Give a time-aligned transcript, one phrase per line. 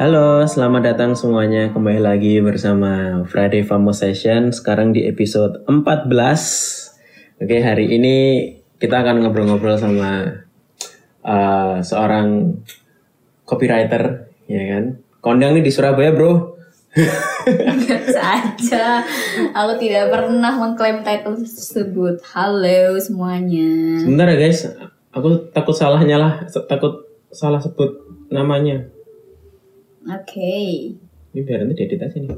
[0.00, 7.44] Halo, selamat datang semuanya kembali lagi bersama Friday Famo Session sekarang di episode 14.
[7.44, 8.16] Oke, hari ini
[8.80, 10.40] kita akan ngobrol-ngobrol sama
[11.20, 12.48] uh, seorang
[13.44, 15.04] copywriter, ya kan?
[15.20, 16.56] Kondang nih di Surabaya, Bro.
[17.84, 19.04] Biasa aja.
[19.52, 22.24] Aku tidak pernah mengklaim title tersebut.
[22.32, 24.00] Halo semuanya.
[24.00, 24.64] Sebentar ya, guys.
[25.12, 28.00] Aku takut salah nyalah, takut salah sebut
[28.32, 28.88] namanya.
[30.08, 30.96] Oke.
[31.36, 32.32] Ini biar nanti diedit aja nih.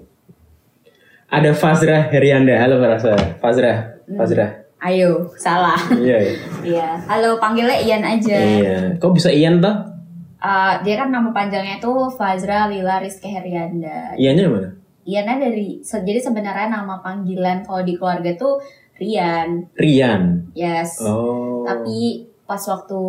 [1.33, 2.59] Ada Fazra Herianda.
[2.59, 3.17] Halo Fazra.
[3.39, 3.73] Fazra.
[4.19, 4.47] Fazra.
[4.83, 5.79] Ayo, salah.
[5.95, 6.35] Iya, iya.
[6.67, 6.89] Iya.
[7.07, 8.35] Halo, panggilnya Ian aja.
[8.35, 8.79] Iya.
[8.99, 9.95] Kok bisa Ian toh?
[10.43, 14.19] Uh, dia kan nama panjangnya tuh Fazra Lila Rizky Herianda.
[14.19, 14.71] Iannya mana?
[15.07, 18.59] Iannya dari jadi sebenarnya nama panggilan kalau di keluarga tuh
[18.99, 19.71] Rian.
[19.79, 20.51] Rian.
[20.55, 20.99] Yes.
[20.99, 21.63] Oh.
[21.63, 23.01] Tapi pas waktu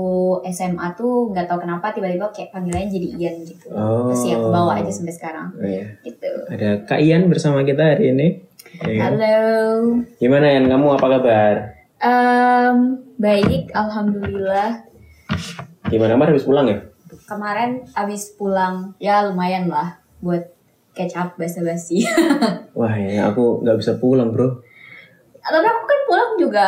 [0.53, 3.67] SMA tuh nggak tahu kenapa tiba-tiba kayak panggilannya jadi Ian gitu.
[3.73, 4.14] Oh.
[4.14, 5.48] Terus ya kebawa aja sampai sekarang.
[5.58, 5.86] Oh, iya.
[6.06, 6.31] Gitu.
[6.48, 8.28] Ada Kak Ian bersama kita hari ini.
[8.86, 9.02] Iya.
[9.09, 9.38] Halo.
[10.22, 10.70] Gimana Ian?
[10.70, 11.56] Kamu apa kabar?
[12.04, 12.78] Em,
[13.17, 14.86] baik, alhamdulillah.
[15.88, 16.80] Gimana kemarin habis pulang ya?
[17.23, 20.50] Kemarin abis pulang, ya lumayan lah buat
[20.94, 22.06] catch up basa-basi.
[22.80, 24.61] Wah ya aku nggak bisa pulang bro.
[25.44, 26.66] Tapi aku kan pulang juga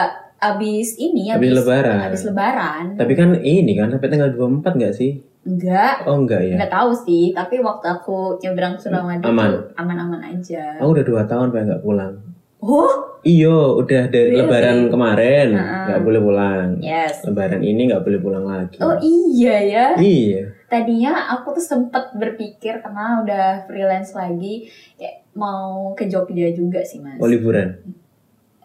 [0.47, 1.99] abis ini, Habis lebaran.
[2.05, 2.83] Abis lebaran.
[2.93, 5.11] Tapi kan ini kan sampai tanggal 24 nggak sih?
[5.41, 6.57] Enggak, Oh enggak ya?
[6.57, 7.29] enggak tahu sih.
[7.29, 9.51] Tapi waktu aku nyebrang Suramadu Aman.
[9.75, 10.77] aman-aman aja.
[10.77, 12.13] Aku udah dua tahun pengen nggak pulang.
[12.59, 14.37] Oh, Iyo, udah dari Really?
[14.37, 16.69] lebaran kemarin nggak boleh pulang.
[16.79, 17.25] yes.
[17.25, 18.77] Lebaran ini nggak boleh pulang lagi.
[18.79, 19.85] Oh iya ya.
[19.93, 20.53] Iya.
[20.65, 27.01] Tadinya aku tuh sempet berpikir karena udah freelance lagi, kayak mau ke Jogja juga sih
[27.01, 27.17] mas.
[27.17, 27.81] Mau liburan.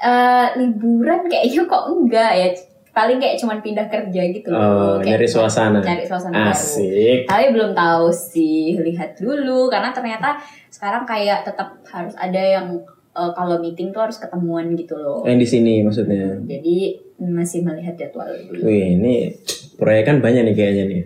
[0.01, 2.48] Eh, liburan kayaknya kok enggak ya
[2.91, 5.78] paling kayak cuman pindah kerja gitu Oh, loh kayak nyari suasana.
[5.78, 7.19] cari suasana baru Asik.
[7.22, 12.81] tapi belum tahu sih lihat dulu karena ternyata sekarang kayak tetap harus ada yang
[13.11, 16.32] eh, kalau meeting tuh harus ketemuan gitu loh Yang di sini maksudnya.
[16.43, 16.77] jadi
[17.21, 19.37] masih melihat jadwal dulu Wih, ini
[19.77, 21.03] proyek kan banyak nih kayaknya nih.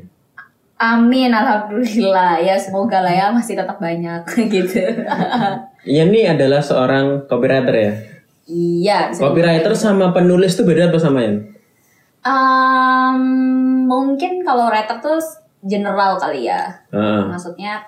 [0.76, 4.22] amin alhamdulillah ya semoga lah ya masih tetap banyak
[4.54, 4.78] gitu
[5.84, 7.92] Ian nih adalah seorang copywriter ya.
[8.46, 11.36] Iya bisa Copywriter sama penulis tuh beda apa sama Ian?
[12.24, 13.20] Em,
[13.84, 15.20] mungkin kalau writer tuh
[15.64, 17.28] general kali ya Heeh.
[17.28, 17.84] maksudnya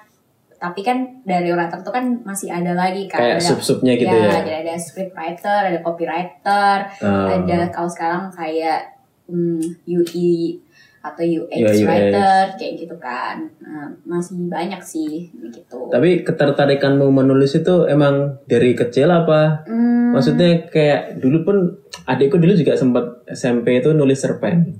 [0.56, 4.24] tapi kan dari writer tuh kan masih ada lagi kan kayak ada, sub-subnya gitu ya,
[4.24, 4.32] ya.
[4.40, 7.28] jadi ada script writer ada copywriter Oh.
[7.28, 8.96] ada kalau sekarang kayak
[9.28, 10.60] hmm, UI
[11.06, 11.82] atau UX Ya, UX.
[11.82, 18.72] writer kayak gitu kan Nah, masih banyak sih gitu Tapi ketertarikanmu menulis itu emang dari
[18.72, 19.62] kecil apa?
[19.64, 21.56] Hmm, Maksudnya kayak dulu pun
[22.04, 24.74] adikku dulu juga sempat SMP itu nulis cerpen.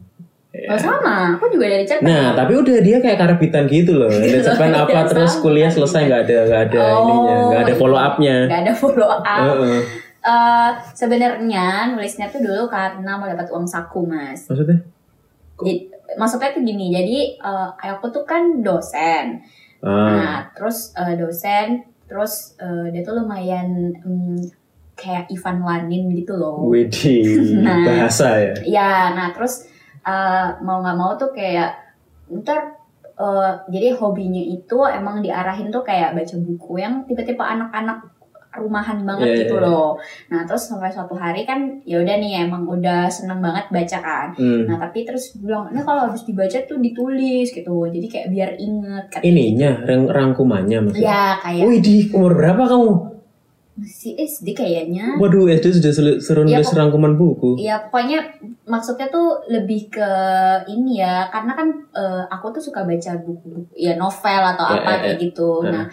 [0.57, 4.09] oh sama aku juga dari cerpen Nah, tapi udah dia kayak karabitan gitu loh.
[4.23, 7.69] Nulis cerpen Ya, apa terus kuliah selesai nggak ada nggak ada Oh, ininya, nggak ada
[7.69, 7.79] iya.
[7.79, 8.37] follow up-nya.
[8.47, 9.81] nggak ada follow up Heeh.
[10.23, 14.83] Eh, sebenarnya nulisnya tuh dulu karena mau dapat uang saku mas Maksudnya?
[15.57, 19.43] Jadi, maksudnya tuh gini jadi eh, aku tuh kan dosen
[19.83, 21.67] Ah, nah terus eh, dosen
[22.07, 24.41] terus eh, dia tuh lumayan mm,
[24.95, 27.85] kayak Ivan Lanin gitu loh Widih, Nah.
[27.85, 28.55] bahasa ya.
[28.65, 29.69] ya nah terus
[30.01, 31.77] eh, mau nggak mau tuh kayak
[32.33, 32.79] ntar
[33.15, 38.01] eh, jadi hobinya itu emang diarahin tuh kayak baca buku yang tipe-tipe anak-anak
[38.57, 39.65] rumahan banget Iya, gitu iya.
[39.65, 39.91] loh.
[40.27, 44.29] Nah terus sampai suatu hari kan ya udah nih emang udah seneng banget baca kan.
[44.33, 44.65] Hmm.
[44.65, 47.87] Nah tapi terus bilang, ini kalau habis dibaca tuh ditulis gitu.
[47.87, 49.05] Jadi kayak biar inget.
[49.09, 49.27] katanya.
[49.27, 51.05] Ininya rang rangkumannya maksudnya.
[51.05, 52.93] Ya kayak Widih, umur berapa kamu?
[53.77, 55.21] masih SD kayaknya.
[55.21, 57.61] Waduh, SD sudah sel- seru Ya, nulis rangkuman buku.
[57.61, 58.25] Ya pokoknya
[58.65, 60.11] maksudnya tuh lebih ke
[60.67, 61.29] ini ya.
[61.29, 65.17] Karena kan eh, aku tuh suka baca buku-buku ya novel atau Ya, apa ya, kayak
[65.21, 65.61] gitu.
[65.61, 65.69] Ya.
[65.71, 65.85] Nah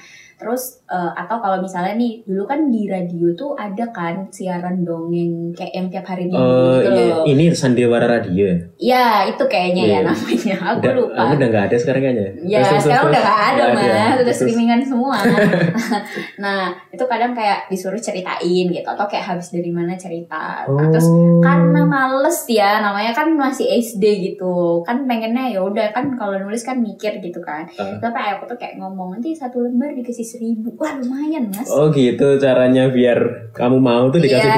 [0.43, 5.55] terus eh, atau kalau misalnya nih dulu kan di radio tuh ada kan siaran dongeng
[5.55, 7.07] kayak yang tiap hari minggu Oh, gitu iya.
[7.09, 7.23] loh.
[7.23, 8.43] ini Sandiwara Radio.
[8.43, 8.57] ya?
[8.77, 9.99] Ya itu kayaknya ya Iya.
[10.03, 10.55] namanya.
[10.65, 11.15] Aku udah, lupa.
[11.17, 12.27] Aku udah nggak ada sekarang kayaknya.
[12.43, 15.15] Ya Terus, sekarang terus, udah gak ada Nggak mas, udah streamingan semua.
[16.43, 20.65] nah itu kadang kayak disuruh ceritain gitu atau kayak habis dari mana cerita.
[20.67, 21.39] Nah, terus Oh.
[21.39, 26.61] karena males ya namanya kan masih SD gitu kan pengennya ya udah kan kalau nulis
[26.61, 27.67] kan mikir gitu kan.
[27.75, 27.99] Ah.
[27.99, 31.69] Tapi aku tuh kayak ngomong nanti satu lembar dikasih seribu, wah lumayan mas.
[31.69, 33.19] Oh gitu caranya biar
[33.51, 34.57] kamu mau tuh dikasih Iya,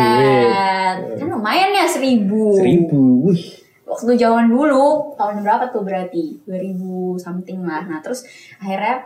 [0.96, 1.18] duit.
[1.18, 2.56] kan lumayan ya seribu.
[2.56, 3.02] Seribu.
[3.28, 3.44] Wih.
[3.86, 6.76] waktu zaman dulu tahun berapa tuh berarti 2000
[7.16, 8.26] something lah nah terus
[8.58, 9.06] akhirnya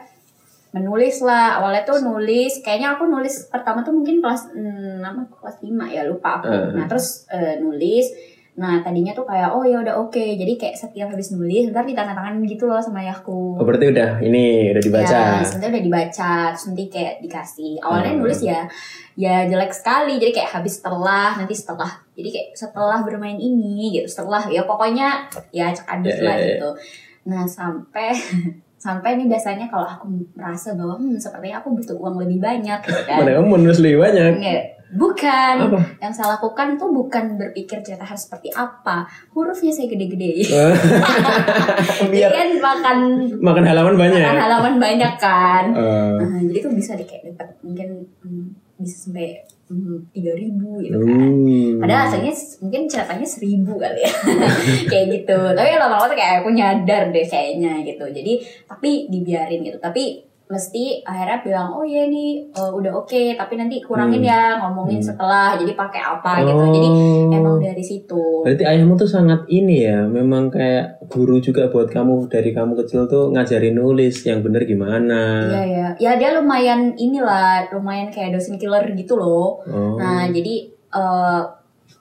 [0.70, 5.58] menulis lah awalnya tuh nulis kayaknya aku nulis pertama tuh mungkin kelas hmm, apa kelas
[5.60, 6.74] 5 ya lupa aku Eh.
[6.74, 8.08] nah terus eh, nulis
[8.60, 10.20] Nah tadinya tuh kayak oh ya udah oke.
[10.20, 13.56] Jadi kayak setiap habis nulis ntar ditandatangan gitu loh sama ayahku.
[13.56, 15.08] Oh berarti udah ini udah dibaca.
[15.08, 17.80] Ya, sebenarnya udah dibaca, terus nanti kayak dikasih.
[17.80, 18.20] Awalnya Hmm.
[18.20, 18.60] nulis ya,
[19.16, 20.20] ya jelek sekali.
[20.20, 21.92] Jadi kayak habis setelah, nanti setelah.
[22.14, 26.44] Jadi kayak setelah bermain ini gitu, setelah ya pokoknya ya acak adus Ya, lah ya,
[26.44, 26.48] ya.
[26.54, 26.70] gitu.
[27.32, 28.12] Nah sampai
[28.84, 33.02] sampai nih biasanya kalau aku merasa bahwa hmm, sepertinya aku butuh uang lebih banyak gitu
[33.04, 33.24] kan.
[33.24, 34.32] Mana kamu menulis lebih banyak?
[34.36, 35.56] Nggak, bukan.
[35.64, 35.80] Apa?
[36.00, 39.04] Yang saya lakukan tuh bukan berpikir cerita harus seperti apa.
[39.30, 40.50] Hurufnya saya gede-gede.
[42.12, 42.98] Biar kan makan
[43.38, 44.20] makan halaman banyak.
[44.20, 45.66] makan halaman banyak kan.
[45.72, 47.88] Eh, Nah, jadi tuh bisa di kayak dapat mungkin
[48.20, 48.46] hmm,
[48.78, 49.40] bisa sampai
[50.10, 51.14] tiga ribu gitu kan.
[51.22, 51.78] uh.
[51.78, 54.10] Padahal aslinya s- mungkin ceritanya seribu kali ya,
[54.90, 55.38] kayak gitu.
[55.52, 58.02] Tapi lama-lama tuh kayak aku nyadar deh kayaknya gitu.
[58.04, 58.34] Jadi
[58.66, 59.78] tapi dibiarin gitu.
[59.78, 64.32] Tapi mesti akhirnya bilang oh iya nih eh, udah oke tapi nanti kurangin Hmm.
[64.34, 65.06] ya ngomongin Hmm.
[65.06, 67.30] setelah jadi pakai apa gitu jadi Oh.
[67.30, 72.26] emang dari situ Berarti ayahmu tuh sangat ini ya, memang kayak guru juga buat kamu
[72.28, 75.46] dari kamu kecil tuh ngajarin nulis yang bener gimana.
[75.46, 79.62] Iya ya, ya dia lumayan inilah, lumayan kayak dosen killer gitu loh.
[79.62, 80.00] Oh.
[80.00, 81.42] Nah jadi eh,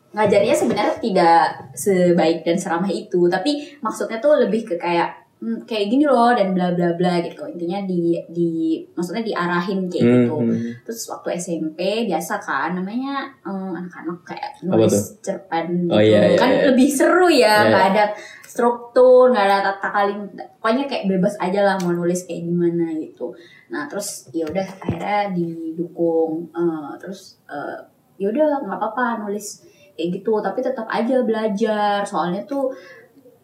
[0.09, 1.41] ngajarnya sebenarnya tidak
[1.75, 6.53] sebaik dan seramah itu, tapi maksudnya tuh lebih ke kayak hmm, kayak gini loh dan
[6.53, 7.47] bla bla bla gitu.
[7.47, 8.51] Intinya di di
[8.93, 10.37] maksudnya diarahin kayak Hmm, gitu.
[10.39, 10.71] hmm.
[10.83, 15.95] Terus waktu SMP biasa kan namanya eh, anak-anak kayak nulis cerpen gitu.
[15.95, 16.63] Oh, iya, iya, kan iya.
[16.69, 17.69] lebih seru ya, Iya.
[17.71, 18.05] nggak ada
[18.45, 20.31] struktur, nggak ada tata kalimat.
[20.59, 23.31] Pokoknya kayak bebas aja lah mau nulis kayak gimana gitu.
[23.71, 27.79] Nah, terus ya udah akhirnya didukung eh, terus eh,
[28.19, 29.63] ya udah nggak apa-apa nulis
[29.95, 32.03] kayak gitu, tapi tetap aja belajar.
[32.03, 32.71] Soalnya tuh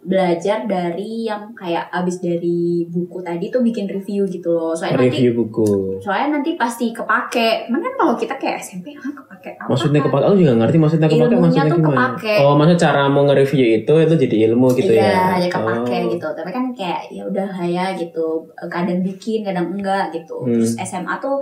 [0.04, 4.70] belajar dari yang kayak abis dari buku tadi tuh bikin review gitu loh.
[4.70, 5.96] Soalnya nanti Review buku.
[5.98, 10.22] soalnya nanti pasti kepake cuman kan kalau kita kayak SMP ah kepake apa Maksudnya kepake,
[10.22, 11.96] aku juga ngerti maksudnya kepake Ilmunya maksudnya tuh gimana?
[12.12, 12.34] kepake.
[12.38, 15.24] Oh, maksudnya cara mau nge-review itu itu jadi ilmu gitu iya ya?
[15.38, 16.10] jadi kepake Oh.
[16.10, 18.26] gitu tapi kan kayak ya udah ya gitu
[18.66, 20.52] kadang bikin kadang enggak gitu Hmm.
[20.54, 21.40] terus SMA tuh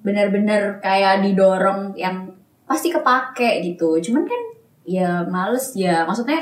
[0.00, 2.26] bener-bener kayak didorong yang
[2.64, 4.40] pasti kepake gitu cuman kan
[4.82, 6.40] ya males ya maksudnya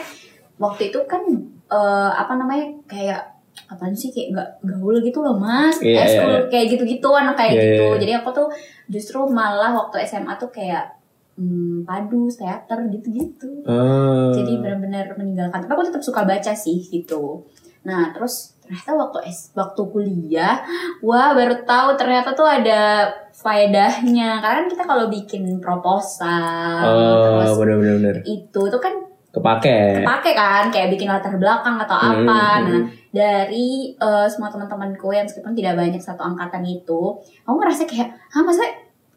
[0.58, 1.22] waktu itu kan
[1.68, 3.22] eh, apa namanya kayak
[3.66, 5.78] apaan sih kayak nggak gaul gitu loh mas.
[5.78, 7.82] Iya, High school iya, kayak gitu-gitu anak kayak Iya, gitu.
[7.82, 7.98] iya, iya.
[7.98, 8.48] jadi aku tuh
[8.86, 10.94] justru malah waktu SMA tuh kayak
[11.34, 13.66] hmm, padu teater gitu-gitu.
[13.66, 14.30] Ah.
[14.30, 15.58] jadi benar-benar meninggalkan.
[15.60, 17.42] Tapi aku tetap suka baca sih gitu.
[17.82, 20.60] Nah terus ternyata waktu es waktu kuliah
[21.00, 24.38] wah baru tahu ternyata tuh ada faedahnya.
[24.38, 28.16] Karena kan kita kalau bikin proposal Oh, terus benar-benar benar.
[28.22, 28.94] itu tuh kan
[29.38, 29.78] Kepake.
[30.00, 32.64] kepake kan kayak bikin latar belakang atau Hmm, apa hmm.
[32.64, 38.08] nah dari eh, semua teman-temanku yang meskipun tidak banyak satu angkatan itu aku ngerasa kayak
[38.28, 38.62] ah masa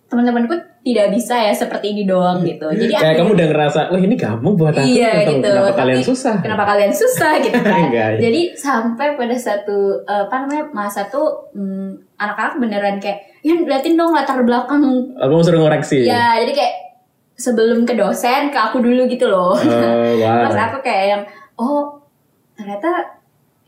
[0.05, 0.51] teman-temanku
[0.81, 4.53] tidak bisa ya seperti ini doang gitu jadi Kayak kamu udah ngerasa, wah ini gampang
[4.55, 4.83] buat aku.
[4.83, 5.47] Iya, kenapa, gitu.
[5.47, 6.35] kenapa Tapi kalian susah?
[6.41, 8.11] kenapa kalian susah gitu kan Enggak.
[8.19, 13.95] jadi sampai pada satu eh, apa namanya masa tuh hmm, anak-anak beneran kayak ya liatin
[13.95, 14.83] dong latar belakang
[15.15, 16.03] Aku mau suruh ngoreksi.
[16.03, 16.73] ya jadi kayak
[17.41, 19.57] sebelum ke dosen ke aku dulu gitu loh.
[19.57, 20.53] Oh, wow.
[20.53, 21.23] aku kayak yang
[21.57, 21.97] oh
[22.53, 23.17] ternyata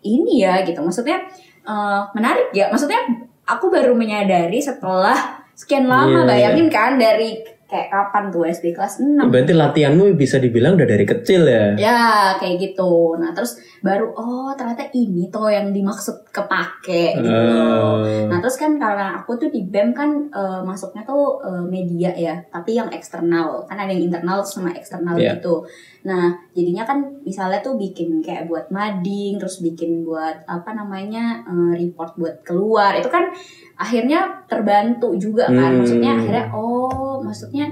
[0.05, 0.77] ini ya gitu.
[0.85, 1.17] Maksudnya
[1.65, 2.69] eh, menarik ya.
[2.69, 3.01] Maksudnya
[3.49, 7.41] aku baru menyadari setelah sekian lama Iya, bayangin kan dari
[7.73, 11.73] kayak kapan tuh SD kelas 6 Berarti latihanmu bisa dibilang udah dari kecil ya?
[11.73, 12.01] Ya
[12.37, 13.17] kayak gitu.
[13.17, 17.33] Nah terus baru oh ternyata ini tuh yang dimaksud kepake gitu.
[17.33, 18.05] Oh.
[18.29, 22.37] Nah terus kan karena aku tuh di BEM kan eh, masuknya tuh eh, media ya,
[22.47, 25.41] tapi yang eksternal kan ada yang internal sama eksternal Iya.
[25.41, 25.65] gitu.
[26.05, 31.73] Nah jadinya kan misalnya tuh bikin kayak buat mading, terus bikin buat apa namanya eh,
[31.81, 33.33] report buat keluar itu kan
[33.83, 35.75] akhirnya terbantu juga kan.
[35.75, 35.83] Hmm.
[35.83, 37.67] Maksudnya akhirnya oh maksudnya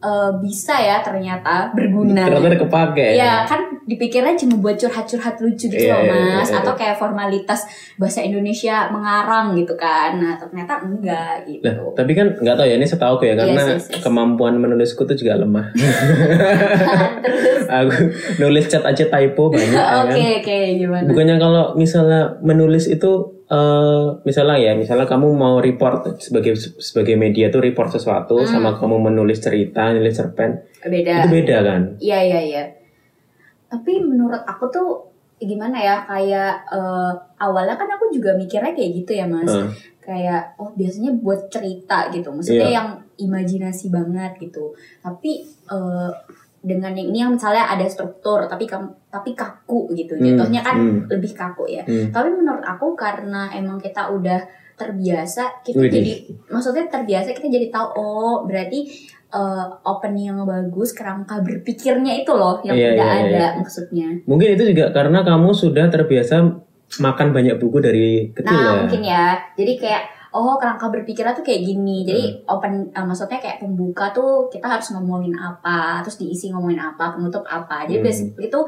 [0.00, 2.26] eh, bisa ya ternyata berguna.
[2.26, 3.06] Ternyata kepake.
[3.14, 6.58] Iya kan dipikirnya cuma buat curhat-curhat lucu gitu Iya, loh iya, mas iya, iya.
[6.62, 7.66] Atau kayak formalitas
[7.98, 12.78] bahasa Indonesia mengarang gitu kan Nah ternyata enggak gitu Nah, tapi kan nggak tahu ya
[12.78, 14.02] ini setahu ya karena Yes, yes, yes.
[14.06, 15.74] kemampuan menulisku tuh juga lemah.
[17.26, 17.90] Terus aku
[18.38, 20.38] nulis chat aja typo banyak ya Oke kan.
[20.40, 26.56] oke gimana Bukannya kalau misalnya menulis itu eh misalnya ya, misalnya kamu mau report sebagai
[26.56, 28.48] sebagai media tuh report sesuatu Hmm.
[28.48, 31.82] sama kamu menulis cerita, nulis cerpen, Beda itu beda kan?
[31.98, 32.64] Iya iya iya
[33.68, 34.88] Tapi menurut aku tuh
[35.38, 39.68] gimana ya kayak eh, awalnya kan aku juga mikirnya kayak gitu ya mas Heeh.
[39.98, 42.76] kayak oh biasanya buat cerita gitu maksudnya Iya.
[42.78, 46.10] yang imajinasi banget gitu tapi eh,
[46.62, 50.76] dengan yang ini yang misalnya ada struktur tapi kam- tapi kaku gitu Hmm, jatuhnya kan
[50.78, 51.10] hmm.
[51.10, 52.08] lebih kaku ya Hmm.
[52.08, 54.38] tapi menurut aku karena emang kita udah
[54.72, 55.92] terbiasa kita Widih.
[55.92, 56.12] jadi
[56.48, 58.88] maksudnya terbiasa kita jadi tahu oh berarti
[59.28, 63.48] eh, opening yang bagus kerangka berpikirnya itu loh yang Iya, udah iya, ada iya.
[63.54, 66.36] maksudnya Mungkin itu juga karena kamu sudah terbiasa
[66.94, 68.80] makan banyak buku dari kecil nah ya.
[68.84, 72.52] mungkin ya jadi kayak oh kerangka berpikirnya tuh kayak gini jadi Hmm.
[72.52, 77.44] open eh, maksudnya kayak pembuka tuh kita harus ngomongin apa terus diisi ngomongin apa penutup
[77.44, 78.06] apa jadi Hmm.
[78.06, 78.60] basically itu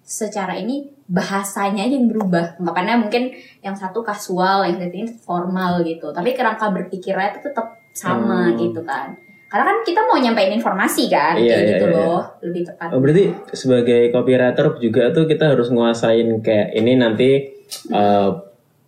[0.00, 3.28] secara ini bahasanya aja yang berubah anggapannya mungkin
[3.60, 8.56] yang satu kasual yang satu ini formal gitu tapi kerangka berpikirnya itu tetap sama Hmm.
[8.56, 9.12] gitu kan
[9.48, 11.96] karena kan kita mau nyampein informasi kan Iya, kayak iya, gitu iya.
[11.96, 17.30] loh lebih tepat Oh, berarti sebagai copywriter juga tuh kita harus nguasain kayak ini nanti
[17.90, 18.28] eh,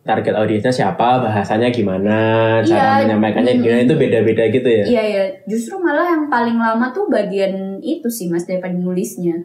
[0.00, 2.16] target audiensnya siapa, bahasanya gimana,
[2.64, 3.62] cara Iya, menyampaikannya hmm.
[3.62, 4.84] gimana itu beda-beda gitu ya.
[4.88, 9.44] Iya ya, justru malah yang paling lama tuh bagian itu sih mas daripada nulisnya.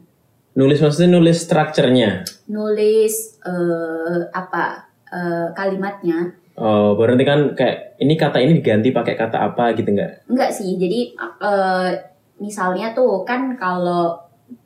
[0.55, 2.23] Nulis maksudnya nulis strukturnya.
[2.47, 6.31] Nulis eh, apa eh, kalimatnya?
[6.55, 10.31] Oh, berarti kan kayak ini kata ini diganti pakai kata apa gitu nggak?
[10.31, 11.91] Enggak sih, jadi eh,
[12.39, 14.15] misalnya tuh kan kalau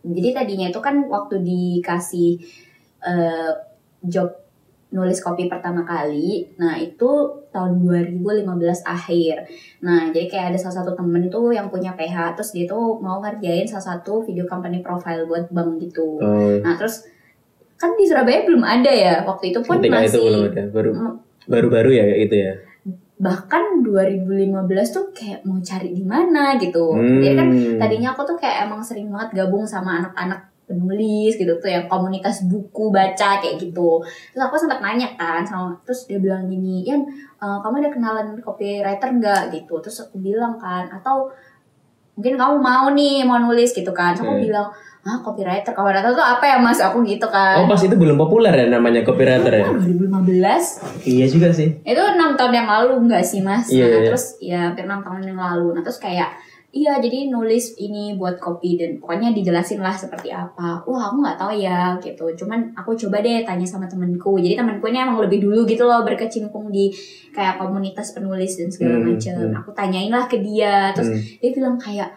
[0.05, 2.38] jadi tadinya itu kan waktu dikasih
[3.01, 3.51] eh,
[4.05, 4.29] job
[4.89, 8.25] nulis kopi pertama kali, nah itu tahun 2015
[8.81, 9.46] akhir.
[9.86, 13.22] Nah jadi kayak ada salah satu temen tuh yang punya PH, terus dia tuh mau
[13.22, 16.17] ngerjain salah satu video company profile buat bank gitu.
[16.17, 17.05] Oh, Nah terus
[17.77, 20.89] kan di Surabaya belum ada ya waktu itu pun ketika itu masih belum ada, baru
[20.91, 21.13] Mm,
[21.48, 22.53] baru-baru ya gitu ya.
[23.19, 26.96] bahkan 2015 tuh kayak mau cari di mana gitu.
[26.96, 27.19] Hmm.
[27.19, 31.65] Jadi kan tadinya aku tuh kayak emang sering banget gabung sama anak-anak penulis gitu tuh
[31.65, 33.97] yang komunitas buku baca kayak gitu.
[34.29, 37.01] Terus aku sempat nanya kan sama terus dia bilang gini, "Yan,
[37.35, 39.73] eh, kamu ada kenalan copywriter nggak?" gitu.
[39.79, 41.33] Terus aku bilang kan, atau
[42.13, 44.11] mungkin kamu mau nih mau nulis gitu kan.
[44.11, 44.45] Terus aku Hmm.
[44.45, 44.67] bilang,
[45.01, 45.71] "Ah, copywriter.
[45.71, 47.55] Copywriter tuh apa ya, Mas?" Aku gitu kan.
[47.55, 49.63] Oh, pas itu belum populer ya namanya copywriter ya?
[49.65, 51.79] Oh, 2015 Iya juga sih.
[51.79, 54.05] itu enam tahun yang lalu enggak sih mas Iya, nah iya.
[54.05, 56.35] terus ya hampir enam tahun yang lalu nah terus kayak
[56.69, 60.77] iya jadi nulis ini buat kopi dan pokoknya dijelasin lah seperti apa.
[60.85, 62.29] Wah aku nggak tahu ya gitu.
[62.38, 66.05] Cuman aku coba deh tanya sama temenku jadi temenku ini emang lebih dulu gitu loh
[66.05, 66.93] berkecimpung di
[67.33, 69.57] kayak komunitas penulis dan segala Hmm, macam hmm.
[69.57, 71.21] aku tanyain lah ke dia terus Hmm.
[71.41, 72.09] dia bilang kayak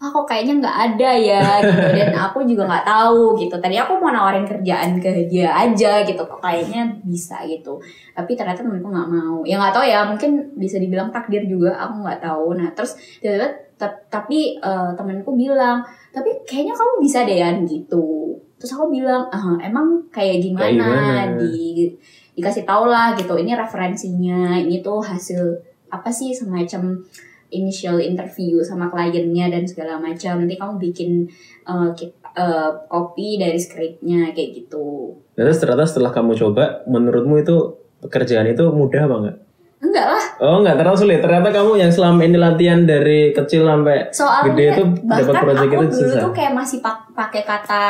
[0.00, 1.86] wah kok kayaknya nggak ada ya gitu.
[1.92, 3.54] Dan aku juga nggak tahu gitu.
[3.62, 6.18] Tadi aku mau nawarin kerjaan ke dia aja gitu.
[6.24, 7.78] Kok kayaknya bisa gitu.
[8.16, 9.46] Tapi ternyata temenku nggak mau.
[9.46, 12.56] Ya nggak tahu ya mungkin bisa dibilang takdir juga aku nggak tahu.
[12.58, 13.69] Nah terus tiba-tiba
[14.08, 19.56] tapi eh, temenku bilang tapi kayaknya kamu bisa deh Yan gitu terus aku bilang ah
[19.62, 21.38] emang kayak gimana, gimana?
[21.40, 21.88] di
[22.36, 25.40] dikasih tau lah gitu ini referensinya ini tuh hasil
[25.88, 27.00] apa sih semacam
[27.50, 31.26] initial interview sama kliennya dan segala macam nanti kamu bikin
[31.66, 31.90] uh,
[32.38, 37.56] uh, copy dari skripnya kayak gitu Nah, Terus ternyata setelah kamu coba, menurutmu itu
[38.04, 39.36] pekerjaan itu mudah apa enggak?
[39.80, 41.18] Enggak lah Oh enggak terlalu sulit.
[41.18, 45.86] Ternyata kamu yang selama ini latihan dari kecil sampai soalnya Gede tuh dapat aku itu
[45.90, 46.20] dulu susah.
[46.20, 47.84] tuh kayak masih pak- pakai kata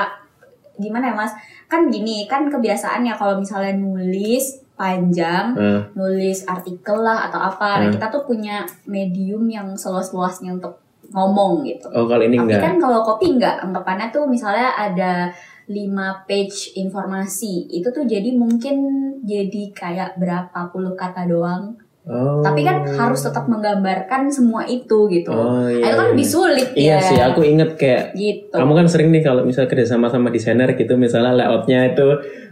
[0.76, 1.32] gimana ya mas
[1.66, 4.44] kan gini kan kebiasaannya kalau misalnya nulis
[4.74, 7.92] panjang Nah, nulis artikel lah atau apa nah Hmm.
[7.92, 10.80] kita tuh punya medium yang seluas-luasnya untuk
[11.10, 12.60] ngomong gitu oh kalau ini Tapi enggak.
[12.64, 15.28] kan kalau kopi enggak, anggapannya tuh misalnya ada
[15.70, 18.76] 5 page informasi, itu tuh jadi mungkin
[19.22, 21.78] jadi kayak berapa puluh kata doang.
[22.10, 22.42] Oh.
[22.42, 25.30] Tapi kan harus tetap menggambarkan semua itu gitu.
[25.30, 25.92] Oh iya.
[25.92, 26.12] itu kan iya.
[26.16, 27.06] lebih sulit Iya ya.
[27.06, 28.56] sih, aku inget kayak gitu.
[28.56, 32.08] kamu kan sering nih kalau misal kerja sama sama desainer gitu, misalnya layoutnya itu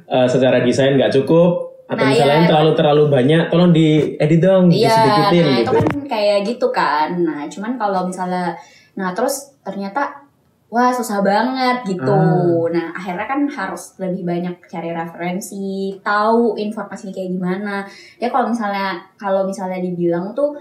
[0.06, 2.48] eh, secara desain nggak cukup atau Nah, misalnya iya.
[2.52, 5.64] terlalu terlalu banyak, tolong diedit dong, Iya, disedikitin nah gitu.
[5.64, 7.08] itu kan kayak gitu kan.
[7.25, 8.52] Nah, cuman kalau misalnya,
[8.94, 10.27] nah terus ternyata
[10.68, 12.12] wah susah banget gitu.
[12.12, 12.68] Ah.
[12.68, 17.76] Nah akhirnya kan harus lebih banyak cari referensi, tahu informasinya kayak gimana.
[18.20, 20.56] Ya kalau misalnya kalau misalnya dibilang tuh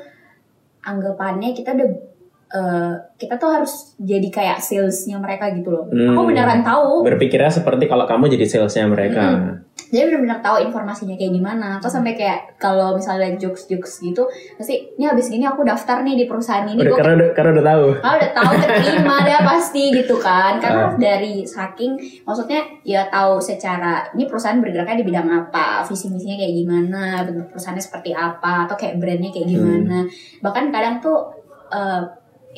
[0.83, 1.89] anggapannya kita udah
[2.49, 5.83] eh, kita tuh harus jadi kayak salesnya mereka gitu loh.
[5.85, 6.11] Hmm.
[6.11, 9.55] Aku beneran tahu Berpikirnya seperti kalau kamu jadi salesnya mereka.
[9.87, 14.19] jadi benar-benar tahu informasinya kayak gimana terus sampai kayak kalau misalnya jokes jokes gitu
[14.53, 17.65] pasti ini habis gini aku daftar nih di perusahaan ini Udah, karena udah karena udah
[17.65, 17.85] tahu.
[17.97, 20.91] kalau udah tahu terima deh pasti gitu kan karena Ah.
[20.93, 26.53] dari saking maksudnya ya tahu secara ini perusahaan bergeraknya di bidang apa visi misinya kayak
[26.57, 30.03] gimana bentuk perusahaannya seperti apa atau kayak brandnya kayak gimana
[30.41, 31.31] bahkan kadang tuh
[31.69, 32.01] eh,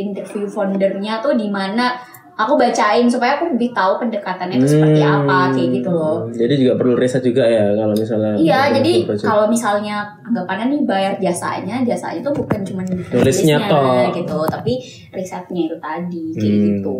[0.02, 1.96] interview foundernya tuh di mana
[2.34, 5.28] aku bacain supaya aku lebih tahu pendekatannya itu seperti Hmm.
[5.28, 8.32] apa kayak gitu loh Jadi juga perlu riset juga ya kalau misalnya.
[8.34, 14.08] Iya, jadi kalau misalnya anggapannya nih bayar jasanya, jasanya itu bukan cuma Nulisnya toh.
[14.16, 14.80] gitu, tapi
[15.12, 16.64] risetnya itu tadi kayak Hmm.
[16.80, 17.00] gitu.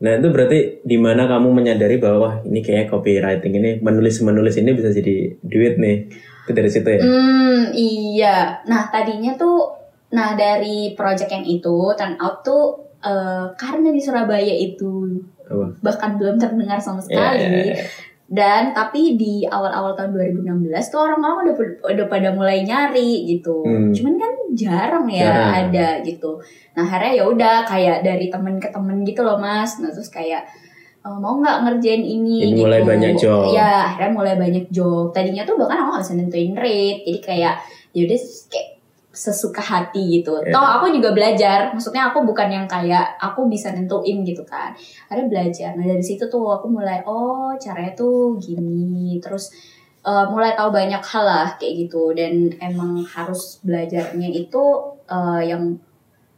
[0.00, 4.72] Nah itu berarti di mana kamu menyadari bahwa ini kayak copywriting ini menulis menulis ini
[4.72, 6.08] bisa jadi duit nih.
[6.40, 7.04] Itu dari situ ya.
[7.04, 8.36] Hmm, iya.
[8.64, 9.79] Nah, tadinya tuh
[10.10, 15.66] nah dari project yang itu turn out tuh eh, karena di Surabaya itu Apa?
[15.80, 17.40] bahkan belum terdengar sama Ya, sekali.
[17.40, 17.84] ya, ya.
[18.30, 23.66] Dan tapi di awal-awal tahun 2016 tuh orang-orang udah udah pada mulai nyari gitu.
[23.66, 23.90] Hmm.
[23.90, 25.50] Cuman kan jarang ya Jarang.
[25.66, 26.38] ada gitu.
[26.78, 29.82] Nah, akhirnya ya udah kayak dari temen ke temen gitu loh, Mas.
[29.82, 30.46] Nah, terus kayak
[31.02, 32.62] "Eh, mau nggak ngerjain ini Ini gitu.
[32.62, 33.50] mulai banyak job.
[33.50, 35.10] Ya, akhirnya mulai banyak job.
[35.10, 37.02] Tadinya tuh bahkan aku nggak bisa nentuin rate.
[37.02, 37.54] Jadi kayak
[37.90, 38.68] yaudah kayak
[39.10, 40.38] sesuka hati gitu.
[40.46, 40.54] Ya.
[40.54, 41.74] Toh aku juga belajar.
[41.74, 44.70] Maksudnya aku bukan yang kayak aku bisa nentuin gitu kan.
[45.10, 45.70] Akhirnya belajar.
[45.74, 49.18] Nah dari situ tuh aku mulai oh caranya tuh gini.
[49.18, 49.50] Terus
[50.06, 52.14] eh, mulai tahu banyak hal lah kayak gitu.
[52.14, 54.62] Dan emang harus belajarnya itu
[55.10, 55.74] eh, yang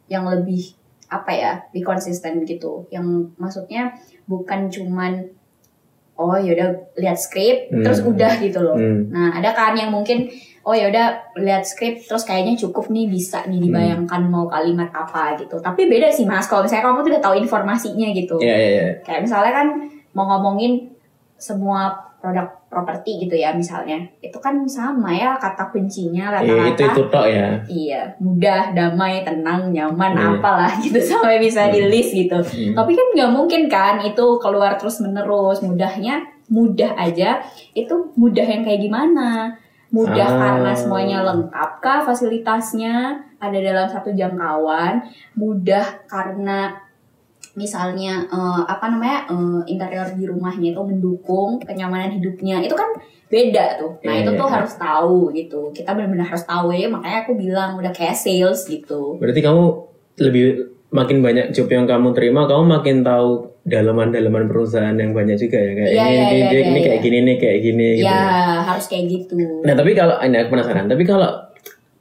[0.09, 0.73] yang lebih
[1.13, 2.89] apa ya, lebih konsisten gitu.
[2.89, 3.93] Yang maksudnya
[4.25, 5.29] bukan cuman
[6.17, 7.85] oh yaudah lihat skrip Hmm.
[7.85, 8.77] terus udah gitu loh.
[8.77, 9.09] Hmm.
[9.13, 10.29] Nah, ada kan yang mungkin
[10.63, 11.07] oh ya udah
[11.43, 15.59] lihat skrip terus kayaknya cukup nih bisa nih dibayangkan mau kalimat apa gitu.
[15.59, 18.37] Tapi beda sih Mas kalau misalnya kamu tuh udah tahu informasinya gitu.
[18.39, 18.87] Iya, iya, iya.
[19.03, 19.67] Kayak misalnya kan
[20.15, 20.93] mau ngomongin
[21.35, 21.91] semua
[22.23, 23.99] produk properti gitu ya misalnya.
[24.23, 26.85] Itu kan sama ya kata kuncinya Iya, itu rata-rata.
[26.87, 27.47] itu tok ya.
[27.67, 30.39] Iya, mudah, damai, tenang, nyaman, Iya.
[30.39, 32.39] apalah gitu sampai bisa di list gitu.
[32.39, 32.79] Hmm.
[32.79, 35.59] Tapi kan nggak mungkin kan itu keluar terus menerus.
[35.61, 37.43] Mudahnya mudah aja.
[37.75, 39.59] Itu mudah yang kayak gimana?
[39.93, 40.39] Mudah Ah.
[40.41, 45.05] karena semuanya lengkap kah fasilitasnya ada dalam satu jangkauan.
[45.37, 46.81] Mudah karena
[47.53, 52.89] misalnya eh, apa namanya eh, interior di rumahnya itu mendukung kenyamanan hidupnya itu kan
[53.29, 53.93] beda tuh.
[54.05, 54.55] Nah Iya, itu iya, tuh iya.
[54.57, 55.61] harus tahu gitu.
[55.73, 56.89] Kita benar-benar harus tahu ya.
[56.89, 59.21] Makanya aku bilang udah kayak sales gitu.
[59.21, 59.65] Berarti kamu
[60.21, 60.45] lebih
[60.93, 65.73] makin banyak job yang kamu terima, kamu makin tahu dalaman-dalaman perusahaan yang banyak juga ya
[65.73, 67.01] kayak Iya, ini, iya, ini, ini, iya, ini kayak iya.
[67.01, 68.07] gini nih kayak gini gitu.
[68.07, 68.21] Ya
[68.63, 69.37] harus kayak gitu.
[69.63, 71.31] Nah tapi kalau ini aku penasaran, tapi kalau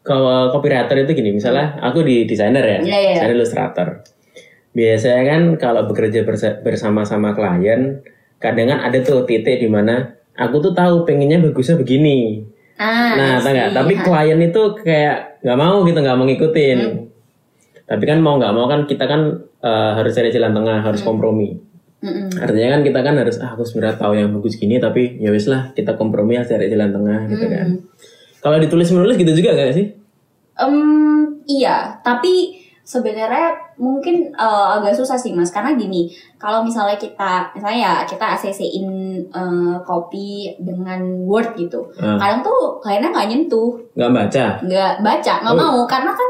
[0.01, 3.11] kalau copywriter itu gini, misalnya aku di desainer ya, Iya, iya.
[3.15, 3.87] desainer ilustrator.
[4.71, 8.01] Biasanya kan kalau bekerja bersa- bersama-sama klien,
[8.39, 12.43] kadang kan ada tuh titik di mana aku tuh tahu pengennya bagusnya begini.
[12.81, 13.53] Ah, Nah, see.
[13.53, 16.77] Tapi klien itu kayak nggak mau gitu, nggak mau ngikutin.
[16.81, 17.10] Hmm.
[17.83, 19.21] Tapi kan mau nggak mau kan kita kan
[19.59, 20.87] eh, harus cari jalan tengah, Hmm.
[20.87, 21.53] harus kompromi.
[22.01, 22.33] Mm-mm.
[22.33, 25.45] Artinya kan kita kan harus ah aku sebenarnya tahu yang bagus gini, tapi ya wis
[25.45, 27.67] lah kita kompromi harus cari jalan tengah gitu kan.
[27.67, 27.79] Hmm.
[28.39, 29.85] Kalau ditulis menulis gitu juga gak sih?
[30.55, 30.77] Em,
[31.47, 37.79] iya, tapi sebenarnya mungkin eh, agak susah sih mas, karena gini, kalau misalnya kita, misalnya
[37.79, 38.87] ya kita ACC-in
[39.23, 42.17] eh, kopi dengan Word gitu, Ah.
[42.17, 44.45] kadang tuh kayaknya nggak nyentuh, Nggak baca?
[44.59, 45.61] nggak baca, nggak Oh.
[45.61, 46.29] mau, karena kan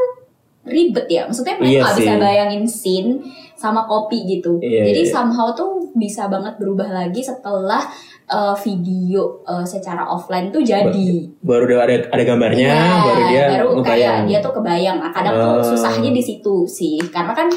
[0.62, 3.18] ribet ya, maksudnya mereka Iya bisa bayangin scene
[3.58, 5.10] sama kopi gitu, Iya, jadi iya.
[5.10, 7.82] somehow tuh bisa banget berubah lagi setelah
[8.26, 11.26] eh, video eh, secara offline tuh jadi.
[11.42, 14.98] Baru udah ada ada gambarnya, Iya, baru dia baru kayak dia tuh kebayang.
[15.02, 15.58] Nah, kadang Oh.
[15.58, 17.50] tuh susahnya di situ sih, karena kan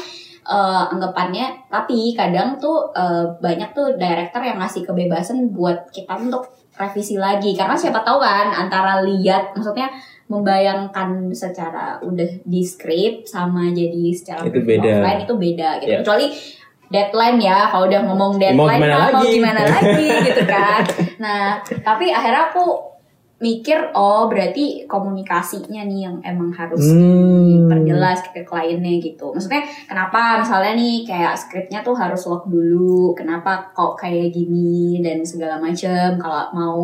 [0.46, 1.70] eh, anggapannya.
[1.70, 7.56] Tapi kadang tuh eh, banyak tuh director yang ngasih kebebasan buat kita untuk revisi lagi,
[7.56, 9.88] karena siapa tahu kan antara lihat, maksudnya
[10.26, 14.90] membayangkan secara udah di script sama jadi secara Itu beda.
[15.00, 15.88] offline itu beda gitu.
[15.88, 15.98] Iya.
[16.02, 16.26] Kecuali
[16.86, 19.30] deadline ya, kalau udah ngomong Ya, mau deadline gimana kan mau lagi?
[19.32, 20.82] gimana lagi gitu kan.
[21.16, 21.44] Nah,
[21.80, 22.64] tapi akhirnya aku
[23.36, 27.68] mikir oh berarti komunikasinya nih yang emang harus Hmm.
[27.68, 29.28] diperjelas ke kliennya gitu.
[29.28, 35.20] Maksudnya kenapa misalnya nih kayak skripnya tuh harus lock dulu, kenapa kok kayak gini dan
[35.20, 36.78] segala macem kalau mau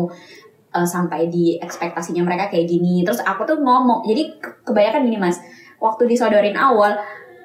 [0.73, 3.01] eh, sampai di ekspektasinya mereka kayak gini.
[3.01, 5.37] Terus aku tuh ngomong, jadi ke- kebanyakan gini mas,
[5.77, 6.97] waktu disodorin awal,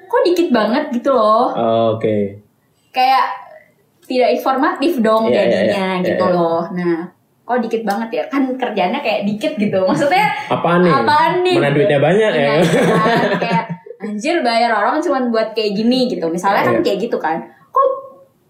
[0.03, 2.41] kok dikit banget gitu loh Oh, Oke.
[2.89, 3.25] kayak
[4.01, 6.39] tidak informatif dong Iya, iya, jadinya iya, gitu iya, iya.
[6.39, 6.61] loh.
[6.71, 6.97] Nah,
[7.43, 8.23] kok dikit banget ya?
[8.25, 9.79] Kan kerjanya kayak dikit gitu.
[9.79, 10.89] Maksudnya Apaan nih?
[10.91, 11.55] apaan nih?
[11.55, 12.47] Mana duitnya banyak ya?
[12.49, 12.61] Kan?
[13.37, 13.63] kayak
[13.99, 16.25] anjir bayar orang cuma buat kayak gini gitu.
[16.27, 16.83] Misalnya kan Iya.
[16.83, 17.37] kayak gitu kan.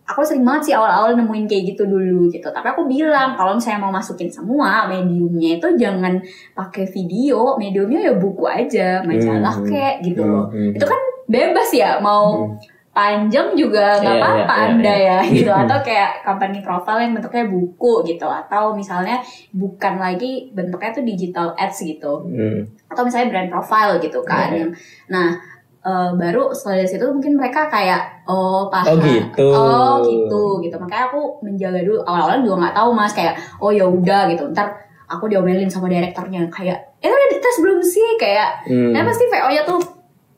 [0.10, 2.46] Aku sering banget sih awal-awal nemuin kayak gitu dulu gitu.
[2.46, 6.18] Tapi aku bilang kalau misalnya mau masukin semua mediumnya itu jangan
[6.52, 9.66] pakai video, mediumnya ya buku aja, majalah Hmm.
[9.66, 10.46] kayak gitu Hmm, loh.
[10.50, 10.74] hmm.
[10.74, 12.58] Itu kan bebas ya mau Hmm.
[12.90, 15.18] panjang juga nggak Iya, apa-apa iya, iya, anda iya.
[15.22, 19.22] ya gitu atau kayak company profile yang bentuknya buku gitu atau misalnya
[19.54, 22.66] bukan lagi bentuknya tuh digital ads gitu Hmm.
[22.90, 24.58] atau misalnya brand profile gitu kan Iya.
[24.58, 24.72] yang
[25.08, 25.38] nah
[25.82, 29.48] eh, baru setelah dari situ mungkin mereka kayak oh paham Oh, gitu.
[29.50, 33.84] oh gitu gitu makanya aku menjaga dulu awal-awal juga nggak tahu mas kayak oh ya
[33.84, 38.92] udah gitu ntar aku diomelin sama direkturnya kayak eh udah dites belum sih kayak Hmm.
[38.92, 39.80] Nah pasti VO-nya tuh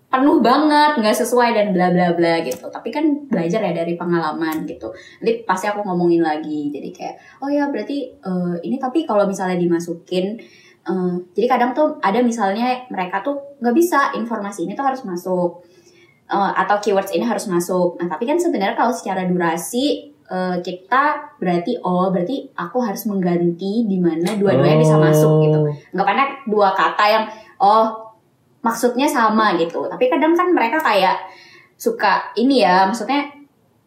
[0.08, 2.68] penuh banget, nggak sesuai dan bla bla bla gitu.
[2.68, 4.92] Tapi kan belajar ya dari pengalaman gitu.
[5.20, 6.68] Nanti pasti aku ngomongin lagi.
[6.68, 10.36] Jadi kayak, oh ya berarti eh, ini tapi kalau misalnya dimasukin
[10.82, 15.62] Eh, jadi kadang tuh ada misalnya mereka tuh nggak bisa informasi ini tuh harus masuk
[16.32, 18.00] Eh, atau keywords ini harus masuk.
[18.00, 23.84] Nah tapi kan sebenarnya kalau secara durasi eh, kita berarti oh berarti aku harus mengganti
[23.84, 25.60] di mana dua-duanya bisa masuk gitu.
[25.92, 27.26] Nggak pernah dua kata yang
[27.60, 28.16] oh
[28.64, 29.92] maksudnya sama gitu.
[29.92, 31.20] Tapi kadang kan mereka kayak
[31.76, 33.28] suka ini ya maksudnya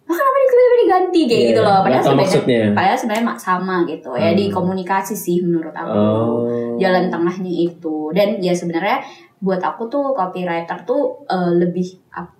[0.05, 1.79] ah kenapa ini tiba-tiba diganti kayak Iya, gitu loh.
[1.81, 4.55] Padahal sebenarnya padahal sebenarnya mak- sama gitu ya di Hmm.
[4.55, 6.77] komunikasi sih menurut aku Oh.
[6.77, 9.01] jalan tengahnya itu dan ya sebenarnya
[9.39, 11.85] buat aku tuh copywriter tuh eh, lebih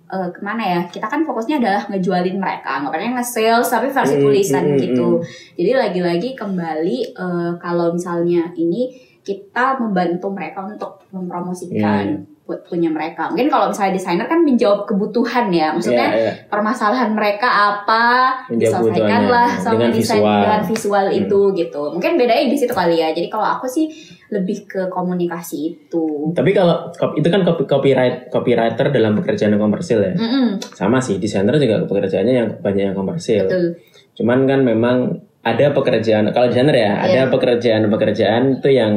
[0.07, 4.15] eh, ke mana ya kita kan fokusnya adalah ngejualin mereka nggak pernah nge-sales tapi versi
[4.15, 5.07] Hmm, tulisan hmm, hmm, gitu
[5.55, 12.34] jadi lagi-lagi kembali eh, kalau misalnya ini kita membantu mereka untuk mempromosikan Iya.
[12.45, 16.31] Buat punya mereka mungkin kalau misalnya desainer kan menjawab kebutuhan ya maksudnya Iya, iya.
[16.45, 18.05] permasalahan mereka apa
[18.47, 20.39] diselesaikanlah kebutuhannya sama dengan desain visual.
[20.39, 21.19] dengan visual Hmm.
[21.19, 23.89] itu gitu mungkin bedanya di situ kali ya jadi kalau aku sih
[24.25, 30.01] lebih ke komunikasi itu Tapi kalau itu kan copy, copyright copywriter dalam pekerjaan yang komersil
[30.01, 30.13] ya.
[30.13, 33.45] Mm-mm, Sama sih, desainer juga pekerjaannya yang banyak yang komersil.
[33.45, 33.77] betul
[34.15, 37.29] Cuman kan memang ada pekerjaan kalau desainer ya, ada Iya.
[37.29, 38.93] pekerjaan-pekerjaan itu yang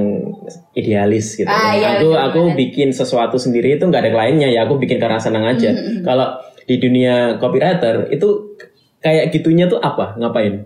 [0.72, 1.44] idealis gitu.
[1.44, 4.96] Ah, iya, aku benar, aku bikin sesuatu sendiri itu nggak ada kliennya ya, aku bikin
[4.96, 5.68] karena senang aja.
[5.68, 6.00] Mm-mm.
[6.00, 8.56] Kalau di dunia copywriter itu
[8.98, 10.16] kayak gitunya tuh apa?
[10.16, 10.64] Ngapain?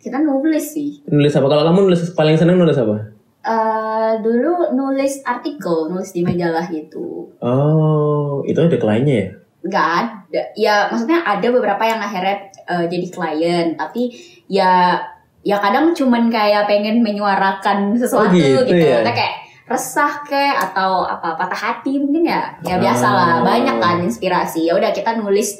[0.00, 1.44] kita nulis sih Nulis apa?
[1.44, 3.12] Kalau kamu nulis paling senang nulis apa?
[3.40, 9.28] Eh, dulu nulis artikel nulis di majalah gitu Oh, itu ada kliennya ya?
[9.60, 13.66] nggak ada ya maksudnya ada beberapa yang akhirnya eh, jadi klien.
[13.76, 14.10] Tapi
[14.50, 15.00] ya
[15.40, 19.00] ya kadang cuman kayak pengen menyuarakan sesuatu Oh, gitu gitu, ya?
[19.00, 19.36] Nah, kayak
[19.70, 22.52] resah kek atau apa patah hati mungkin ya?
[22.66, 24.66] Ya biasa lah banyak kan inspirasi.
[24.68, 25.56] Ya udah kita nulis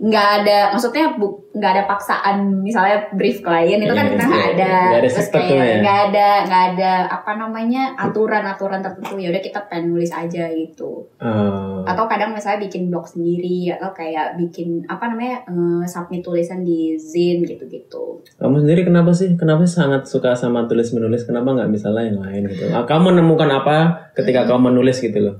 [0.00, 4.40] nggak ada maksudnya bu- nggak ada paksaan misalnya brief klien itu kan Iya, kita nggak
[4.40, 4.54] iya.
[4.54, 5.76] ada Nggak ada terus kayak ya?
[5.78, 10.48] nggak ada nggak ada apa namanya aturan aturan tertentu ya udah kita pengen nulis aja
[10.48, 11.84] gitu Oh.
[11.84, 16.96] atau kadang misalnya bikin blog sendiri atau kayak bikin apa namanya eh, submit tulisan di
[16.96, 18.24] Zin gitu-gitu.
[18.34, 19.36] Kamu sendiri kenapa sih?
[19.36, 21.22] Kenapa sih sangat suka sama tulis menulis?
[21.22, 22.68] Kenapa nggak misalnya yang lain gitu?
[22.68, 23.76] Ah, Kamu menemukan apa
[24.14, 25.36] ketika kamu menulis gitu loh?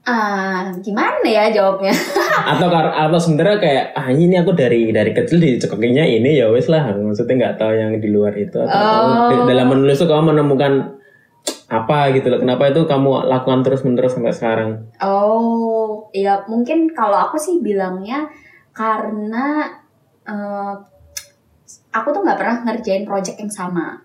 [0.00, 1.92] Ah, gimana ya jawabnya?
[2.56, 6.88] Atau atau sebenarnya kayak ah ini aku dari dari kecil dicekokinya ini ya wes lah.
[6.96, 8.56] Maksudnya nggak tahu yang di luar itu.
[8.56, 9.44] Atau Oh.
[9.44, 10.96] dalam menulis tuh kamu menemukan
[11.68, 12.40] apa gitu loh?
[12.40, 14.70] Kenapa itu kamu lakukan terus menerus sampai sekarang?
[15.04, 18.24] Oh, ya mungkin kalau aku sih bilangnya
[18.72, 19.68] karena
[20.24, 20.74] eh,
[21.92, 24.00] aku tuh nggak pernah ngerjain project yang sama.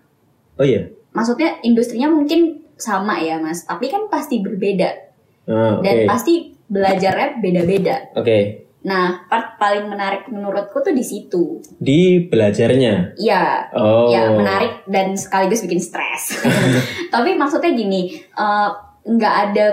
[0.60, 0.92] Oh iya.
[1.16, 5.05] Maksudnya industrinya mungkin sama ya mas, tapi kan pasti berbeda
[5.46, 5.86] Ah, Oke.
[5.86, 6.34] dan pasti
[6.66, 7.96] belajarnya beda-beda.
[8.18, 8.66] Oke.
[8.86, 11.58] Nah, part paling menarik menurutku tuh di situ.
[11.74, 13.18] Di belajarnya.
[13.18, 14.06] Iya, Oh.
[14.06, 16.38] ya menarik dan sekaligus bikin stres.
[17.14, 18.68] Tapi maksudnya gini, eh,
[19.02, 19.66] nggak ada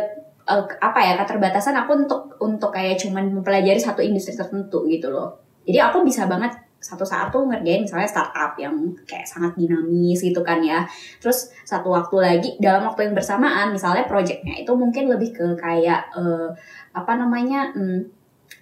[0.44, 5.46] eh, apa ya keterbatasan aku untuk untuk kayak cuman mempelajari satu industri tertentu gitu loh.
[5.64, 8.76] Jadi aku bisa banget satu saat tuh ngerjain misalnya startup yang
[9.08, 10.84] kayak sangat dinamis gitu kan ya.
[11.24, 16.12] Terus satu waktu lagi dalam waktu yang bersamaan misalnya projectnya itu mungkin lebih ke kayak
[16.12, 16.52] eh,
[16.92, 18.04] apa namanya hmm,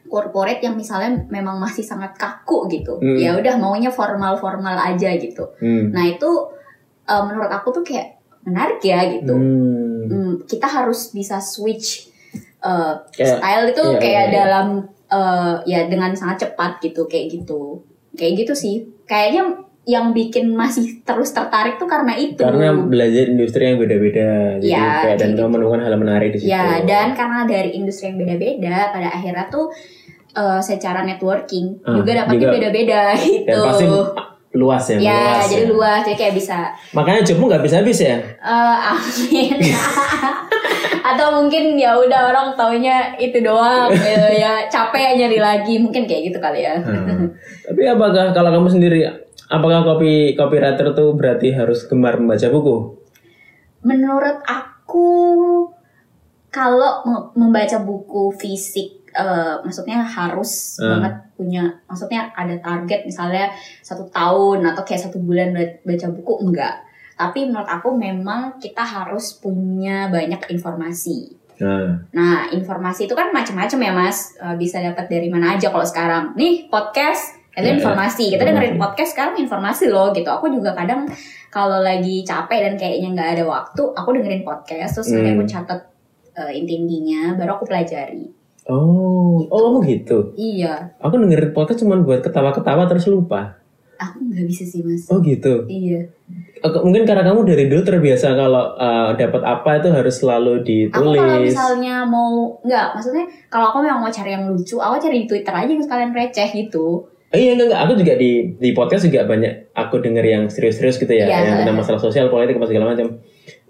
[0.07, 3.01] corporate yang misalnya memang masih sangat kaku gitu.
[3.01, 3.17] Hmm.
[3.17, 5.49] Ya udah maunya formal-formal aja gitu.
[5.57, 5.89] Hmm.
[5.89, 6.29] Nah itu
[7.09, 9.33] uh, menurut aku tuh kayak menarik ya gitu.
[9.33, 10.05] Hmm.
[10.09, 12.09] Hmm, kita harus bisa switch
[12.65, 14.33] uh, Kayak- style itu iya, kayak iya, iya.
[14.33, 14.67] dalam
[15.11, 17.83] uh, ya dengan sangat cepat gitu kayak gitu.
[18.15, 18.75] Kayak gitu sih.
[19.07, 22.37] Kayaknya yang bikin masih terus tertarik tuh karena itu.
[22.37, 26.53] Karena belajar industri yang beda-beda, jadi Ya, kayak dan kamu menemukan hal menarik di situ.
[26.53, 29.73] Ya, dan karena dari industri yang beda-beda, pada akhirnya tuh
[30.37, 33.49] uh, secara networking Ah, juga dapatnya beda-beda gitu.
[33.49, 33.85] Dan pasti
[34.51, 35.47] luas ya, ya, luas.
[35.47, 35.71] jadi ya.
[35.71, 36.57] luas, jadi kayak bisa
[36.91, 38.17] Makanya jobmu nggak habis-habis ya?
[38.19, 39.57] Eh, amin.
[41.11, 46.31] Atau mungkin ya udah orang taunya itu doang, ya, ya capek nyari lagi, mungkin kayak
[46.31, 46.77] gitu kali ya.
[46.83, 47.31] Hmm.
[47.63, 49.07] Tapi apakah kalau kamu sendiri,
[49.47, 52.99] apakah copy copywriter tuh berarti harus gemar membaca buku?
[53.81, 55.07] Menurut aku
[56.51, 60.97] kalau me- membaca buku fisik, eh, maksudnya harus Hmm.
[60.97, 63.49] banget punya, maksudnya ada target misalnya
[63.81, 66.75] satu tahun atau kayak satu bulan ba- baca buku enggak.
[67.13, 71.37] Tapi menurut aku memang kita harus punya banyak informasi.
[71.61, 74.33] Nah, Nah, informasi itu kan macam-macam ya, Mas.
[74.35, 76.33] Eh, bisa dapat dari mana aja kalau sekarang.
[76.33, 77.77] Nih, podcast itu Ya, ya.
[77.77, 78.23] informasi.
[78.27, 78.47] Kita Informasi.
[78.49, 80.25] dengerin podcast sekarang informasi loh gitu.
[80.25, 81.05] Aku juga kadang
[81.49, 85.21] kalau lagi capek dan kayaknya nggak ada waktu, aku dengerin podcast terus Hmm.
[85.27, 85.81] aku catat
[86.31, 88.23] eh, inti-intinya, baru aku pelajari.
[88.65, 90.17] Oh, oh kamu gitu.
[90.33, 90.93] Iya.
[90.99, 93.57] Aku dengerin podcast cuma buat ketawa-ketawa terus lupa.
[93.95, 95.61] aku nggak bisa sih mas Oh gitu.
[95.69, 96.01] iya
[96.59, 100.89] Aku- Mungkin karena kamu dari dulu terbiasa kalau uh, dapat apa itu harus selalu aku
[100.89, 101.53] kalau ditulis.
[101.53, 105.53] misalnya mau nggak maksudnya kalau aku memang mau cari yang lucu aku cari di twitter
[105.53, 107.81] aja yang sekalian receh gitu Oh iya enggak, enggak.
[107.85, 111.37] Aku juga di di podcast juga banyak aku denger yang serius-serius gitu ya, Iya.
[111.39, 113.07] yang tentang masalah sosial, politik apa segala macam.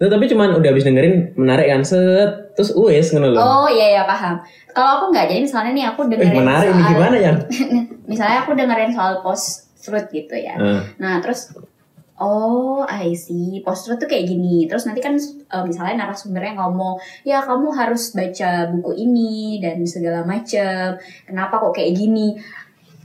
[0.01, 3.39] Itu tapi cuman udah habis dengerin menarik kan set terus wes ngono loh.
[3.39, 6.75] oh iya ya paham kalau aku nggak jadi misalnya nih aku Eh, dengerin menarik soal
[6.75, 7.33] nih gimana ya?
[8.11, 9.45] misalnya aku dengerin soal post
[9.77, 11.53] truth gitu ya Ah, Nah terus
[12.21, 13.65] Oh, I see.
[13.65, 14.69] Poster tuh kayak gini.
[14.69, 20.21] Terus nanti kan eh, misalnya narasumbernya ngomong, ya kamu harus baca buku ini dan segala
[20.21, 21.01] macam.
[21.25, 22.37] Kenapa kok kayak gini?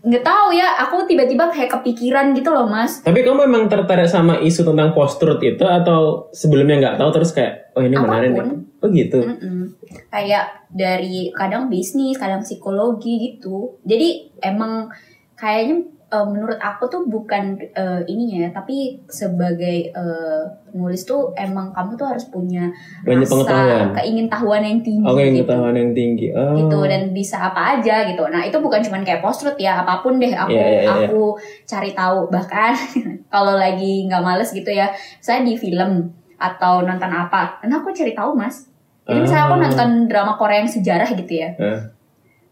[0.06, 0.78] Nggak tahu ya.
[0.86, 3.02] Aku tiba-tiba kayak kepikiran gitu loh, Mas.
[3.02, 7.34] Tapi kamu memang tertarik sama isu tentang post truth itu atau sebelumnya nggak tahu terus
[7.34, 8.44] kayak oh ini menarik nih.
[8.78, 9.18] Oh gitu.
[9.18, 9.74] Mm-mm.
[10.14, 13.82] Kayak dari kadang bisnis, kadang psikologi gitu.
[13.82, 14.94] Jadi emang
[15.34, 21.70] kayaknya eh, menurut aku tuh bukan eh, ininya ya, tapi sebagai eh, penulis tuh emang
[21.70, 22.70] kamu tuh harus punya
[23.02, 23.86] Banyak rasa pengetahuan.
[23.92, 25.42] keingintahuan yang tinggi Oke, gitu.
[25.42, 26.26] ketahuan yang tinggi.
[26.30, 26.54] Oh.
[26.54, 28.22] gitu dan bisa apa aja gitu.
[28.24, 31.06] Nah itu bukan cuman kayak post truth ya, apa pun deh aku Iya, iya, iya.
[31.06, 32.72] aku cari tahu bahkan
[33.34, 34.86] kalau lagi nggak males gitu ya,
[35.18, 38.68] saya di film atau nonton apa, nah aku cari tahu mas.
[39.02, 39.62] Jadi misalnya aku Ah.
[39.62, 41.78] nonton drama Korea yang sejarah gitu ya, Eh,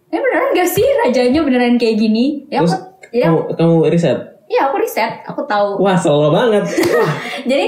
[0.09, 2.47] ya beneran gak sih rajanya beneran kayak gini?
[2.47, 4.19] Ya Terus aku, jadi aku, kamu, kamu riset.
[4.45, 5.79] ya aku riset, aku tahu.
[5.79, 6.65] Wah, selalu banget.
[7.49, 7.67] Jadi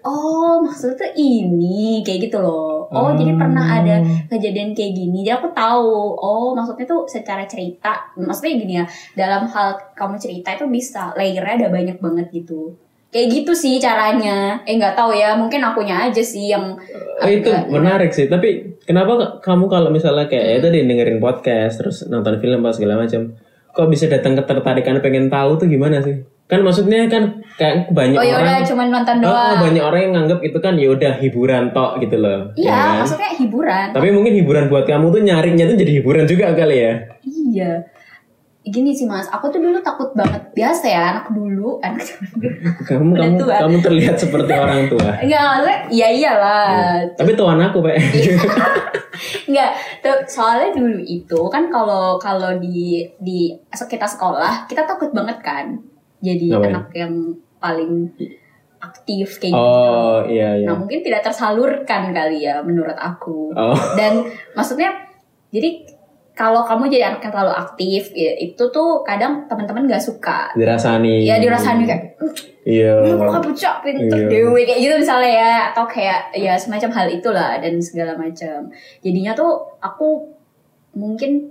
[0.00, 2.84] oh maksudnya tuh ini kayak gitu loh.
[2.86, 3.12] Oh Ah.
[3.12, 3.96] jadi pernah ada
[4.28, 5.20] kejadian kayak gini.
[5.20, 5.88] Jadi aku tahu.
[6.14, 8.84] Oh maksudnya tuh secara cerita, maksudnya gini ya.
[9.14, 12.76] Dalam hal kamu cerita itu bisa layernya ada banyak banget gitu.
[13.08, 14.60] Kayak gitu sih caranya.
[14.62, 15.32] Eh nggak tahu ya.
[15.34, 16.76] Mungkin akunya aja sih yang
[17.14, 18.26] Oh, itu agak- menarik sih.
[18.26, 23.00] Tapi kenapa kamu kalau misalnya kayak ya tadi dengerin podcast terus nonton film apa segala
[23.00, 23.32] macam,
[23.74, 26.22] kok bisa datang ketertarikan pengen tahu tuh gimana sih?
[26.44, 29.58] Kan maksudnya kan kayak banyak Oh ya orang cuman nonton Oh, doang.
[29.64, 32.52] banyak orang yang nganggap itu kan ya udah hiburan tok gitu loh.
[32.54, 32.96] Iya, ya kan?
[33.00, 33.86] maksudnya hiburan.
[33.96, 36.92] Tapi mungkin hiburan buat kamu tuh nyarinya tuh jadi hiburan juga kali ya.
[37.24, 37.72] Iya.
[38.64, 40.40] Gini sih mas, aku tuh dulu takut banget.
[40.56, 42.00] Biasa ya anak dulu, anak
[42.88, 43.54] Kamu Udah kamu tua.
[43.60, 45.10] kamu terlihat seperti orang tua.
[45.24, 46.64] Enggak, maksudnya iya iyalah.
[47.12, 47.96] Tapi tuan aku, Pak.
[49.52, 55.38] Enggak, tuh soalnya dulu itu kan kalau kalau di di kita sekolah kita takut banget
[55.44, 55.76] kan.
[56.24, 56.72] Jadi Ngapain?
[56.72, 57.14] anak yang
[57.60, 57.92] paling
[58.80, 59.60] aktif kayak gitu.
[59.60, 60.68] oh, iya iya.
[60.68, 63.52] Nah mungkin tidak tersalurkan kali ya menurut aku.
[63.52, 63.76] Oh.
[63.96, 64.92] Dan maksudnya
[65.52, 65.84] jadi
[66.34, 70.50] kalau kamu jadi anak yang terlalu aktif ya, itu tuh kadang teman-teman gak suka.
[70.58, 71.22] Dirasani.
[71.22, 72.18] Ya dirasani kayak
[72.64, 72.96] Iya.
[73.04, 74.28] lu bukan bocah pinter Iya.
[74.32, 78.72] dewe kayak gitu misalnya ya atau kayak ya semacam hal itulah dan segala macam
[79.04, 80.32] jadinya tuh aku
[80.96, 81.44] mungkin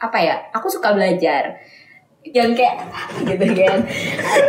[0.00, 1.52] apa ya aku suka belajar
[2.24, 2.80] yang kayak
[3.28, 3.84] gitu kan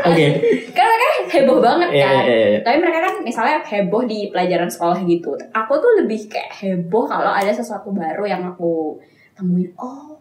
[0.07, 0.27] Oke.
[0.71, 2.59] kan mereka heboh banget Iya, kan iya, iya.
[2.63, 7.27] tapi mereka kan misalnya heboh di pelajaran sekolah gitu aku tuh lebih kayak heboh kalau
[7.27, 10.17] ada sesuatu baru yang aku temuin oh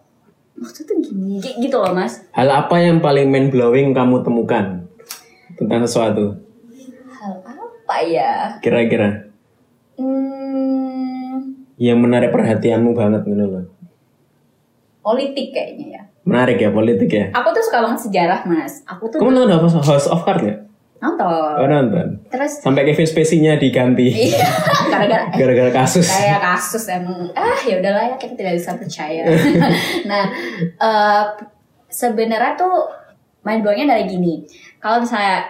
[0.55, 4.85] maksudnya gini kayak gitu loh mas Hal apa yang paling mind blowing kamu temukan
[5.55, 6.37] tentang sesuatu?
[7.13, 9.29] hal apa ya Kira-kira
[9.93, 13.65] Hmm, yang menarik perhatianmu banget gitu loh.
[15.01, 16.03] politik kayaknya ya.
[16.23, 17.27] Menarik ya politik ya.
[17.33, 18.81] Aku tuh suka banget sejarah, Mas.
[18.85, 20.59] Aku tuh Kamu nonton apa House of Cards nggak?
[21.03, 21.53] Nonton.
[21.59, 22.07] Oh nonton.
[22.31, 24.47] Terus Sampai Kevin Spacey-nya diganti iya,
[24.87, 26.07] gara-gara gara-gara kasus.
[26.07, 29.27] kayak kasus emang ah ya udahlah ya kita tidak bisa percaya.
[30.11, 30.25] nah,
[30.79, 31.25] eh
[31.91, 32.87] sebenarnya tuh
[33.43, 34.47] main blownya dari gini.
[34.79, 35.43] Kalau misalnya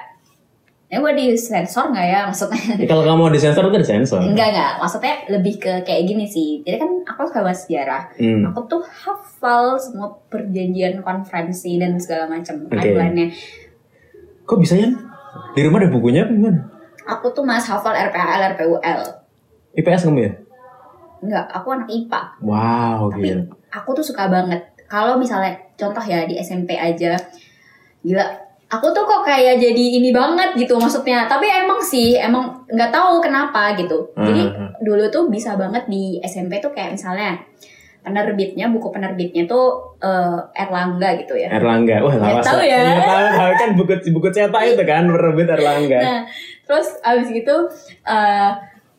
[0.92, 2.84] ya gue di sensor nggak ya maksudnya?
[2.84, 4.24] Ya, kalau kamu mau disensor itu disensor.
[4.24, 6.64] Enggak enggak, maksudnya lebih ke kayak gini sih.
[6.64, 8.02] Jadi kan aku suka bahas sejarah.
[8.16, 8.48] Hmm.
[8.52, 13.32] Aku tuh hafal semua perjanjian konferensi dan segala macam timeline-nya.
[14.44, 15.11] Kok bisa ya?
[15.52, 16.60] Di rumah ada bukunya apa gimana?
[17.04, 19.00] Aku tuh mas hafal RPAL, RPUL.
[19.74, 20.32] IPS kamu ya?
[21.20, 22.20] Enggak, aku anak IPA.
[22.40, 23.42] Wow, Tapi gila.
[23.70, 24.60] aku tuh suka banget.
[24.86, 27.16] Kalau misalnya contoh ya di SMP aja,
[28.00, 28.24] gila.
[28.68, 31.28] Aku tuh kok kayak jadi ini banget gitu maksudnya.
[31.28, 34.08] Tapi emang sih, emang nggak tahu kenapa gitu.
[34.16, 34.72] Jadi Hmm.
[34.80, 37.36] dulu tuh bisa banget di SMP tuh kayak misalnya
[38.02, 41.48] penerbitnya buku penerbitnya tuh eh, Erlangga gitu ya.
[41.54, 42.02] Erlangga.
[42.02, 42.44] Wah, lawas.
[42.44, 42.78] tahu ya.
[42.82, 45.98] Iya, tahu, tahu kan buku buku cetak itu kan penerbit Erlangga.
[46.02, 46.20] Nah,
[46.66, 47.56] terus abis gitu,
[48.04, 48.50] eh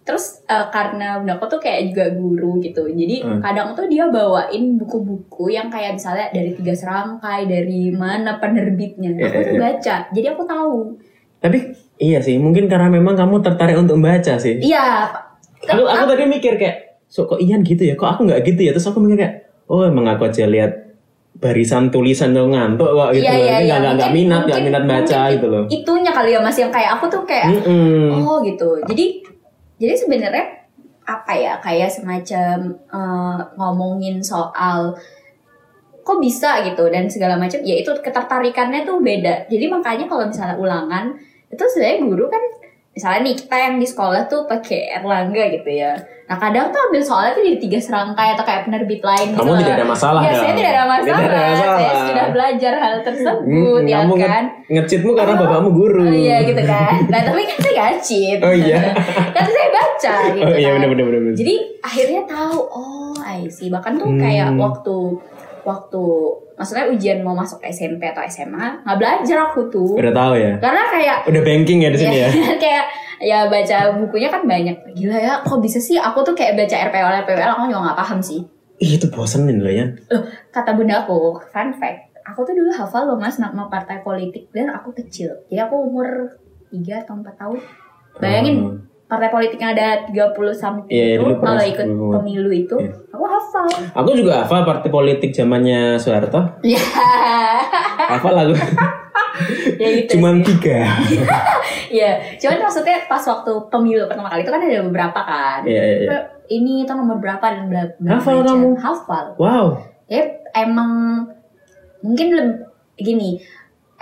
[0.03, 3.39] terus eh, karena bunda tuh kayak juga guru gitu, jadi Hmm.
[3.39, 9.31] kadang tuh dia bawain buku-buku yang kayak misalnya dari tiga serangkai, dari mana penerbitnya, Iya,
[9.31, 9.61] aku iya, tuh iya.
[9.63, 10.77] baca, jadi aku tahu.
[11.39, 11.57] Tapi
[12.03, 14.59] iya sih, mungkin karena memang kamu tertarik untuk membaca sih.
[14.59, 15.07] Iya,
[15.63, 17.93] Aku, aku tadi mikir kayak, so kok Ian gitu ya?
[17.93, 18.71] Kok aku nggak gitu ya?
[18.73, 19.35] Terus aku mikir kayak,
[19.67, 20.71] oh emang aku aja lihat
[21.35, 23.37] barisan tulisan tuh ngantuk kok gitu Iya, loh.
[23.39, 23.61] iya, Ini iya.
[23.61, 25.63] nggak nggak nggak Mungkin- minat nggak minat baca gitu loh.
[25.67, 28.17] itunya kali ya mas yang kayak aku tuh kayak Mm-mm.
[28.17, 29.05] oh gitu jadi
[29.75, 30.45] jadi sebenarnya
[31.03, 34.95] apa ya kayak semacam eh, ngomongin soal
[35.99, 40.55] kok bisa gitu dan segala macam ya itu ketertarikannya tuh beda jadi makanya kalau misalnya
[40.55, 41.15] ulangan
[41.47, 42.43] itu sebenarnya guru kan
[42.93, 47.01] misalnya nih kita yang di sekolah tuh pakai Erlangga gitu ya nah kadang tuh ambil
[47.01, 49.59] soalnya tuh di tiga serangkai atau kayak penerbit lain gitu Kamu lah.
[49.59, 50.39] tidak ada masalah ya dong.
[50.39, 51.75] saya tidak ada masalah, Tidak ada masalah.
[51.75, 56.01] saya sudah belajar hal tersebut Hmm, ya kamu kan ngecitmu karena bapakmu guru.
[56.01, 56.93] Oh iya gitu kan.
[57.05, 58.39] Nah tapi kan saya gak cheat.
[58.39, 58.79] Oh iya.
[59.35, 60.87] kan saya baca gitu Oh iya kan.
[60.87, 61.05] benar.
[61.05, 61.33] benar.
[61.35, 63.67] Jadi akhirnya tahu oh I see.
[63.67, 64.17] Bahkan tuh Hmm.
[64.17, 64.95] kayak waktu
[65.63, 66.03] waktu
[66.53, 69.97] maksudnya ujian mau masuk SMP atau SMA nggak belajar aku tuh.
[69.97, 70.53] Udah tahu ya.
[70.59, 72.29] Karena kayak Udah banking ya di sini ya.
[72.63, 72.85] kayak
[73.23, 74.77] ya baca bukunya kan banyak.
[74.93, 78.19] Gila ya, kok bisa sih aku tuh kayak baca RPL RPL aku juga nggak paham
[78.19, 78.39] sih.
[78.83, 79.85] Ih, itu bosenin loh ya.
[80.11, 84.51] Loh, kata bunda aku, fun fact, aku tuh dulu hafal loh mas nama partai politik
[84.51, 85.31] dan aku kecil.
[85.47, 86.35] Jadi aku umur
[86.73, 87.59] 3 atau 4 tahun.
[88.19, 88.75] Bayangin Oh.
[89.13, 92.91] Partai politiknya ada 30 something Iya, iya, itu, kalau ikut pemilu itu, Iya.
[93.13, 93.67] aku hafal.
[93.93, 96.41] Aku juga hafal partai politik zamannya Soeharto.
[96.65, 96.81] Ya,
[98.09, 98.53] Hafal aku.
[99.77, 100.17] ya gitu.
[100.17, 100.81] Cuman tiga.
[101.93, 105.61] Ya, cuman maksudnya pas waktu pemilu pertama kali itu kan ada beberapa kan.
[105.61, 106.19] Iya, iya, iya.
[106.49, 108.73] Ini itu nomor berapa dan bla Hafal kamu?
[108.75, 109.37] Hafal.
[109.37, 109.77] Wow.
[110.09, 111.21] ya emang
[112.01, 112.65] mungkin lebih
[112.97, 113.29] gini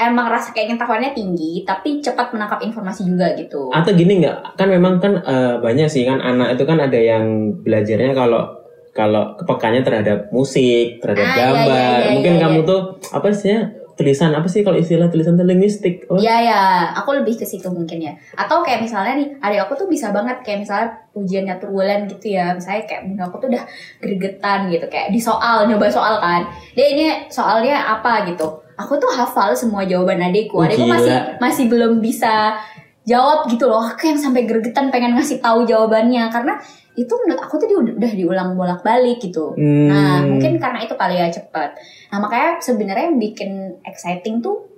[0.07, 4.55] emang rasa keingintahuannya tinggi tapi cepat menangkap informasi juga gitu Atau gini nggak?
[4.55, 7.23] Kan memang kan eh, banyak sih kan anak itu kan ada yang
[7.59, 8.57] belajarnya kalau
[8.91, 11.69] kalau kepekannya terhadap musik, terhadap Ah, iya, gambar.
[11.71, 12.67] iya, iya, Mungkin iya, kamu iya.
[12.67, 13.55] tuh apa sih
[13.91, 16.09] tulisan apa sih kalau istilah tulisan tuh linguistik?
[16.09, 16.61] Oh, Iya ya,
[16.91, 18.11] aku lebih ke situ mungkin ya.
[18.33, 22.33] Atau kayak misalnya nih, adik aku tuh bisa banget kayak misalnya ujian catur bulan gitu
[22.33, 22.51] ya.
[22.51, 23.63] Misalnya kayak bunda aku tuh udah
[24.01, 26.41] gregetan gitu kayak di soal, nyoba soal kan.
[26.73, 28.47] Dia ini soalnya apa gitu.
[28.81, 30.57] Aku tuh hafal semua jawaban adikku.
[30.57, 30.97] Oh, Adikku gila.
[30.97, 32.57] masih masih belum bisa
[33.05, 33.81] jawab gitu loh.
[33.81, 36.57] Aku yang sampai gregetan pengen ngasih tahu jawabannya karena
[36.91, 39.55] itu menurut aku tuh udah, udah diulang bolak-balik gitu.
[39.55, 39.87] Hmm.
[39.87, 41.79] Nah, mungkin karena itu kali ya cepat.
[42.11, 43.51] Nah, makanya sebenarnya yang bikin
[43.87, 44.70] exciting tuh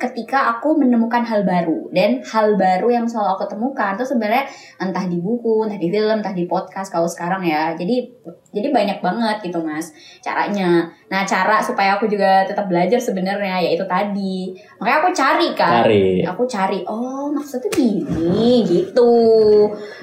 [0.00, 4.48] ketika aku menemukan hal baru dan hal baru yang selalu aku temukan tuh sebenarnya
[4.80, 7.76] entah di buku, entah di film, entah di podcast kalau sekarang ya.
[7.76, 8.08] Jadi
[8.50, 9.92] jadi banyak banget gitu mas
[10.24, 10.88] caranya.
[11.12, 14.56] Nah cara supaya aku juga tetap belajar sebenarnya yaitu tadi.
[14.80, 15.84] Makanya aku cari kan.
[15.84, 16.24] Cari.
[16.24, 16.80] Aku cari.
[16.88, 19.12] Oh maksudnya gini gitu.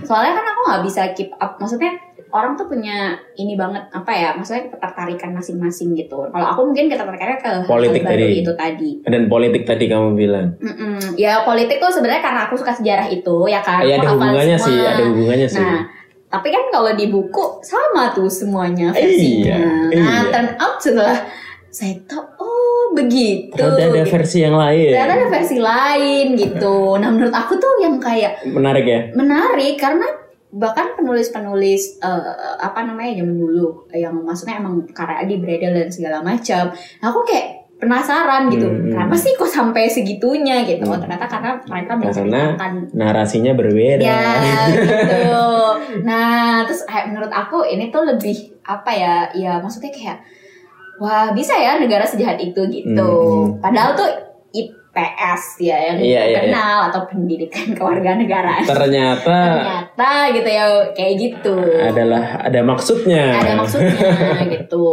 [0.06, 1.58] Soalnya kan aku nggak bisa keep up.
[1.58, 2.98] Maksudnya orang tuh punya
[3.34, 8.28] ini banget apa ya maksudnya ketertarikan masing-masing gitu kalau aku mungkin ketertarikannya ke Politik tadi.
[8.38, 10.48] itu tadi Dan politik tadi kamu bilang.
[10.58, 11.16] Mm-mm.
[11.16, 14.58] ya politik tuh sebenarnya karena aku suka sejarah itu ya kan Iya Aku ada hubungannya
[14.58, 14.68] semua.
[14.68, 15.62] sih, ada hubungannya sih.
[15.62, 15.82] nah
[16.28, 19.58] tapi kan kalau di buku sama tuh semuanya Iya, versinya
[19.90, 20.28] nah iya.
[20.28, 21.18] turn out setelah
[21.70, 24.12] saya tahu oh begitu Ternyata ada gitu.
[24.12, 24.90] versi yang lain.
[24.90, 29.00] ternyata ada versi lain gitu nah menurut aku tuh yang kayak Menarik ya.
[29.14, 30.04] menarik karena
[30.48, 36.24] bahkan penulis-penulis eh, apa namanya zaman dulu yang maksudnya emang karya di Bredel dan segala
[36.24, 38.90] macam aku kayak penasaran gitu Hmm.
[38.90, 41.04] kenapa sih kok sampai segitunya gitu oh, Hmm.
[41.04, 44.02] ternyata karena mereka menceritakan narasinya berbeda.
[44.02, 44.22] ya
[44.74, 45.46] gitu
[46.02, 48.34] nah terus kayak menurut aku ini tuh lebih
[48.66, 50.18] apa ya ya maksudnya kayak
[50.98, 53.62] wah bisa ya negara sejahat itu gitu Hmm.
[53.62, 54.10] padahal tuh
[54.98, 58.66] IPS ya yang Iya, iya, terkenal atau pendidikan kewarganegaraan.
[58.66, 61.56] Ternyata ternyata gitu ya kayak gitu.
[61.78, 63.38] adalah ada maksudnya.
[63.38, 63.94] ada maksudnya
[64.50, 64.86] gitu.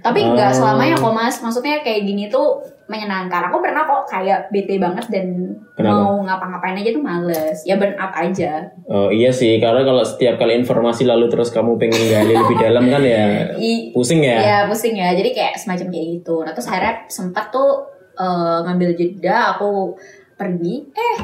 [0.00, 0.56] Tapi nggak Oh.
[0.56, 1.36] selamanya kok mas.
[1.38, 3.48] Maksudnya kayak gini tuh menyenangkan.
[3.48, 6.04] Aku pernah kok kayak bete banget dan Kenapa?
[6.04, 7.58] mau ngapa-ngapain aja tuh males.
[7.64, 8.68] Ya burn out aja.
[8.84, 12.84] Oh iya sih, karena kalau setiap kali informasi lalu terus kamu pengen gali lebih dalam
[12.84, 14.36] kan ya I, pusing ya.
[14.38, 15.16] ya pusing ya.
[15.16, 16.44] Jadi kayak semacam kayak gitu.
[16.44, 19.94] Nah terus akhirnya sempat tuh eh, ngambil jeda aku
[20.34, 21.16] pergi eh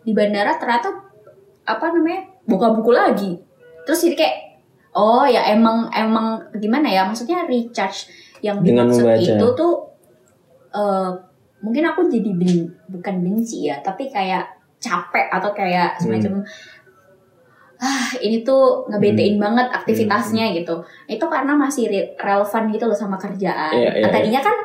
[0.00, 0.88] di bandara ternyata
[1.64, 3.30] apa namanya buka buku lagi.
[3.82, 4.36] Terus jadi kayak
[4.92, 9.20] oh ya emang emang gimana ya maksudnya recharge yang Dengan dimaksud membaca.
[9.34, 9.74] itu tuh
[10.70, 11.10] eh,
[11.58, 14.44] mungkin aku jadi ben- bukan benci ya tapi kayak
[14.76, 16.00] capek atau kayak Hmm.
[16.16, 16.32] semacam
[17.76, 20.80] ah ini tuh ngebetein banget aktivitasnya gitu.
[21.06, 23.68] Itu karena masih re- relevan gitu loh sama kerjaan.
[23.70, 24.56] Iya, Nah, tadinya kan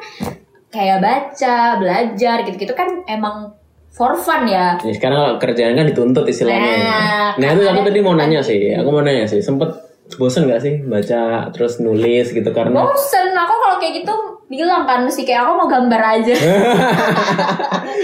[0.72, 3.51] kayak baca belajar gitu-gitu kan emang
[3.89, 6.74] for fun ya Ya, sekarang kerjaan kan dituntut istilahnya.
[6.80, 9.67] Nah, Nah, itu aku tadi mau nanya sih, aku mau nanya sih, sempet
[10.11, 14.11] bosen gak sih baca terus nulis gitu karena bosen aku kalau kayak gitu
[14.47, 16.36] bilang kan mesti kayak aku mau gambar aja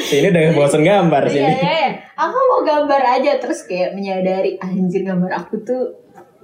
[0.10, 1.44] ini udah bosen gambar Iya, sini.
[1.44, 1.90] iya, iya.
[2.18, 5.84] Aku mau gambar aja terus kayak menyadari anjir gambar aku tuh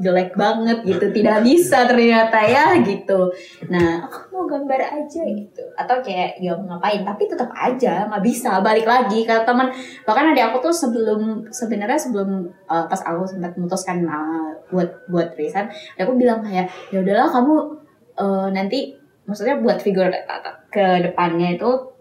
[0.01, 3.29] jelek banget gitu tidak bisa ternyata ya gitu.
[3.69, 5.63] Nah aku mau gambar aja gitu.
[5.73, 9.69] atau kayak ya mau ngapain tapi tetap aja nggak bisa balik lagi kata teman.
[10.05, 15.37] Bahkan ada aku tuh sebelum sebenarnya sebelum uh, pas aku sempat memutuskan uh, buat buat
[15.37, 15.69] resign
[15.99, 17.55] aku bilang kayak ya udahlah kamu
[18.17, 20.09] uh, nanti maksudnya buat figur
[20.73, 21.92] ke depannya itu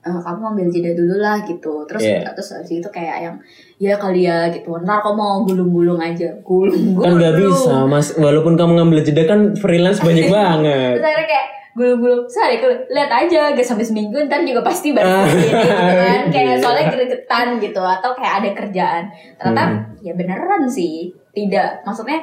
[0.00, 2.30] uh, kamu ambil jeda dulu lah gitu terus Yeah.
[2.30, 3.36] terus habis itu kayak yang
[3.76, 8.54] ya kali ya gitu ntar kamu mau gulung-gulung aja gulung-gulung Kan nggak bisa mas, walaupun
[8.54, 10.92] kamu ngambil jeda kan freelance banyak banget.
[10.94, 12.56] terus akhirnya kayak gulung-gulung sehari
[12.88, 15.30] lihat aja gak sampai seminggu ntar juga pasti balik Ah.
[15.30, 16.60] gitu kan kayak Gila.
[16.60, 19.02] soalnya gregetan gitu atau kayak ada kerjaan
[19.36, 19.78] ternyata Hmm.
[20.00, 22.18] ya beneran sih tidak maksudnya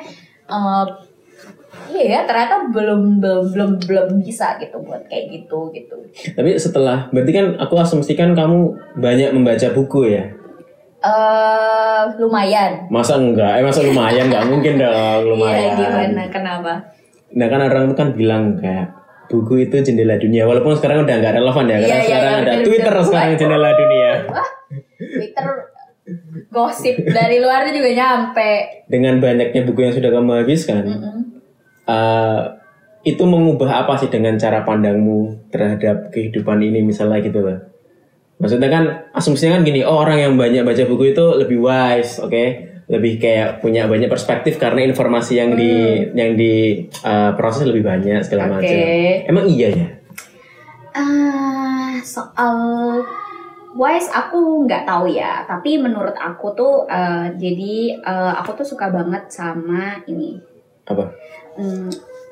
[0.45, 0.85] eh,
[1.87, 5.95] iya ya ternyata belum belum belum belum bisa gitu buat kayak gitu gitu
[6.31, 8.59] Tapi setelah, berarti kan aku asumsikan kamu
[8.95, 10.25] banyak membaca buku ya?
[10.99, 13.59] eh lumayan Masa enggak?
[13.59, 14.25] Eh masa lumayan?
[14.25, 15.61] Enggak mungkin dong lumayan.
[15.61, 16.73] iya gimana kenapa
[17.31, 18.89] Nah kan orang tuh kan bilang kayak
[19.25, 20.45] buku itu jendela dunia.
[20.45, 23.69] Walaupun sekarang udah nggak relevan ya, karena Iya, iya, sekarang iya, ada Twitter sekarang jendela
[23.71, 24.11] dunia.
[24.25, 24.49] wah
[24.95, 25.47] Twitter
[26.47, 28.51] gosip dari luarnya juga nyampe
[28.85, 31.14] Dengan banyaknya buku yang sudah kamu habiskan, Mm-mm.
[31.85, 32.41] Eh,
[33.05, 37.59] itu mengubah apa sih dengan cara pandangmu terhadap kehidupan ini misalnya gitu loh.
[38.41, 38.83] Maksudnya kan
[39.13, 42.45] asumsinya kan gini, oh orang yang banyak baca buku itu lebih wise, oke?
[42.85, 45.71] Lebih kayak punya banyak perspektif karena informasi yang di
[46.13, 48.57] yang di eh, proses lebih banyak segala Hmm.
[48.59, 48.67] Oke.
[48.67, 48.77] macam.
[49.31, 49.87] Emang iya ya?
[50.93, 52.57] Ah, soal
[53.75, 58.89] wise aku nggak tahu ya, tapi menurut aku tuh eh, jadi eh, aku tuh suka
[58.89, 60.39] banget sama ini.
[60.85, 61.09] Apa?
[61.55, 61.89] Hmm,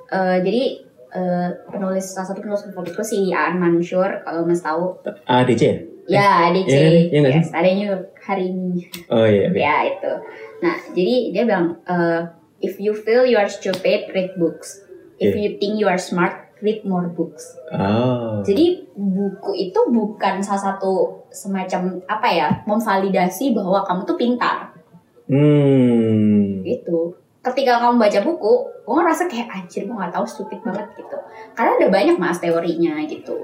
[0.10, 0.64] eh, jadi
[1.10, 4.98] eh, penulis salah satu penulis favoritku si Aan Mansur kalau mas tahu.
[5.24, 5.76] ADC ya?
[6.04, 6.68] Ya, DC.
[6.68, 7.40] Iya, iya nggak sih?
[7.40, 8.84] yes, ada New York hari ini.
[9.08, 9.48] Oh iya.
[9.48, 9.56] iya.
[9.56, 10.14] Ya itu.
[10.60, 12.22] Nah, jadi dia bilang, eh,
[12.60, 14.84] if you feel you are stupid, read books.
[15.16, 15.40] If Iya.
[15.40, 17.56] you think you are smart, read more books.
[17.72, 18.44] Oh.
[18.44, 24.76] Jadi buku itu bukan salah satu semacam apa ya, memvalidasi bahwa kamu tuh pintar
[25.24, 26.64] Hmm.
[26.64, 27.16] gitu.
[27.44, 28.54] Ketika kamu baca buku,
[28.88, 31.18] gue ngerasa kayak anjir gue nggak tahu stupid banget gitu.
[31.54, 33.36] Karena ada banyak mas teorinya gitu.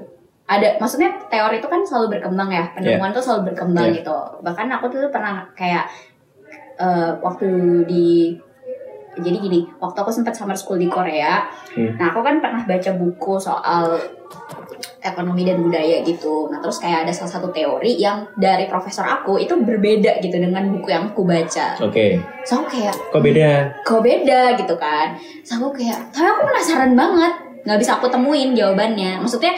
[0.50, 4.02] Ada, maksudnya teori itu kan selalu berkembang ya, penemuan tuh selalu berkembang Yeah.
[4.02, 4.16] gitu.
[4.42, 5.86] Bahkan aku tuh pernah kayak
[6.80, 7.46] eh, waktu
[7.84, 8.34] di
[9.20, 11.44] jadi gini, waktu aku sempat summer school di Korea,
[11.76, 11.98] Hmm.
[12.00, 14.00] nah aku kan pernah baca buku soal
[15.00, 16.48] ekonomi dan budaya gitu.
[16.52, 20.68] Nah terus kayak ada salah satu teori yang dari profesor aku itu berbeda gitu dengan
[20.70, 21.80] buku yang aku baca.
[21.80, 22.20] Oke.
[22.44, 23.50] So aku kayak Kok beda?
[23.82, 25.16] kok beda gitu kan.
[25.42, 27.32] So aku kayak, tapi aku penasaran banget,
[27.64, 29.20] nggak bisa aku temuin jawabannya.
[29.24, 29.56] Maksudnya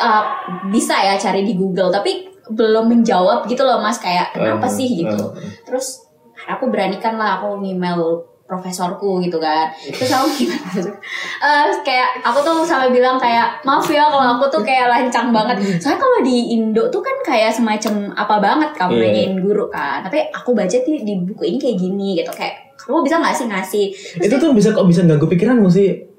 [0.00, 0.24] uh,
[0.72, 4.88] bisa ya cari di Google, tapi belum menjawab gitu loh mas kayak kenapa Uh, sih
[5.04, 5.14] gitu.
[5.14, 5.50] uh, uh.
[5.68, 6.02] Terus
[6.48, 9.72] aku beranikan lah aku email profesorku gitu kan.
[9.80, 10.92] Terus aku gimana
[11.40, 15.56] Eh, kayak aku tuh sampai bilang kayak maaf ya kalau aku tuh kayak lancang banget.
[15.80, 19.02] Soalnya kalau di Indo tuh kan kayak semacam apa banget kamu Iya.
[19.08, 20.04] nanyain guru kan.
[20.04, 22.28] Tapi aku baca di, di buku ini kayak gini gitu.
[22.30, 23.84] Kayak kamu bisa nggak sih ngasih?
[24.20, 26.12] Itu tuh bisa kok bisa ganggu pikiranmu sih?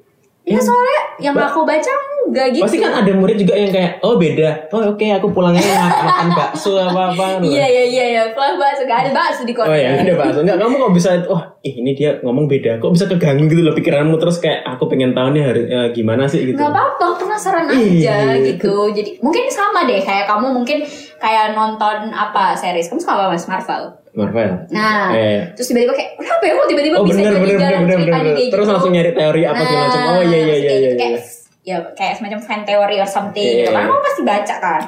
[0.43, 1.87] ya soalnya yang aku baca
[2.25, 4.49] enggak gitu Pasti kan ada murid juga yang kayak, oh beda.
[4.69, 7.25] Oh oke, aku pulangnya mak- makan bakso apa apa.
[7.41, 10.39] iya iya iya iya pelan bakso gak ada bakso di Oh Korea ya, ada bakso.
[10.39, 12.77] Enggak, kamu kok bisa, wah ih, ini dia ngomong beda.
[12.77, 16.23] Kok bisa keganggu gitu loh pikiranmu terus kayak aku pengen tahu nih harus eh, gimana
[16.25, 16.55] sih gitu.
[16.55, 18.13] nggak apa-apa penasaran Iya.
[18.13, 20.79] aja gitu jadi mungkin sama deh kayak kamu mungkin
[21.15, 24.51] kayak nonton apa series kamu suka apa mas Marvel Marvel.
[24.69, 25.41] nah Eh.
[25.51, 27.97] terus tiba-tiba kayak kenapa ya kok tiba-tiba Oh bisa bener jadi bener bener jalan bener
[27.97, 28.33] ceritanya bener.
[28.33, 28.71] kayak Terus gitu.
[28.71, 30.01] langsung nyari teori apa segala macam.
[30.03, 30.69] Oh iya iya iya kayak iya.
[30.69, 30.93] gitu, iya.
[30.95, 31.21] kayak,
[31.63, 33.89] ya kayak semacam fan theory or something Iya, gitu kan iya.
[33.89, 34.81] kamu pasti baca kan.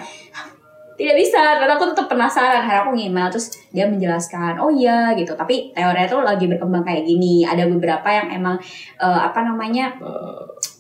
[0.96, 2.64] Tidak bisa karena aku tetap penasaran.
[2.64, 5.36] Akhirnya aku ngemail terus dia menjelaskan oh iya gitu.
[5.36, 7.44] Tapi teorinya tuh lagi berkembang kayak gini.
[7.44, 8.56] Ada beberapa yang emang
[9.00, 9.92] eh, apa namanya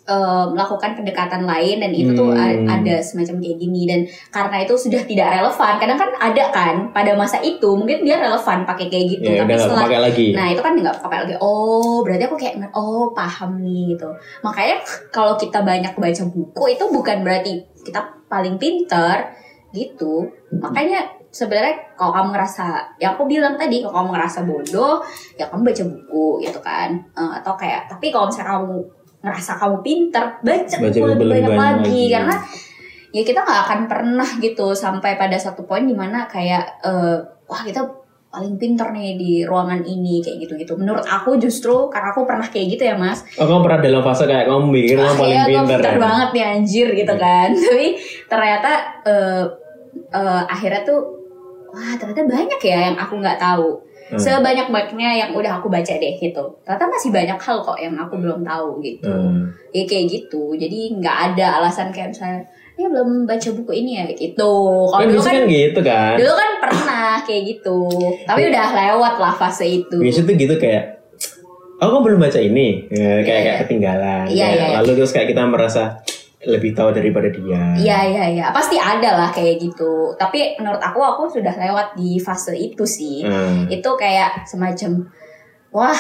[0.06, 2.70] eh, melakukan pendekatan lain dan itu tuh Hmm.
[2.70, 3.99] ada semacam kayak gini dan
[4.30, 8.62] karena itu sudah tidak relevan kadang kan ada kan pada masa itu mungkin dia relevan
[8.70, 10.28] pakai kayak gitu Ya tapi setelah lagi.
[10.38, 11.34] Nah itu kan nggak pakai lagi.
[11.41, 14.10] Oh berarti aku kayak oh paham nih gitu.
[14.45, 14.78] Makanya
[15.10, 19.34] kalau kita banyak baca buku itu bukan berarti kita paling pinter
[19.74, 20.30] gitu.
[20.56, 21.03] Makanya
[21.36, 25.03] sebenarnya kalau kamu ngerasa, ya aku bilang tadi kalau kamu ngerasa bodoh,
[25.36, 26.95] ya kamu baca buku gitu kan.
[27.12, 28.78] Eh, atau kayak tapi kalau misalnya kamu
[29.26, 31.82] ngerasa kamu pinter, baca, Baca lebih banyak, banyak lagi.
[31.82, 32.04] lagi.
[32.14, 32.36] karena
[33.10, 37.18] ya kita nggak akan pernah gitu sampai pada satu poin di mana kayak eh,
[37.50, 37.82] wah kita
[38.36, 40.76] paling pinter nih di ruangan ini kayak gitu-gitu.
[40.76, 43.24] Menurut aku justru karena aku pernah kayak gitu ya mas.
[43.40, 46.00] Oh kamu pernah dalam fase kayak kamu mikir kamu paling ya, gue pintar pinter ya?
[46.04, 47.50] banget nih anjir gitu kan.
[47.72, 47.88] Tapi
[48.28, 48.72] ternyata
[49.08, 49.44] eh,
[50.12, 51.00] eh, akhirnya tuh
[51.76, 53.84] wah ternyata banyak ya yang aku nggak tahu.
[54.06, 54.22] Hmm.
[54.22, 58.14] sebanyak banyaknya yang udah aku baca deh gitu ternyata masih banyak hal kok yang aku
[58.16, 59.50] belum tahu gitu Hmm.
[59.72, 62.46] ya kayak gitu jadi nggak ada alasan kayak misalnya
[62.76, 64.52] ya belum baca buku ini ya gitu
[64.86, 66.14] kalau Kan dulu kan kan gitu kan.
[66.16, 67.78] dulu kan pernah kayak gitu
[68.22, 70.84] tapi udah lewat lah fase itu Biasanya tuh gitu kayak
[71.76, 73.56] Oh kok belum baca ini Ya, kayak Iya, kayak iya.
[73.60, 74.68] ketinggalan Kayak iya, iya.
[74.80, 75.98] Lalu terus kayak kita merasa
[76.46, 77.74] Lebih tahu daripada dia.
[77.76, 78.46] Iya iya iya.
[78.54, 80.14] Pasti ada lah kayak gitu.
[80.16, 83.26] Tapi menurut aku aku sudah lewat di fase itu sih.
[83.26, 83.66] Hmm.
[83.66, 85.10] itu kayak semacam
[85.74, 86.00] wah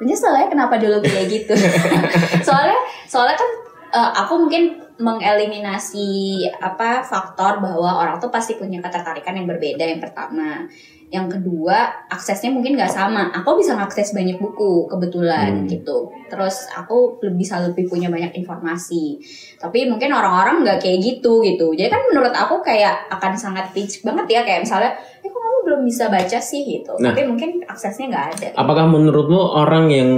[0.00, 1.56] menyesal ya kenapa dulu kayak gitu.
[2.46, 2.78] Soalnya
[3.08, 3.50] soalnya kan
[3.96, 9.98] eh, aku mungkin mengeliminasi apa faktor bahwa orang tuh pasti punya ketertarikan yang berbeda yang
[9.98, 10.68] pertama
[11.10, 13.34] yang kedua aksesnya mungkin nggak sama.
[13.34, 15.68] Aku bisa ngakses banyak buku kebetulan Hmm.
[15.68, 16.06] gitu.
[16.30, 19.18] Terus aku lebih bisa lebih punya banyak informasi.
[19.58, 21.74] Tapi mungkin orang-orang nggak kayak gitu gitu.
[21.74, 24.40] Jadi kan menurut aku kayak akan sangat teach banget ya.
[24.46, 24.90] Kayak misalnya
[25.20, 26.62] eh kok kamu belum bisa baca sih?
[26.62, 26.94] Gitu.
[27.02, 27.10] Nah.
[27.10, 28.48] tapi mungkin aksesnya nggak ada.
[28.54, 30.10] Apakah menurutmu orang yang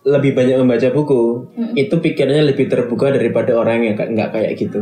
[0.00, 1.76] lebih banyak membaca buku Mm-mm.
[1.76, 4.80] itu pikirannya lebih terbuka daripada orang yang nggak kayak gitu?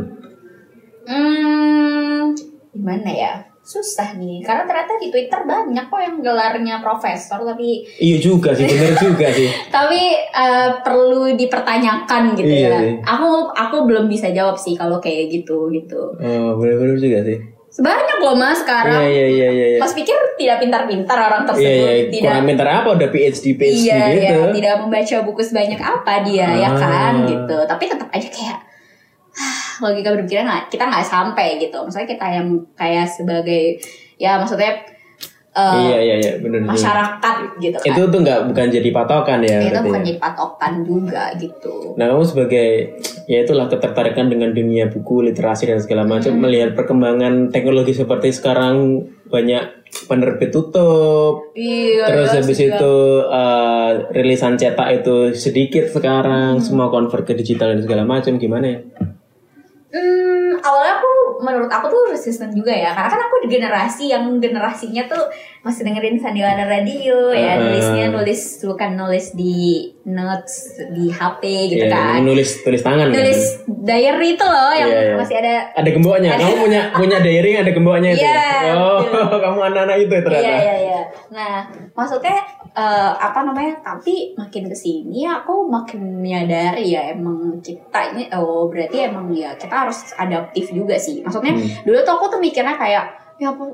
[1.08, 2.36] hmm
[2.70, 3.32] gimana ya
[3.68, 8.64] susah nih karena ternyata di Twitter banyak kok yang gelarnya profesor tapi Iya juga sih,
[8.64, 9.52] bener juga sih.
[9.76, 12.92] tapi eh, perlu dipertanyakan gitu Iya, ya iya.
[13.04, 17.36] aku aku belum bisa jawab sih kalau kayak gitu gitu Oh, bener-bener juga sih.
[17.68, 19.66] sebanyak loh mas Iya, sekarang iya, iya, iya.
[19.68, 19.78] iya.
[19.78, 22.08] Mas pikir tidak pintar-pintar orang Iya, tersebut iya.
[22.08, 24.38] tidak Kurang pintar apa udah PhD, PhD iya, gitu.
[24.40, 26.74] iya, tidak membaca buku sebanyak apa dia ya Ah.
[26.74, 27.56] kan gitu.
[27.62, 28.58] Tapi tetap aja kayak
[29.80, 31.76] logika berpikirnya nggak kita nggak sampai gitu.
[31.78, 33.78] Maksudnya kita yang kayak sebagai
[34.18, 34.72] ya maksudnya
[35.54, 37.86] eh, Iya, iya, iya, bener masyarakat gitu kan.
[37.90, 39.58] Itu tuh nggak bukan jadi patokan ya.
[39.58, 40.06] itu bukan ya?
[40.06, 41.98] jadi patokan juga gitu.
[41.98, 42.68] Nah, kamu sebagai
[43.26, 46.42] ya itulah ketertarikan dengan dunia buku, literasi dan segala macam Hmm.
[46.46, 51.50] melihat perkembangan teknologi seperti sekarang banyak penerbit tutup.
[51.58, 52.06] Iya.
[52.06, 52.68] Terus iya, habis juga.
[52.76, 52.94] itu
[53.26, 58.80] eh, rilisan cetak itu sedikit sekarang, semua convert ke digital dan segala macam gimana ya?
[59.88, 64.36] Hmm, awalnya aku menurut aku tuh resisten juga ya karena kan aku di generasi yang
[64.36, 65.32] generasinya tuh
[65.64, 67.72] masih dengerin Sandiwara Radio ya Ah.
[68.28, 69.56] Nulis bukan nulis di
[70.04, 70.54] notes
[70.92, 71.40] di HP
[71.72, 73.16] gitu Ya, kan nulis tulis tangan kan?
[73.16, 75.14] nulis diary itu loh yang Iya, iya.
[75.16, 76.30] masih ada Ada gemboknya.
[76.36, 78.20] Kamu punya punya diary yang ada gemboknya itu.
[78.20, 79.38] Iya, oh, betul.
[79.44, 80.44] kamu anak-anak itu ya ternyata.
[80.44, 81.00] Iya iya iya.
[81.32, 81.54] Nah,
[81.94, 82.36] maksudnya
[82.68, 83.72] eh, apa namanya?
[83.80, 89.56] Tapi makin ke sini aku makin menyadari ya emang kita ini oh berarti emang ya
[89.56, 91.24] kita harus adaptif juga sih.
[91.24, 91.64] Maksudnya Hmm.
[91.80, 93.04] dulu tuh aku tuh mikirnya kayak
[93.38, 93.64] ya apa,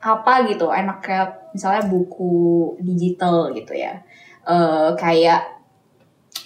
[0.00, 2.32] apa gitu enak kayak misalnya buku
[2.80, 4.00] digital gitu ya.
[4.44, 5.60] Eh kayak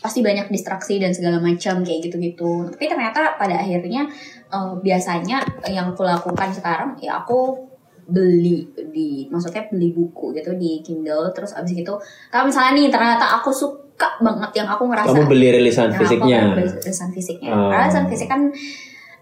[0.00, 2.68] pasti banyak distraksi dan segala macam kayak gitu-gitu.
[2.68, 4.04] Tapi ternyata pada akhirnya
[4.50, 5.40] eh, biasanya
[5.70, 7.70] yang aku lakukan sekarang ya aku
[8.04, 11.94] beli di maksudnya beli buku gitu di Kindle terus abis itu
[12.28, 16.38] kalau misalnya nih ternyata aku suka banget yang aku ngerasa Kamu beli rilisan Nah, fisiknya.
[16.44, 17.72] aku beli rilisan fisiknya Oh.
[17.72, 18.52] rilisan fisik kan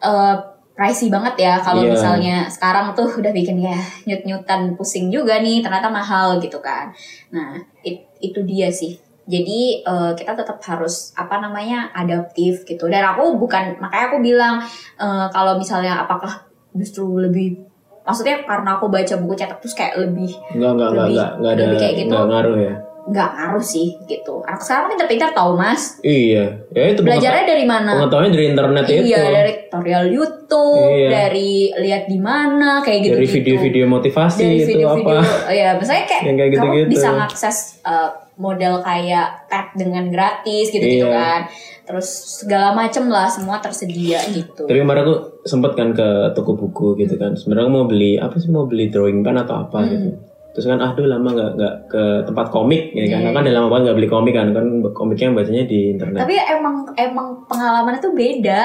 [0.02, 0.36] eh,
[0.72, 1.92] pricey banget ya kalau Iya.
[1.92, 6.88] misalnya sekarang tuh udah bikin ya nyut-nyutan pusing juga nih ternyata mahal gitu kan
[7.28, 7.52] nah
[7.82, 13.36] it- itu dia sih jadi eh, kita tetap harus apa namanya adaptif gitu dan aku
[13.36, 14.54] bukan makanya aku bilang
[14.96, 16.42] eh, kalau misalnya apakah
[16.72, 17.60] justru lebih
[18.02, 21.52] maksudnya karena aku baca buku cetak terus kayak lebih Enggak, enggak, enggak, Lebih- enggak, enggak
[21.52, 22.10] ada lebih kayak gitu.
[22.10, 22.74] enggak ngaruh ya.
[23.02, 27.98] Nggak ngaruh sih gitu anak sekarang pintar-pintar tau mas Iya, ya itu belajarnya dari mana
[27.98, 29.02] pengetahuannya dari internet itu.
[29.04, 31.08] Iya dari tutorial YouTube, Iya.
[31.10, 33.14] dari lihat di mana kayak gitu.
[33.16, 35.18] dari video-video motivasi dari itu video-video.
[35.18, 35.50] apa?
[35.50, 41.02] Ya, misalnya kayak, Yang kayak kamu bisa mengakses uh, model kayak tab dengan gratis gitu-gitu
[41.04, 41.12] Iya.
[41.12, 41.40] kan.
[41.82, 42.06] Terus
[42.38, 44.62] segala macem lah semua tersedia gitu.
[44.62, 47.34] Tapi kemarin aku sempet kan ke toko buku gitu kan.
[47.34, 49.90] Sebenarnya mau beli apa sih mau beli drawing pen atau apa Hmm.
[49.90, 50.10] gitu.
[50.52, 53.20] Terus kan aduh lama nggak nggak ke tempat komik ya kan.
[53.24, 53.32] Iya.
[53.32, 54.46] Kan udah lama banget nggak beli komik kan.
[54.52, 56.20] Kan komiknya bacanya di internet.
[56.20, 58.60] Tapi emang emang pengalaman itu beda.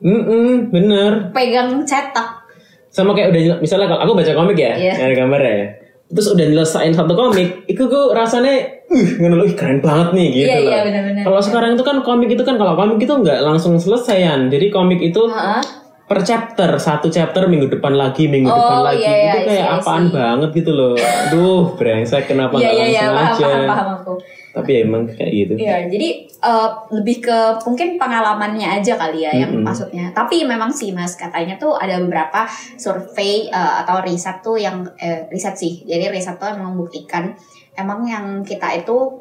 [0.00, 1.12] Mm bener.
[1.32, 2.44] Pegang cetak.
[2.92, 4.92] Sama kayak udah misalnya kalau aku baca komik ya, Iya.
[5.00, 5.66] yang ada gambarnya ya.
[6.12, 8.52] Terus udah nyelesain satu komik, itu gue rasanya,
[8.84, 10.68] uh, ngono keren banget nih gitu Iya, loh.
[10.68, 11.22] iya, benar-benar.
[11.24, 14.52] Kalau sekarang itu kan komik itu kan kalau komik itu nggak langsung selesaian.
[14.52, 15.62] Jadi komik itu Heeh.
[16.02, 19.46] Per chapter satu chapter minggu depan lagi minggu Oh, depan lagi iya, iya, itu I
[19.46, 20.12] kayak see, I apaan see.
[20.12, 23.88] banget gitu loh aduh brengsek kenapa Iya nggak iya iya langsung paham, aja paham paham
[23.96, 24.14] aku.
[24.52, 29.32] tapi ya emang kayak gitu Iya, jadi eh, lebih ke mungkin pengalamannya aja kali ya
[29.32, 29.64] yang Mm-mm.
[29.64, 30.12] maksudnya.
[30.12, 32.44] Tapi memang sih Mas katanya tuh ada beberapa
[32.76, 35.80] survei eh, atau riset tuh yang eh, riset sih.
[35.82, 37.32] Jadi riset tuh emang membuktikan
[37.72, 39.16] emang yang kita itu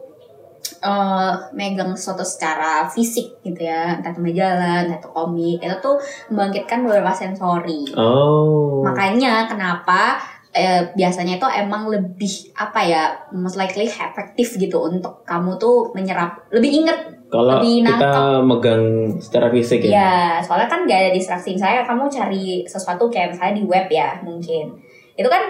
[0.81, 5.95] eh megang sesuatu secara fisik gitu ya, entah itu majalah, entah itu komik, itu tuh
[6.33, 7.93] membangkitkan beberapa sensori.
[7.97, 8.81] oh.
[8.81, 10.17] Makanya kenapa
[10.51, 16.47] eh, biasanya itu emang lebih apa ya most likely efektif gitu untuk kamu tuh menyerap.
[16.51, 16.99] Lebih inget
[17.31, 18.83] Kalau Lebih kita megang
[19.23, 19.95] secara fisik ya.
[19.95, 20.11] ya
[20.43, 21.55] soalnya kan gak ada distraksi.
[21.55, 24.75] Saya kamu cari sesuatu kayak misalnya di web ya mungkin
[25.21, 25.43] itu kan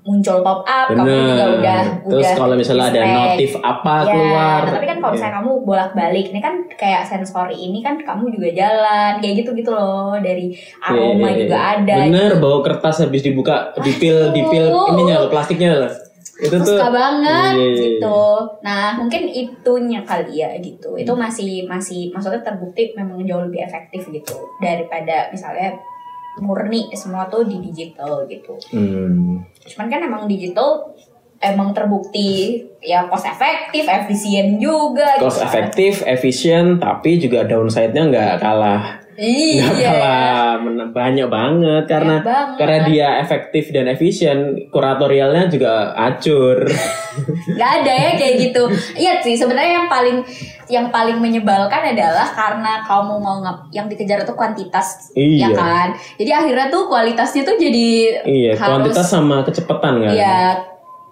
[0.00, 1.48] muncul pop up kamu juga Bener.
[1.58, 4.60] udah Terus udah kalau misalnya ada notif apa Ya, keluar.
[4.64, 9.12] tapi kan kalau misalnya kamu bolak-balik, ini kan kayak sensori ini kan kamu juga jalan,
[9.18, 10.16] kayak gitu-gitu loh.
[10.16, 11.68] Dari aroma Iya, iya, juga iya.
[11.76, 11.94] ada.
[12.06, 15.92] Bener, bawa kertas habis dibuka, dipil, dipil ininya loh, plastiknya loh.
[16.38, 17.82] Itu tuh Suka banget Iya, iya, iya.
[17.98, 18.22] gitu.
[18.62, 20.94] Nah, mungkin itunya kali ya gitu.
[20.94, 21.26] Itu Hmm.
[21.26, 25.74] masih masih maksudnya terbukti memang jauh lebih efektif gitu daripada misalnya
[26.40, 28.54] murni semua tuh di digital gitu.
[28.72, 29.42] Hmm.
[29.66, 30.94] Cuman kan emang digital
[31.38, 35.48] emang terbukti ya cost efektif, efisien juga Cost gitu kan.
[35.50, 39.98] efektif, efisien, tapi juga downside-nya nggak kalah Iya.
[40.56, 42.56] men- banyak banget karena Banyak banget.
[42.56, 44.38] karena dia efektif dan efisien
[44.68, 46.64] kuratorialnya juga acur
[47.58, 48.62] Gak ada ya kayak gitu.
[48.94, 50.22] Iya sih sebenarnya yang paling
[50.66, 55.44] yang paling menyebalkan adalah karena kamu mau ngap yang dikejar itu kuantitas Iya.
[55.44, 55.88] ya kan.
[56.14, 57.88] Jadi akhirnya tuh kualitasnya tuh jadi
[58.22, 60.38] iya harus kuantitas sama kecepatan kan ya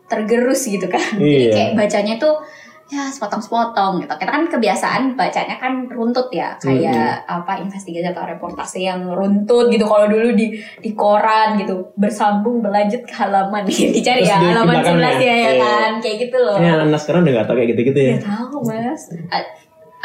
[0.06, 1.02] tergerus gitu kan.
[1.12, 1.52] Jadi Iya.
[1.52, 2.38] kayak bacanya tuh
[2.86, 4.14] ya sepotong-sepotong gitu.
[4.14, 9.82] Kita kan kebiasaan bacanya kan runtut ya, kayak apa investigasi atau reportase yang runtut gitu.
[9.90, 13.66] Kalau dulu di di koran gitu bersambung berlanjut ke halaman.
[13.94, 15.50] Dicari Terus ya halaman belakangnya, 11 ya, ya iya.
[15.66, 15.92] kan?
[15.98, 16.56] Kayak gitu loh.
[16.62, 18.14] ya anak sekarang udah nggak tahu kayak gitu-gitu ya.
[18.18, 19.02] Gak tahu mas.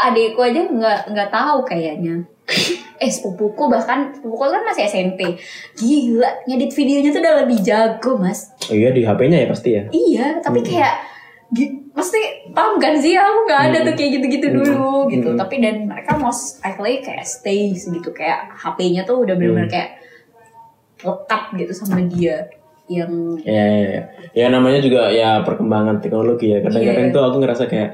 [0.02, 2.16] Adikku aja nggak nggak tahu kayaknya.
[3.02, 5.34] Eh sepupuku bahkan Sepupuku kan masih SMP
[5.74, 8.54] Gila Ngedit videonya tuh udah lebih jago mas.
[8.70, 9.84] Oh iya di HP-nya ya pasti ya?
[9.90, 10.94] Iya tapi kayak
[11.50, 14.58] gi- Pasti paham kan sih Aku nggak ada tuh kayak gitu-gitu Hmm.
[14.58, 15.38] dulu gitu Hmm.
[15.38, 19.72] Tapi dan mereka most likely kayak stay gitu Kayak HP-nya tuh udah bener-bener Hmm.
[19.72, 19.90] kayak
[21.00, 22.46] Lekat gitu sama dia
[22.86, 24.02] Yang ya, ya, ya.
[24.36, 27.14] ya namanya juga ya perkembangan teknologi ya kadang-kadang Iya.
[27.14, 27.90] tuh aku ngerasa kayak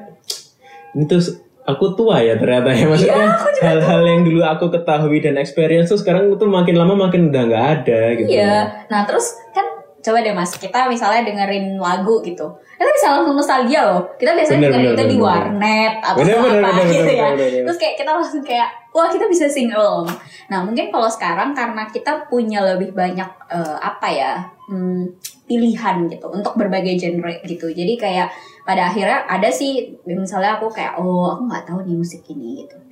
[0.91, 1.21] ini tuh
[1.61, 3.27] aku tua ya ternyata ya maksudnya
[3.61, 7.65] hal-hal yang dulu aku ketahui dan experience tuh sekarang tuh makin lama makin udah nggak
[7.77, 8.87] ada gitu Iya.
[8.87, 9.66] Nah terus kan
[10.07, 12.47] coba deh mas, kita misalnya dengerin lagu gitu,
[12.79, 14.01] kita bisa langsung nostalgia loh.
[14.15, 17.03] Kita biasanya Bener, dengerin bener, itu di bener, warnet atau Bener, apa bener, bener, gitu
[17.03, 17.27] bener, ya.
[17.27, 17.63] bener, bener.
[17.67, 20.07] Terus kayak kita langsung kayak, wah kita bisa sing along.
[20.47, 24.31] Nah mungkin kalau sekarang karena kita punya lebih banyak eh, apa ya
[24.71, 25.03] hmm,
[25.43, 27.67] pilihan gitu untuk berbagai genre gitu.
[27.67, 28.31] Jadi kayak
[28.63, 32.86] pada akhirnya ada sih misalnya aku kayak oh aku nggak tahu nih musik ini gitu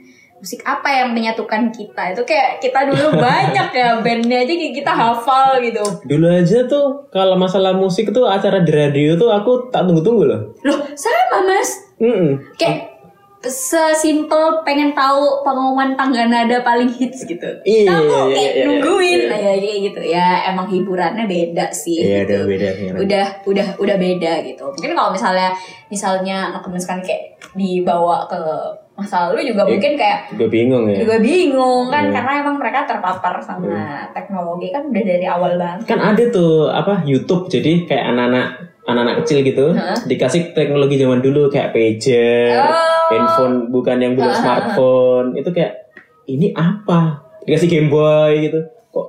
[0.46, 2.14] musik apa yang menyatukan kita?
[2.14, 5.82] Itu kayak kita dulu banyak ya bandnya aja kita hafal gitu.
[6.06, 10.42] Dulu aja tuh kalau masalah musik tuh acara di radio tuh aku tak tunggu-tunggu loh.
[10.62, 11.82] Loh sama mas.
[11.96, 12.60] Mm-mm.
[12.60, 12.95] kayak
[13.46, 19.20] sesimpel pengen tahu pengumuman tangga nada paling hits gitu Iya, iya, iya, kayak iya, nungguin
[19.20, 19.30] iya.
[19.30, 22.34] Nah, ya kayak gitu ya emang hiburannya beda sih Iya, gitu.
[22.34, 22.70] udah beda
[23.00, 25.50] udah udah udah beda gitu mungkin kalau misalnya
[25.88, 26.38] misalnya
[26.68, 28.40] misalkan kayak dibawa ke
[28.96, 29.72] masa lalu juga Iya.
[29.76, 32.14] mungkin kayak juga bingung ya juga bingung kan Iya.
[32.16, 37.04] karena emang mereka terpapar sama teknologi kan udah dari awal banget kan ada tuh apa
[37.04, 38.48] YouTube jadi kayak anak-anak
[38.86, 39.98] anak-anak kecil gitu Hah?
[40.00, 42.74] dikasih teknologi zaman dulu kayak pager, Oh.
[43.08, 45.90] handphone bukan yang belum smartphone itu kayak
[46.26, 47.22] ini apa?
[47.44, 48.62] Dikasih Game Boy gitu.
[48.90, 49.08] Kok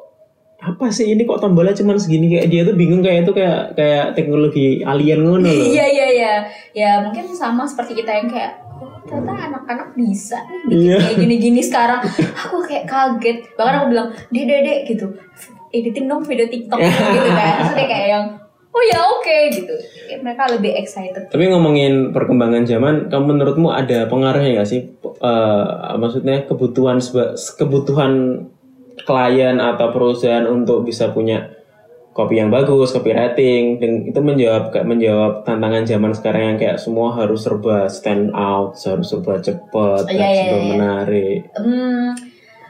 [0.59, 1.25] apa sih ini?
[1.25, 2.29] Kok tombolnya cuma segini?
[2.31, 5.67] Kayak dia tuh bingung kayak itu kayak kayak teknologi alien ngono loh.
[5.67, 6.33] Iya iya iya.
[6.73, 10.97] Ya mungkin sama seperti kita yang kayak oh, ternyata anak-anak bisa nih bikin Iya.
[11.01, 12.01] kayak gini-gini sekarang.
[12.39, 13.45] Aku kayak kaget.
[13.55, 15.07] Bahkan aku bilang dek dek gitu.
[15.69, 17.53] Editing dong video TikTok gitu kan.
[17.59, 18.25] Terus dia kayak yang
[18.77, 19.75] oh ya oke gitu
[20.07, 24.87] Ya, mereka lebih excited Tapi ngomongin perkembangan zaman, kamu menurutmu ada pengaruhnya nggak sih?
[25.03, 27.03] Eh, maksudnya kebutuhan
[27.59, 28.13] kebutuhan
[29.03, 31.51] klien atau perusahaan untuk bisa punya
[32.15, 37.13] kopi yang bagus, copywriting, dan itu menjawab kayak menjawab tantangan zaman sekarang yang kayak semua
[37.13, 40.71] harus serba stand out, harus serba cepat, Iya, harus iya, serba iya.
[40.73, 41.41] menarik.
[41.61, 42.09] Hmm,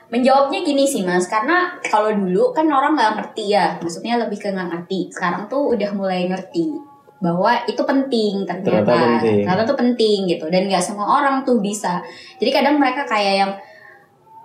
[0.06, 4.54] menjawabnya gini sih mas, karena kalau dulu kan orang nggak ngerti ya, maksudnya lebih ke
[4.54, 5.10] nggak ngerti.
[5.10, 6.70] Sekarang tuh udah mulai ngerti
[7.18, 9.42] bahwa itu penting ternyata, Ternyata penting.
[9.42, 11.98] ternyata tuh penting gitu, dan nggak semua orang tuh bisa.
[12.38, 13.52] Jadi kadang mereka kayak yang,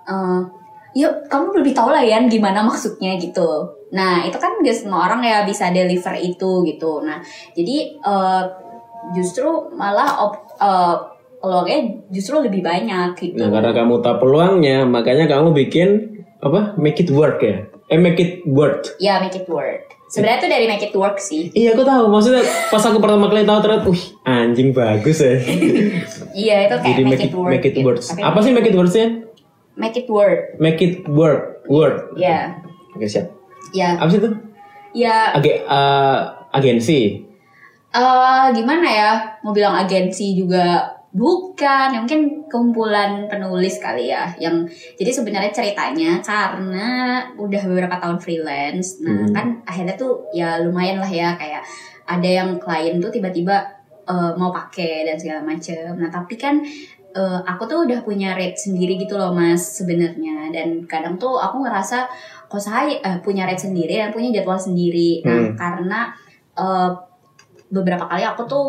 [0.09, 0.41] eh
[0.91, 3.63] yuk kamu lebih tahu lah ya gimana maksudnya gitu.
[3.95, 6.99] Nah itu kan gak semua orang ya bisa deliver itu gitu.
[7.03, 7.23] Nah
[7.55, 8.43] jadi eh,
[9.15, 10.95] justru malah op, eh,
[11.41, 13.35] peluangnya justru lebih banyak gitu.
[13.35, 15.89] Nah, karena kamu tahu peluangnya, makanya kamu bikin
[16.39, 16.77] apa?
[16.77, 17.65] Make it work ya?
[17.89, 18.95] Eh, make it work.
[19.01, 19.91] Ya make it work.
[20.07, 21.51] Sebenarnya tuh dari make it work sih.
[21.51, 25.39] Iya aku tahu maksudnya pas aku pertama kali tahu ternyata, wih anjing bagus ya.
[26.31, 27.51] Iya itu kayak Jadi make, it work.
[27.51, 27.91] make it gitu.
[27.91, 29.07] Tapi Apa sih make it works-nya?
[29.75, 30.39] Make it work.
[30.59, 32.11] Make it work, word.
[32.15, 32.59] Ya,
[32.91, 33.31] Oke siap.
[33.71, 33.95] ya.
[33.99, 34.29] Apa sih itu?
[34.91, 36.17] ya Age, eh,
[36.51, 37.23] agensi.
[37.91, 44.63] eh gimana ya mau bilang agensi juga bukan ya mungkin kumpulan penulis kali ya yang
[44.95, 49.35] jadi sebenarnya ceritanya karena udah beberapa tahun freelance nah Hmm.
[49.35, 51.59] kan akhirnya tuh ya lumayan lah ya kayak
[52.07, 53.59] ada yang klien tuh tiba-tiba
[54.07, 56.63] eh, mau pakai dan segala macem nah tapi kan
[57.11, 61.59] eh, aku tuh udah punya rate sendiri gitu loh mas sebenarnya dan kadang tuh aku
[61.59, 62.07] ngerasa
[62.47, 65.59] kok saya eh, punya rate sendiri dan punya jadwal sendiri nah Hmm.
[65.59, 65.99] karena
[66.55, 66.89] eh,
[67.67, 68.65] beberapa kali aku tuh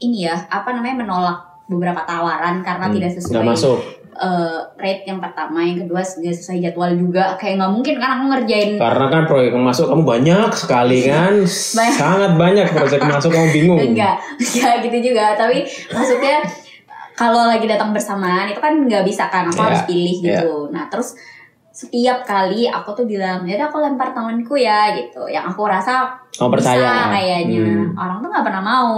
[0.00, 3.78] ini ya apa namanya menolak beberapa tawaran karena Hmm, tidak Nggak sesuai masuk.
[4.12, 8.24] eh, rate yang pertama yang kedua tidak sesuai jadwal juga kayak nggak mungkin kan aku
[8.28, 11.34] ngerjain Karena kan proyek yang masuk kamu banyak sekali kan.
[11.46, 11.94] Banyak.
[11.94, 13.78] Sangat banyak proyek masuk kamu bingung.
[13.80, 16.36] enggak enggak gitu juga tapi maksudnya
[17.12, 20.84] kalau lagi datang bersamaan itu kan nggak bisa kan aku Iya, harus pilih gitu nah
[20.86, 21.12] terus
[21.70, 26.44] setiap kali aku tuh bilang ya aku lempar tanganku ya gitu yang aku rasa bisa
[26.44, 27.08] percaya.
[27.08, 27.94] kayaknya Hmm.
[27.94, 28.92] orang tuh nggak pernah mau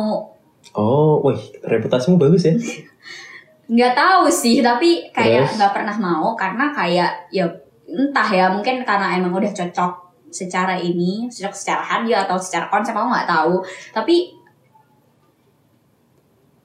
[0.72, 2.54] Oh, wih, reputasimu bagus ya.
[3.62, 7.48] nggak tahu sih tapi kayak nggak pernah mau karena kayak ya
[7.86, 9.92] entah ya mungkin karena emang udah cocok
[10.28, 14.36] secara ini cocok secara hadiah atau secara konsep aku nggak tahu tapi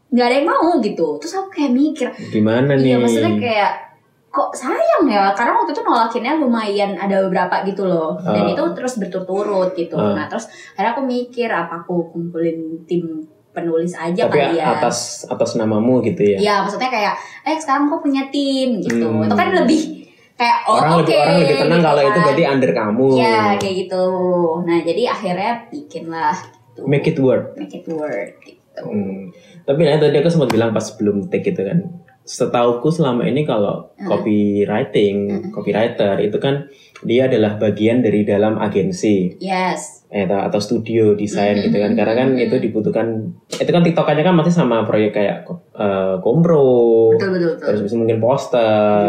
[0.07, 2.85] nggak ada yang mau gitu terus aku kayak mikir Gimana nih?
[2.85, 3.71] iya maksudnya kayak
[4.27, 8.51] kok sayang ya karena waktu itu nolakinnya lumayan ada beberapa gitu loh dan Ah.
[8.51, 10.11] itu terus berturut-turut gitu Ah.
[10.11, 13.03] nah terus akhirnya aku mikir apa aku kumpulin tim
[13.57, 16.37] penulis aja Tapi kali ya atas atas namamu gitu ya.
[16.37, 19.09] Ya maksudnya kayak eh sekarang kok punya tim gitu.
[19.09, 19.25] Hmm.
[19.25, 19.81] Itu kan lebih
[20.37, 21.01] kayak oh orang oke.
[21.01, 22.25] lebih orang lebih tenang gitu kalau itu kan.
[22.29, 23.07] berarti under kamu.
[23.17, 24.05] Ya kayak gitu.
[24.61, 26.81] Nah jadi akhirnya bikin lah gitu.
[26.85, 27.57] Make it work.
[27.57, 28.83] Make it work gitu.
[28.85, 29.33] Hmm.
[29.65, 31.83] Tapi nah, tadi aku sempat bilang pas sebelum take itu kan,
[32.27, 34.03] setauku selama ini kalau Hmm.
[34.05, 35.15] copywriting,
[35.49, 36.67] copywriter itu kan
[36.99, 40.03] dia adalah bagian dari dalam agensi Yes.
[40.07, 41.63] eh, atau, atau studio desain Hmm.
[41.63, 41.95] gitu kan.
[41.95, 43.07] Karena kan itu dibutuhkan,
[43.47, 47.65] itu kan tiktokannya kan masih sama proyek kayak eh, kompro, Betul betul betul.
[47.65, 49.07] terus bisa mungkin poster,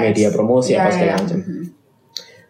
[0.00, 1.16] media promosi Iya, apa segala iya.
[1.16, 1.38] macam.
[1.38, 1.64] Mhm.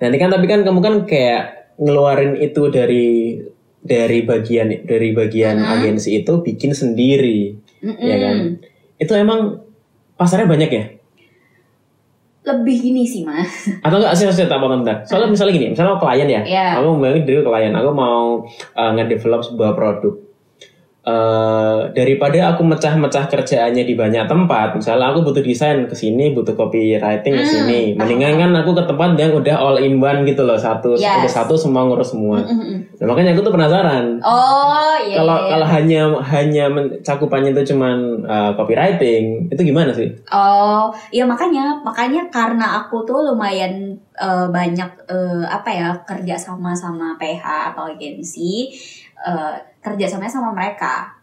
[0.01, 1.43] Nanti kan tapi kan kamu kan kayak
[1.77, 3.09] ngeluarin itu dari
[3.81, 5.71] dari bagian dari bagian Mhm.
[5.71, 8.01] agensi itu bikin sendiri, Mm-mm.
[8.01, 8.37] ya kan?
[8.97, 9.61] Itu emang
[10.21, 10.85] pasarnya banyak ya?
[12.45, 13.73] Lebih gini sih mas.
[13.81, 15.01] Atau enggak sih tak potong bentar.
[15.09, 16.67] Soalnya misalnya gini, misalnya aku klien ya, Iya.
[16.77, 18.25] aku mau dari klien, aku mau
[18.77, 20.15] uh, ngedevelop sebuah produk.
[21.01, 26.53] Eh, daripada aku mecah-mecah kerjaannya di banyak tempat, misalnya aku butuh desain ke sini, butuh
[26.53, 27.81] copywriting ke Hmm, sini.
[27.97, 31.25] Mendingan kan aku ke tempat yang udah all in one gitu loh, satu Yes.
[31.25, 32.45] udah satu semua ngurus semua.
[32.45, 33.01] Mm-mm.
[33.01, 34.21] Nah, makanya aku tuh penasaran.
[34.21, 35.25] Oh iya.
[35.25, 35.49] Kalau iya.
[35.57, 36.01] kalau hanya
[36.37, 36.65] hanya
[37.01, 40.13] cakupannya itu cuman uh, copywriting, itu gimana sih?
[40.29, 46.77] Oh, iya makanya, makanya karena aku tuh lumayan eh, banyak eh, apa ya kerja sama
[46.77, 48.69] sama PH atau agensi,
[49.27, 51.17] eh, kerja samanya sama mereka.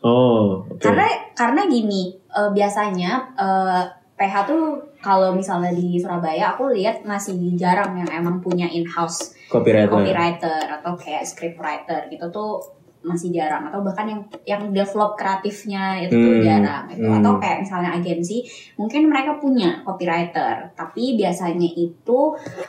[0.00, 0.80] Oh, oke.
[0.80, 3.82] Karena karena gini, eh, biasanya eh,
[4.20, 4.64] PH tuh
[5.00, 9.88] kalau misalnya di Surabaya aku lihat masih jarang yang emang punya in-house Copywriter.
[9.88, 12.60] copywriter atau kayak scriptwriter gitu tuh
[13.00, 17.16] masih jarang atau bahkan yang yang develop kreatifnya itu Hmm, jarang gitu hmm.
[17.16, 18.44] atau kayak misalnya agensi
[18.76, 22.20] mungkin mereka punya copywriter tapi biasanya itu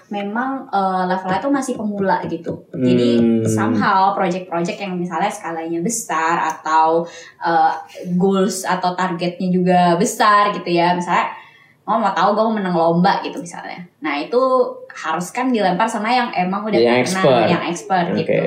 [0.07, 3.43] memang eh, levelnya tuh masih pemula gitu jadi Hmm.
[3.43, 7.03] somehow project-project yang misalnya skalanya besar atau
[7.43, 7.73] eh,
[8.15, 11.27] goals atau targetnya juga besar gitu ya misalnya
[11.83, 14.39] oh mau tahu gue mau menang lomba gitu misalnya nah itu
[14.95, 17.45] harus kan dilempar sama yang emang udah Yang pernah expert.
[17.51, 18.17] yang expert Oke.
[18.23, 18.41] gitu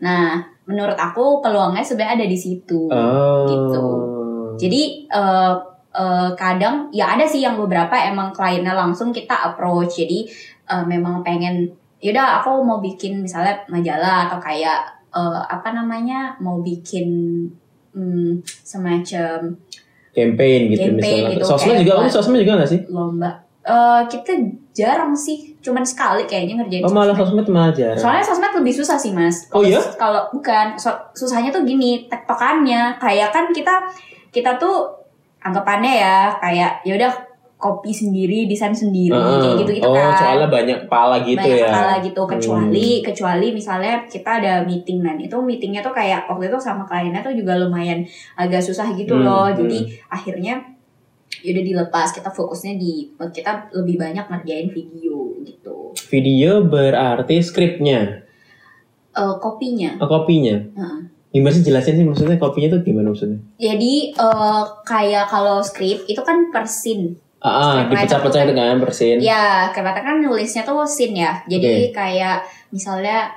[0.00, 3.46] nah menurut aku peluangnya sebenarnya ada di situ Oh.
[3.46, 3.86] Gitu.
[4.58, 5.54] jadi eh,
[5.94, 10.26] eh, kadang ya ada sih yang beberapa emang kliennya langsung kita approach jadi
[10.68, 11.70] eh, memang pengen
[12.02, 17.08] yaudah aku mau bikin misalnya majalah atau kayak eh, apa namanya mau bikin
[17.94, 19.56] hmm, semacam
[20.16, 21.32] campaign gitu Campaign misalnya.
[21.36, 22.80] gitu, sosmed juga, kamu sosmed juga gak sih?
[22.88, 23.30] lomba
[23.66, 24.30] Eh, kita
[24.70, 27.42] jarang sih cuman sekali kayaknya ngerjain Oh malah sosmed.
[27.48, 27.98] malah jarang.
[27.98, 29.50] Soalnya sosmed lebih susah sih mas.
[29.50, 29.82] Oh iya?
[29.98, 32.94] Kalau bukan, so- susahnya tuh gini, tektokannya.
[32.96, 33.82] Kayak kan kita
[34.30, 34.86] kita tuh
[35.40, 37.12] anggapannya ya kayak ya udah
[37.56, 39.40] copy sendiri, desain sendiri, Heeh.
[39.40, 40.12] kayak gitu gitu oh, kan.
[40.14, 41.66] soalnya banyak kepala gitu banyak ya.
[41.66, 46.58] kepala gitu kecuali kecuali misalnya kita ada meeting dan itu meetingnya tuh kayak waktu itu
[46.60, 48.04] sama kliennya tuh juga lumayan
[48.36, 49.56] agak susah gitu Hmm, loh hmm.
[49.56, 50.54] jadi akhirnya
[51.46, 58.26] yaudah dilepas kita fokusnya di kita lebih banyak ngerjain video gitu Video berarti skripnya,
[59.16, 60.58] Eh, kopinya oh, kopinya.
[60.58, 60.98] Heeh.
[61.32, 63.40] Gimana sih jelasin sih maksudnya kopinya tuh gimana maksudnya?
[63.56, 69.22] jadi eh, kayak kalau skrip itu kan per scene Ah, ah, dipecah-pecah kan bersin.
[69.22, 71.32] Ya, scriptwriter kan nulisnya tuh scene ya.
[71.46, 72.42] Jadi kayak
[72.74, 73.28] misalnya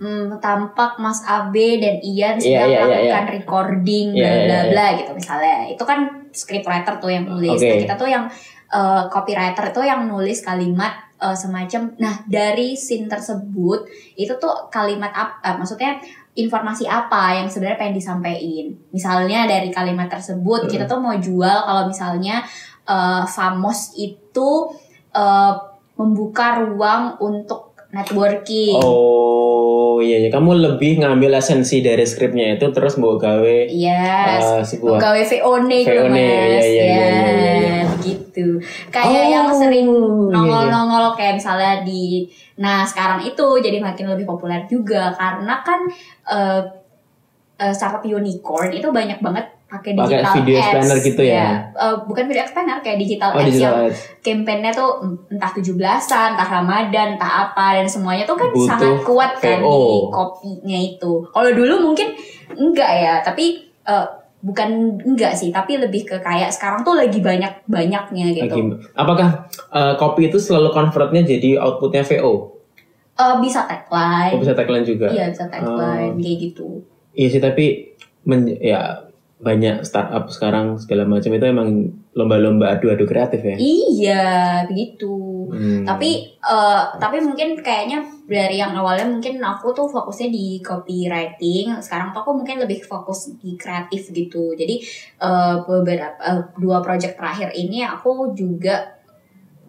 [0.00, 4.42] hmm, tampak Mas Abe dan Ian Iya, sedang iya, iya, melakukan recording Iya, bla iya,
[4.42, 4.70] bla iya.
[4.72, 5.56] bla gitu misalnya.
[5.70, 6.00] Itu kan
[6.32, 7.60] scriptwriter tuh yang nulis.
[7.60, 8.24] Nah, kita tuh yang
[8.72, 15.12] eh, copywriter tuh yang nulis kalimat eh, semacam nah dari scene tersebut itu tuh kalimat
[15.12, 16.00] apa maksudnya
[16.32, 18.66] informasi apa yang sebenarnya pengen disampaikan.
[18.88, 22.40] Misalnya dari kalimat tersebut kita tuh mau jual kalau misalnya
[22.88, 24.72] eh, Famos itu
[25.12, 25.54] eh,
[26.00, 28.74] membuka ruang untuk networking.
[28.74, 30.28] Oh iya, iya.
[30.32, 34.42] kamu lebih ngambil esensi dari skripnya itu terus mau gawe Yes.
[34.42, 36.18] eh, sebuah Pegawai VON gitu VON, mas.
[36.18, 38.58] iya, iya, iya, iya, iya, begitu.
[38.88, 40.32] Kayak Oh, yang sering iya, iya.
[40.32, 42.24] nongol-nongol kayak misalnya di,
[42.56, 45.80] nah sekarang itu jadi makin lebih populer juga karena kan
[46.26, 46.60] eh
[47.58, 50.62] eh, startup unicorn itu banyak banget pakai Pakai digital video ads.
[50.62, 51.46] explainer gitu ya?
[51.72, 54.00] Eh, bukan video explainer kayak digital oh ads digital yang ads.
[54.20, 54.90] campaignnya tuh
[55.26, 59.72] entah 17-an, entah Ramadan, entah apa dan semuanya tuh kan Butuh sangat kuat kan VO.
[59.72, 61.12] di kopinya itu.
[61.26, 62.12] Kalau dulu mungkin
[62.52, 63.44] enggak ya, tapi
[63.82, 64.06] eh,
[64.40, 64.68] bukan
[65.00, 68.52] enggak sih, tapi lebih ke kayak sekarang tuh lagi banyak-banyaknya gitu.
[68.52, 69.28] Lagi- Apakah
[69.70, 72.60] eh, kopi itu selalu convertnya jadi outputnya VO?
[73.12, 74.36] Eh, bisa Oh, tagline.
[74.36, 75.06] bisa tagline juga.
[75.06, 76.82] Iya, bisa tagline kayak gitu.
[77.12, 77.92] Iya sih tapi
[78.22, 79.11] men- ya
[79.42, 81.68] banyak startup sekarang segala macam itu emang
[82.14, 83.56] lomba-lomba adu-adu kreatif ya.
[83.58, 84.26] Iya,
[84.70, 85.50] begitu.
[85.50, 85.82] Hmm.
[85.82, 92.14] Tapi eh, tapi mungkin kayaknya dari yang awalnya mungkin aku tuh fokusnya di copywriting, sekarang
[92.14, 94.54] tuh aku mungkin lebih fokus di kreatif gitu.
[94.54, 94.78] Jadi
[95.18, 99.01] eh, beberapa eh, dua project terakhir ini aku juga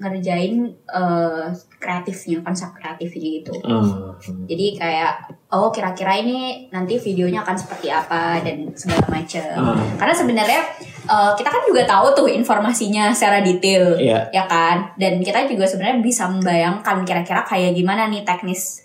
[0.04, 1.48] ngerjain eh,
[1.80, 3.56] kreatifnya, konsep kreatifnya gitu.
[3.64, 4.12] Ah.
[4.20, 9.56] Jadi kayak oh kira-kira ini nanti videonya akan seperti apa dan segala macam.
[9.56, 9.80] Ah.
[9.96, 10.62] Karena sebenarnya
[11.08, 14.28] eh, kita kan juga tahu tuh informasinya secara detail Iya.
[14.32, 18.84] ya kan dan kita juga sebenarnya bisa membayangkan kira-kira kayak gimana nih teknis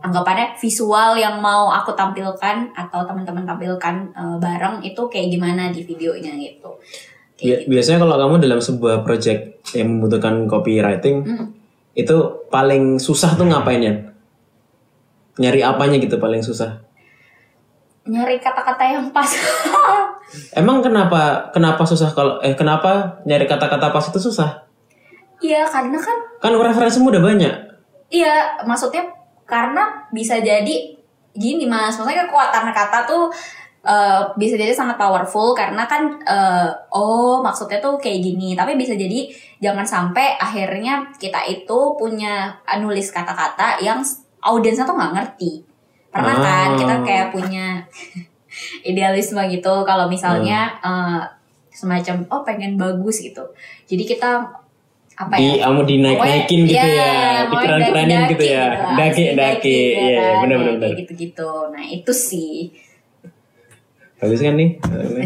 [0.00, 5.84] anggapannya visual yang mau aku tampilkan atau teman-teman tampilkan eh, bareng itu kayak gimana di
[5.84, 6.72] videonya gitu
[7.40, 9.40] Bi- biasanya kalau kamu dalam sebuah project
[9.72, 11.46] yang membutuhkan copywriting Mm.
[11.92, 12.16] itu
[12.46, 13.94] paling susah tuh ngapain ya?
[15.36, 16.84] Nyari apanya gitu paling susah?
[18.02, 19.28] nyari kata-kata yang pas
[20.56, 24.64] Emang kenapa kenapa susah kalau eh kenapa nyari kata-kata pas itu susah?
[25.38, 27.54] iya karena kan Kan referensimu udah banyak.
[28.08, 29.04] iya maksudnya
[29.44, 30.96] karena bisa jadi
[31.30, 33.30] gini mas maksudnya kekuatan kata tuh
[33.82, 38.92] eh, bisa jadi sangat powerful karena kan eh, oh maksudnya tuh kayak gini tapi bisa
[38.92, 39.24] jadi
[39.58, 44.00] jangan sampai akhirnya kita itu punya eh, nulis kata-kata yang
[44.40, 45.64] audiensnya tuh nggak ngerti
[46.10, 46.76] pernah kan Ah.
[46.76, 47.80] kita kayak punya
[48.82, 51.22] idealisme gitu kalau misalnya eh,
[51.70, 53.40] semacam oh pengen bagus gitu
[53.86, 54.30] jadi kita
[55.16, 57.12] apa ya Di kamu dinaik-naikin gitu ya,
[57.44, 58.64] mau dikeren-kerenin daki-daki gitu ya.
[58.90, 59.78] Daki asik daki.
[59.84, 60.40] ya Iya, kan?
[60.40, 60.80] benar Kayak benar.
[60.80, 60.98] benar.
[60.98, 62.52] gitu-gitu nah itu sih
[64.20, 64.76] Bagus kan nih?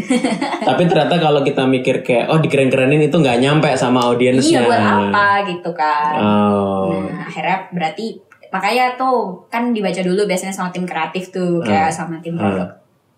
[0.67, 4.63] Tapi ternyata kalau kita mikir kayak oh dikeren-kerenin itu nggak nyampe sama audiensnya.
[4.63, 7.03] iya buat apa gitu kan Oh.
[7.05, 8.05] nah akhirnya berarti
[8.47, 12.71] makanya tuh kan dibaca dulu biasanya sama tim kreatif tuh kayak sama tim produk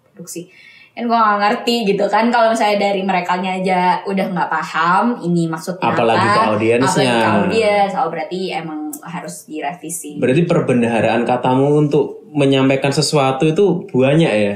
[0.07, 0.49] produksi
[0.91, 5.45] kan gue gak ngerti gitu kan kalau misalnya dari mereka aja udah nggak paham ini
[5.45, 6.89] maksudnya Apalagi apa ke audiensnya.
[6.89, 13.85] apalagi ke audiens oh berarti emang harus direvisi Berarti perbendaharaan katamu untuk menyampaikan sesuatu itu
[13.87, 14.55] banyak ya?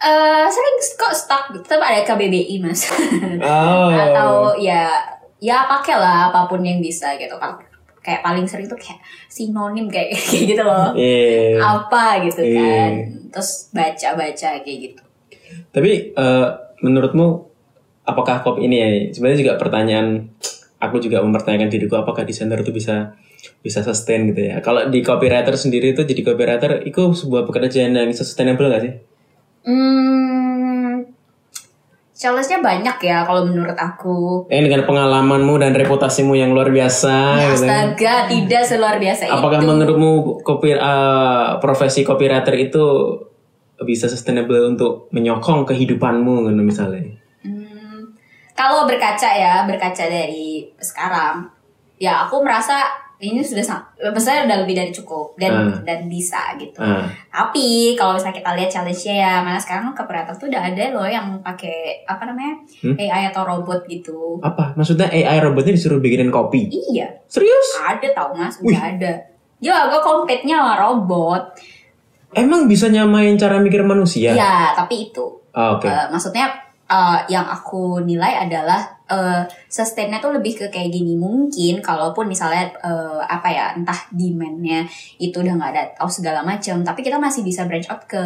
[0.00, 1.60] Eh sering kok stuck gitu.
[1.62, 2.88] tetap ada KBBI mas
[3.44, 3.92] Oh.
[3.92, 4.88] atau ya
[5.36, 7.56] ya pakai lah apa pun yang bisa gitu kan
[8.00, 8.96] kayak paling sering tuh kayak
[9.26, 11.60] sinonim kayak kayak gitu loh Iya.
[11.60, 12.56] apa gitu Iya.
[12.56, 12.90] kan
[13.30, 15.02] terus baca baca kayak gitu
[15.68, 16.46] Tapi eh,
[16.80, 17.26] menurutmu
[18.02, 18.88] apakah kop ini ya?
[19.10, 20.26] Sebenarnya juga pertanyaan
[20.78, 23.12] aku juga mempertanyakan diriku apakah desainer itu bisa
[23.60, 24.58] bisa sustain gitu ya.
[24.58, 28.92] Kalau di copywriter sendiri itu jadi copywriter itu sebuah pekerjaan yang sustainable gak sih?
[29.64, 31.04] Hmm
[32.20, 37.48] challenge-nya banyak ya kalau menurut aku Eh dengan pengalamanmu dan reputasimu yang luar biasa Ya,
[37.56, 37.64] gitu.
[37.64, 40.10] astaga tidak seluar biasa Apakah itu menurutmu
[40.44, 42.84] kopi, eh, profesi copywriter itu
[43.80, 47.16] bisa sustainable untuk menyokong kehidupanmu gitu misalnya?
[47.40, 48.12] Hmm,
[48.52, 51.48] kalau berkaca ya, berkaca dari sekarang,
[51.96, 52.84] ya aku merasa
[53.20, 53.62] ini sudah
[54.06, 55.84] maksudnya udah lebih dari cukup dan Hmm.
[55.84, 56.76] dan bisa gitu.
[56.76, 60.84] Ah, Tapi kalau misalnya kita lihat challenge-nya ya, mana sekarang ke operator tuh udah ada
[60.90, 62.96] loh yang pakai apa namanya Hmm?
[62.96, 64.40] AI atau robot gitu.
[64.40, 64.72] apa?
[64.72, 66.72] Maksudnya AI robotnya disuruh bikinin kopi?
[66.88, 67.76] Iya, Serius?
[67.78, 69.12] ada tau mas, udah ada.
[69.58, 71.42] Ya, gue compete-nya sama robot.
[72.30, 74.32] Emang bisa nyamain cara mikir manusia?
[74.32, 75.84] Ya, tapi itu Ah, Oke.
[75.84, 76.46] Eh, maksudnya
[76.86, 81.18] eh, yang aku nilai adalah eh sustainnya tuh lebih ke kayak gini.
[81.18, 84.86] Mungkin kalaupun misalnya eh, apa ya entah demandnya
[85.18, 88.22] itu udah nggak ada atau segala macam tapi kita masih bisa branch out ke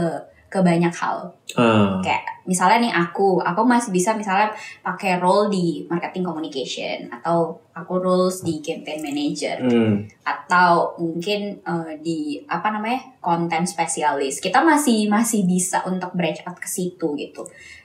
[0.55, 1.35] ke banyak hal.
[1.59, 2.01] Ah.
[2.01, 8.01] kayak misalnya nih aku aku masih bisa misalnya pakai role di marketing communication atau aku
[8.01, 9.57] roles di campaign manager.
[9.61, 10.07] Hmm.
[10.25, 16.57] atau mungkin eh, di apa namanya konten spesialis kita masih masih bisa untuk branch out
[16.57, 17.43] ke situ gitu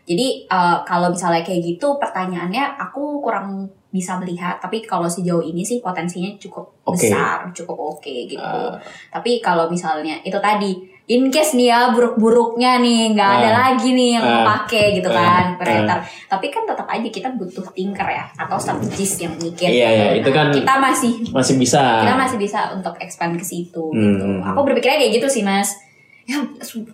[0.10, 5.62] jadi eh, kalau misalnya kayak gitu pertanyaannya aku kurang bisa melihat tapi kalau sejauh ini
[5.62, 7.06] sih potensinya cukup Oke.
[7.06, 8.78] besar cukup oke gitu Ah.
[9.10, 10.78] tapi kalau misalnya itu tadi
[11.10, 13.54] in case nih ya buruk-buruknya nih nggak ada Ah.
[13.66, 14.46] lagi nih yang Ah.
[14.48, 15.18] pakai gitu Ah.
[15.18, 15.98] kan creator
[16.30, 20.30] tapi kan tetap aja kita butuh thinker ya atau strategis yang mikir Iya, iya, itu
[20.30, 21.82] kan- kita masih Masih bisa.
[22.06, 24.22] kita masih bisa untuk expand ke situ Hmm, gitu.
[24.24, 24.50] hmm, hmm.
[24.54, 25.74] Aku berpikirnya kayak gitu sih mas.
[26.30, 26.46] Ya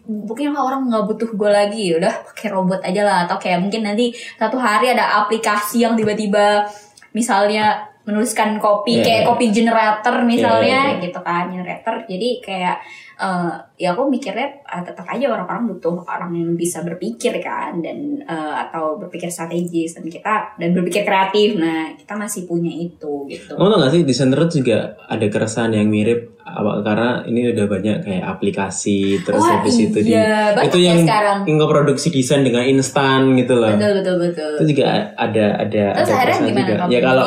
[0.07, 3.17] mungkin orang nggak butuh gue lagi, ya udah pakai robot aja lah.
[3.27, 6.63] Atau kayak mungkin nanti satu hari ada aplikasi yang tiba-tiba
[7.11, 9.27] misalnya menuliskan kopi Iya, kayak iya.
[9.27, 11.03] kopi generator misalnya Iya, iya, iya.
[11.09, 11.95] gitu kan generator.
[12.05, 12.77] Jadi kayak
[13.17, 18.21] eh, ya aku mikirnya eh, tetap aja orang-orang butuh orang yang bisa berpikir kan dan
[18.21, 21.57] eh, atau berpikir strategis dan kita dan berpikir kreatif.
[21.57, 23.57] Nah kita masih punya itu gitu.
[23.57, 27.65] Kamu tau gak sih desainer tuh juga ada keresahan yang mirip apa karena ini udah
[27.65, 31.37] banyak kayak aplikasi terus Wah, habis itu di iya, itu ya yang sekarang.
[31.49, 33.73] yang ngeproduksi desain dengan instan gitu loh.
[33.73, 34.51] Betul betul betul.
[34.61, 34.85] Itu juga
[35.17, 36.93] ada ada Terus ada akhirnya gimana juga.
[36.93, 37.25] Ya kalau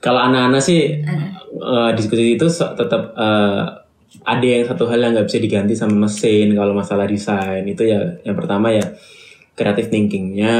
[0.00, 1.28] kalau anak-anak sih Heeh.
[1.52, 3.62] eh, diskusi itu tetap eh,
[4.24, 8.00] ada yang satu hal yang nggak bisa diganti sama mesin kalau masalah desain itu ya
[8.24, 8.84] yang pertama ya
[9.52, 10.56] creative thinkingnya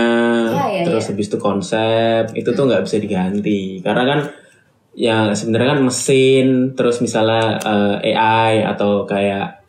[0.52, 1.16] Ya, ya, terus ya.
[1.16, 4.20] habis itu konsep itu tuh nggak bisa diganti karena kan
[4.94, 9.66] ya sebenarnya kan mesin terus misalnya eh, AI atau kayak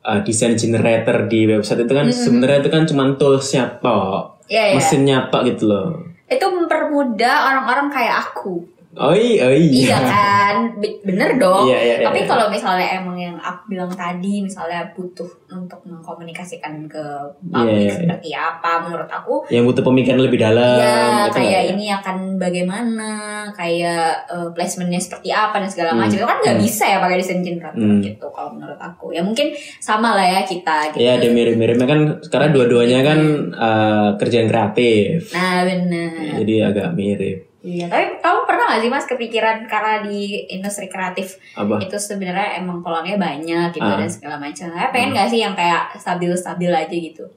[0.00, 4.76] eh, desain generator di website itu kan sebenarnya itu kan cuma toolsnya tok Ya, ya.
[4.76, 5.88] mesinnya tok gitu loh
[6.26, 8.62] Itu mempermudah orang-orang kayak aku.
[8.92, 10.56] Oh iya oh iya Iya kan?
[10.76, 11.64] Be- Bener dong.
[11.64, 12.28] Iya, iya, iya, Tapi iya.
[12.28, 17.04] kalau misalnya emang yang aku bilang tadi, misalnya butuh untuk mengkomunikasikan ke
[17.40, 17.92] publik Iya, iya, iya.
[17.94, 21.70] seperti apa, menurut aku yang butuh pemikiran lebih dalam Iya, kayak ya?
[21.70, 23.10] ini akan bagaimana,
[23.52, 26.00] kayak eh, placementnya seperti apa dan segala Hmm.
[26.00, 26.64] macam itu kan nggak Hmm.
[26.64, 28.00] bisa ya pakai desain generator Hmm.
[28.00, 29.06] gitu kalau menurut aku.
[29.10, 31.00] Ya mungkin sama lah ya kita gitu.
[31.00, 33.20] Ya ada mirip-miripnya kan karena dua-duanya kan
[33.50, 35.30] eh, kerjaan kreatif.
[35.30, 36.36] Nah benar.
[36.38, 37.49] Jadi agak mirip.
[37.60, 41.76] Iya, tapi kamu pernah gak sih mas kepikiran karena di industri kreatif Apa?
[41.76, 44.00] itu sebenarnya emang peluangnya banyak gitu Ah.
[44.00, 44.64] dan segala macam.
[44.66, 47.28] Saya pengen gak sih yang kayak stabil-stabil aja gitu.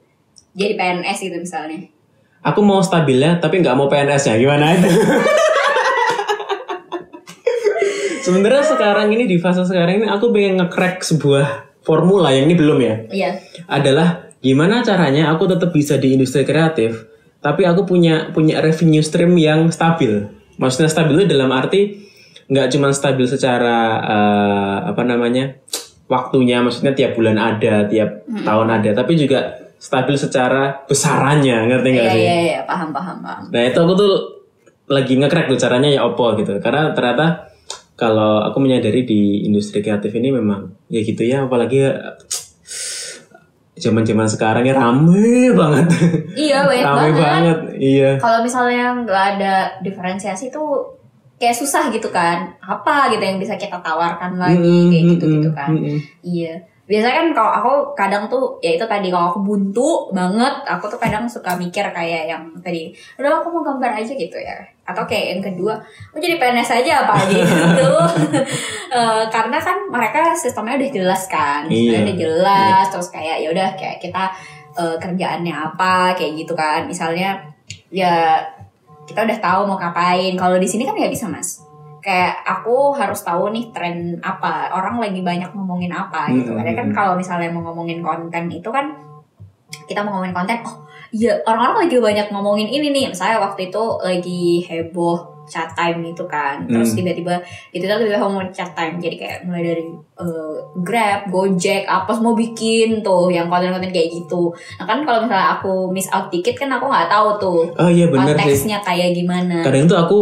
[0.56, 1.76] Jadi PNS gitu misalnya.
[2.40, 4.88] Aku mau stabilnya tapi nggak mau PNS-nya gimana itu?
[8.24, 12.78] Sebenarnya sekarang ini di fase sekarang ini aku pengen nge-crack sebuah formula yang ini belum
[12.80, 12.94] ya.
[13.12, 13.30] Iya.
[13.68, 17.04] Adalah gimana caranya aku tetap bisa di industri kreatif
[17.44, 20.24] tapi aku punya punya revenue stream yang stabil.
[20.56, 22.00] Maksudnya stabil itu dalam arti
[22.48, 25.60] nggak cuma stabil secara eh, apa namanya
[26.08, 32.06] waktunya, maksudnya tiap bulan ada, tiap tahun ada, tapi juga stabil secara besarannya, ngerti nggak
[32.08, 32.22] Iya sih?
[32.24, 33.44] iya iya paham paham paham.
[33.52, 34.12] Nah itu aku tuh
[34.88, 36.56] lagi nge-crack tuh caranya ya opo gitu.
[36.60, 37.52] Karena ternyata
[37.96, 41.92] kalau aku menyadari di industri kreatif ini memang ya gitu ya, apalagi ya,
[43.74, 45.86] zaman-zaman sekarang ya rame banget.
[46.34, 47.18] Iya banyak rame banget.
[47.18, 47.58] banget.
[47.78, 48.10] Iya.
[48.22, 50.94] Kalau misalnya nggak ada diferensiasi tuh
[51.36, 52.54] kayak susah gitu kan.
[52.62, 55.68] Apa gitu yang bisa kita tawarkan lagi Mm-mm, kayak gitu gitu kan.
[55.74, 55.98] mm-mm.
[56.22, 56.54] Iya.
[56.84, 61.00] Biasanya kan kalau aku kadang tuh ya itu tadi kalau aku buntu banget, aku tuh
[61.00, 64.52] kadang suka mikir kayak yang tadi, udah aku mau gambar aja gitu ya.
[64.84, 65.80] Atau kayak yang kedua,
[66.12, 67.88] mau jadi PNS aja apa gitu.
[68.94, 72.06] Eh, karena kan mereka sistemnya udah jelas kan, Iya.
[72.06, 72.84] udah jelas.
[72.94, 74.30] Terus kayak ya udah kayak kita
[74.78, 76.86] eh, kerjaannya apa kayak gitu kan.
[76.86, 77.42] Misalnya
[77.90, 78.38] ya
[79.08, 80.36] kita udah tahu mau ngapain.
[80.38, 81.63] Kalau di sini kan nggak bisa mas
[82.04, 86.72] kayak aku harus tahu nih tren apa orang lagi banyak ngomongin apa gitu Hmm, karena
[86.76, 86.94] kan hmm.
[86.94, 88.92] kalau misalnya mau ngomongin konten itu kan
[89.88, 90.76] kita mau ngomongin konten oh
[91.10, 96.24] iya orang-orang lagi banyak ngomongin ini nih saya waktu itu lagi heboh chat time itu
[96.24, 97.00] kan terus Hmm.
[97.00, 97.36] tiba-tiba
[97.70, 99.84] itu tiba-tiba ngomongin chat time jadi kayak mulai dari
[100.14, 104.48] eh, Grab, Gojek, apa semua bikin tuh yang konten-konten kayak gitu.
[104.76, 108.06] Nah kan kalau misalnya aku miss out dikit kan aku nggak tahu tuh Oh iya
[108.06, 108.40] bener sih.
[108.40, 109.60] konteksnya kayak gimana.
[109.60, 110.18] Kadang tuh aku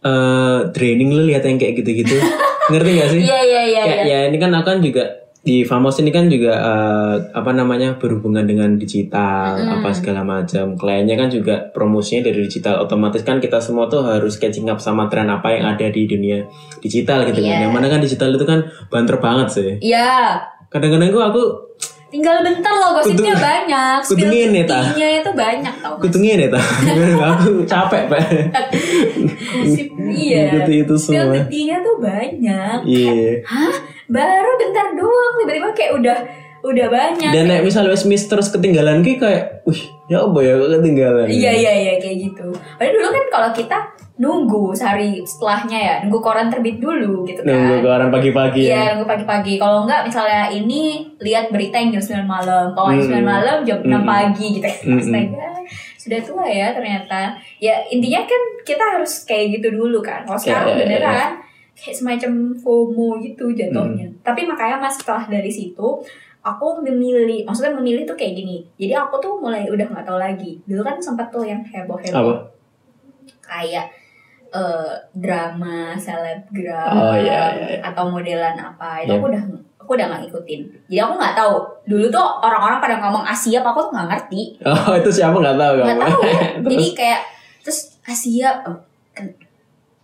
[0.00, 2.16] eh draining lu lihat yang kayak gitu-gitu.
[2.70, 3.20] Ngerti gak sih?
[3.26, 3.82] Iya iya iya.
[3.84, 3.96] iya.
[4.06, 5.04] ya ini kan aku kan juga
[5.40, 9.80] di Famos ini kan juga eh, apa namanya berhubungan dengan digital Mm-mm.
[9.80, 14.36] apa segala macam kliennya kan juga promosinya dari digital otomatis kan kita semua tuh harus
[14.36, 16.44] catching up sama tren apa yang ada di dunia
[16.84, 17.56] digital gitu Iya.
[17.56, 20.44] kan yang mana kan digital itu kan banter banget sih Iya.
[20.68, 21.69] kadang-kadang gua aku
[22.10, 24.80] tinggal bentar loh gosipnya banyak kudu spill ngene, ta.
[24.92, 26.58] itu banyak tau mas Kutu ngene ta.
[27.30, 28.20] aku capek, Pak.
[29.56, 31.46] gosip iya Ngikuti itu spill semua.
[31.46, 33.14] tea-nya tuh banyak Iya.
[33.44, 33.74] hah
[34.06, 36.18] baru bentar doang tiba-tiba kayak udah
[36.62, 41.26] udah banyak Dan nek misalnya miss terus ketinggalan ki kayak, wih, ya apa ya ketinggalan.
[41.26, 42.46] Iya iya iya kayak gitu.
[42.76, 43.78] Padahal dulu kan kalau kita
[44.16, 47.48] nunggu sehari setelahnya ya, nunggu koran terbit dulu gitu kan.
[47.48, 48.84] Nunggu ke orang pagi-pagi Iya, ya.
[48.92, 49.56] nunggu pagi-pagi.
[49.56, 52.66] Kalau enggak misalnya ini lihat berita yang jam 9 malam.
[52.70, 53.24] Kalau jam 9 Hmm.
[53.24, 54.04] malam jam 6 Hmm.
[54.04, 54.68] pagi gitu.
[54.84, 54.98] Hmm.
[55.00, 55.48] Astaga.
[55.96, 57.32] Sudah tua ya ternyata.
[57.56, 60.24] Ya intinya kan kita harus kayak gitu dulu kan.
[60.24, 61.30] Kalau sekarang Ya, ya, ya, beneran
[61.72, 64.04] kayak semacam FOMO gitu jatuhnya.
[64.04, 64.20] Hmm.
[64.20, 65.96] Tapi makanya mas setelah dari situ
[66.40, 68.64] aku memilih, maksudnya memilih tuh kayak gini.
[68.74, 70.56] Jadi aku tuh mulai udah nggak tahu lagi.
[70.64, 72.34] Dulu kan sempat tuh yang heboh-heboh Apa?
[73.40, 73.86] kayak
[74.50, 77.80] eh, drama selebgram Oh, iya, iya, iya.
[77.84, 79.18] atau modelan apa itu Iya.
[79.18, 79.42] aku udah
[79.78, 83.78] aku udah nggak ngikutin jadi aku nggak tahu dulu tuh orang-orang pada ngomong Asia aku
[83.78, 86.18] tuh nggak ngerti Oh, itu siapa nggak tahu nggak tahu
[86.70, 87.20] jadi kayak
[87.62, 88.78] terus Asia oh,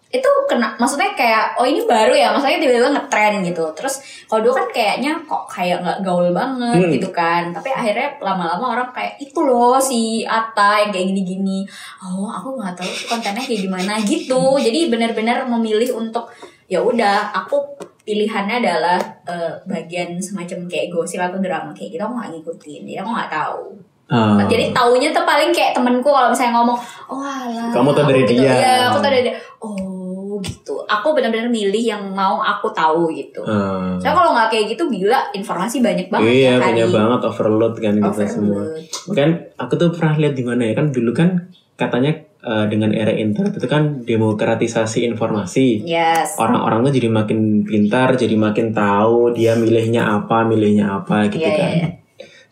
[0.06, 3.98] itu kena maksudnya kayak oh ini baru ya maksudnya tiba-tiba ngetren gitu terus
[4.30, 6.92] kalau dulu kan kayaknya kok kayak nggak gaul banget Hmm.
[6.94, 11.66] gitu kan tapi akhirnya lama-lama orang kayak itu loh si Ata yang kayak gini-gini
[12.00, 16.30] oh aku nggak tahu kontennya kayak gimana gitu jadi benar-benar memilih untuk
[16.66, 17.58] ya udah aku
[18.02, 22.98] pilihannya adalah eh, bagian semacam kayak gosip atau drama kayak gitu aku nggak ngikutin jadi
[23.02, 23.62] aku nggak tahu
[24.06, 24.38] Ah.
[24.46, 26.78] jadi taunya tuh paling kayak temenku kalau misalnya ngomong,
[27.10, 27.74] oh alah.
[27.74, 28.38] Kamu tahu dari gitu.
[28.38, 28.54] dia.
[28.54, 29.34] Iya, aku tahu dari dia.
[29.58, 29.95] Oh
[30.40, 30.84] gitu.
[30.84, 33.44] Aku benar-benar milih yang mau aku tahu gitu.
[33.44, 33.96] Ah.
[34.00, 37.94] Soalnya kalau nggak kayak gitu gila informasi banyak banget Iya, ya banyak banget overload kan
[37.96, 38.62] kita semua.
[38.64, 39.14] Overload.
[39.14, 41.30] Kan aku tuh pernah lihat di mana ya kan dulu kan
[41.76, 45.84] katanya eh, dengan era internet itu kan demokratisasi informasi.
[45.84, 46.40] Yes.
[46.40, 51.52] Orang-orang tuh jadi makin pintar, jadi makin tahu dia milihnya apa, milihnya apa gitu Iya,
[51.52, 51.72] iya, kan.
[51.72, 51.88] iya.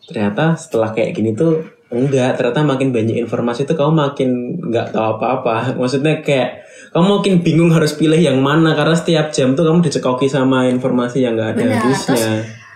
[0.05, 4.29] Ternyata setelah kayak gini tuh enggak, ternyata makin banyak informasi tuh kamu makin
[4.69, 5.55] nggak tahu apa-apa.
[5.79, 6.64] Maksudnya kayak
[6.95, 11.19] kamu makin bingung harus pilih yang mana karena setiap jam tuh kamu dicekoki sama informasi
[11.19, 12.31] yang nggak ada Benar, habisnya.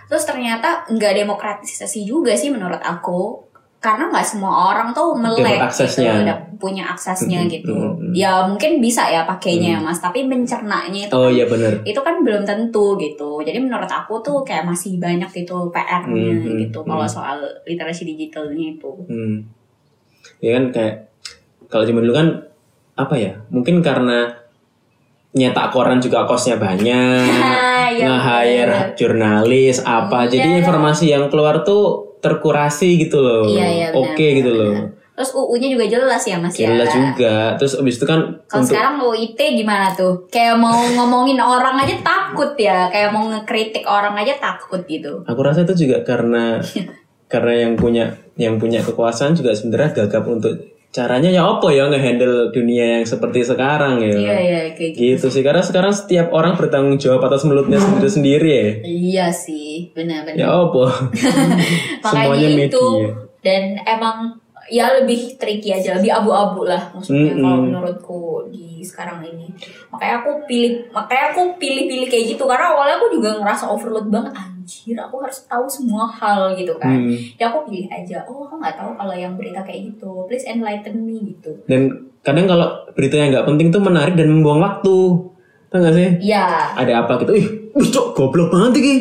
[0.05, 3.47] Terus ternyata nggak demokratisasi juga sih menurut aku.
[3.79, 6.11] Karena nggak semua orang tuh melek Dapat aksesnya.
[6.11, 7.71] gitu, dap- punya aksesnya Mm-mm, gitu.
[7.71, 8.11] mm-mm.
[8.11, 11.79] Ya mungkin bisa ya pakainya ya mas, tapi mencernanya itu Oh kan iya bener.
[11.87, 13.39] itu kan belum tentu gitu.
[13.39, 17.15] Jadi menurut aku tuh kayak masih banyak gitu PR-nya Hmm, gitu hmm, kalau hmm.
[17.15, 18.91] soal literasi digitalnya itu.
[19.07, 19.47] Hmm.
[20.43, 20.95] Ya kan kayak
[21.71, 22.27] kalau zaman dulu kan
[22.99, 23.31] apa ya?
[23.47, 24.27] Mungkin karena
[25.31, 27.23] nyetak koran juga kosnya banyak,
[27.95, 28.95] Iya, nge-hire bener.
[28.97, 30.25] jurnalis apa.
[30.25, 30.31] Iya.
[30.37, 33.47] Jadi informasi yang keluar tuh terkurasi gitu loh.
[33.47, 34.75] Iya, iya, benar, Oke gitu benar, loh.
[35.19, 36.71] Terus UU-nya juga jelas ya Mas ya.
[36.71, 37.35] Jelas juga.
[37.59, 40.29] Terus abis itu kan Kalau untuk sekarang UIT gimana tuh?
[40.31, 45.19] Kayak mau ngomongin orang aja takut ya, kayak mau ngekritik orang aja takut gitu.
[45.27, 46.63] aku rasa itu juga karena
[47.33, 48.05] karena yang punya
[48.39, 50.55] yang punya kekuasaan juga sebenarnya gagap untuk
[50.89, 54.09] caranya ya apa ya ngehandle dunia yang seperti sekarang ya.
[54.09, 55.01] Iya iya kayak gitu.
[55.13, 58.69] Gitu sih karena sekarang setiap orang bertanggung jawab atas mulutnya sendiri-sendiri ya.
[58.81, 60.37] Iya sih, benar-benar.
[60.37, 60.85] Ya apa?
[62.09, 63.13] Semuanya itu media.
[63.45, 64.17] dan emang
[64.69, 67.41] ya lebih tricky aja, lebih abu-abu lah maksudnya Mm-mm.
[67.41, 69.45] kalau menurutku di sekarang ini.
[69.93, 74.33] Makanya aku pilih, makanya aku pilih-pilih kayak gitu karena awalnya aku juga ngerasa overload banget
[74.69, 76.93] anjir, aku harus tahu semua hal gitu kan.
[76.93, 77.17] Hmm.
[77.41, 78.21] Ya aku pilih aja.
[78.29, 80.29] Oh, aku nggak tahu kalau yang berita kayak gitu.
[80.29, 81.57] Please enlighten me gitu.
[81.65, 84.97] Dan kadang kalau berita yang nggak penting tuh menarik dan membuang waktu.
[85.69, 86.09] Tahu gak sih?
[86.21, 87.33] Ya, Ada apa gitu?
[87.33, 88.95] Ih, cok goblok banget iki.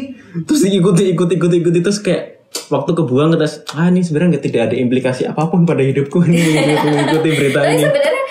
[0.45, 2.39] Terus diikuti, ikuti, ikuti, ikuti terus kayak
[2.73, 6.65] waktu kebuang terus ah ini sebenarnya nggak tidak ada implikasi apa pun pada hidupku ini
[6.81, 7.85] mengikuti berita tapi ini.
[7.85, 8.25] sebenarnya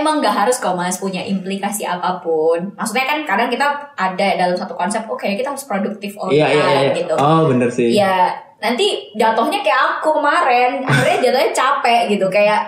[0.00, 2.72] emang nggak harus kok mas punya implikasi apa pun.
[2.72, 6.62] Maksudnya kan kadang kita ada dalam satu konsep, oke kita harus produktif all Iya, iya,
[6.64, 6.98] time iya.
[7.04, 7.14] gitu.
[7.20, 7.88] Oh, bener sih.
[7.92, 8.32] Ya
[8.62, 12.62] nanti jatuhnya kayak aku kemarin, akhirnya jatuhnya capek gitu kayak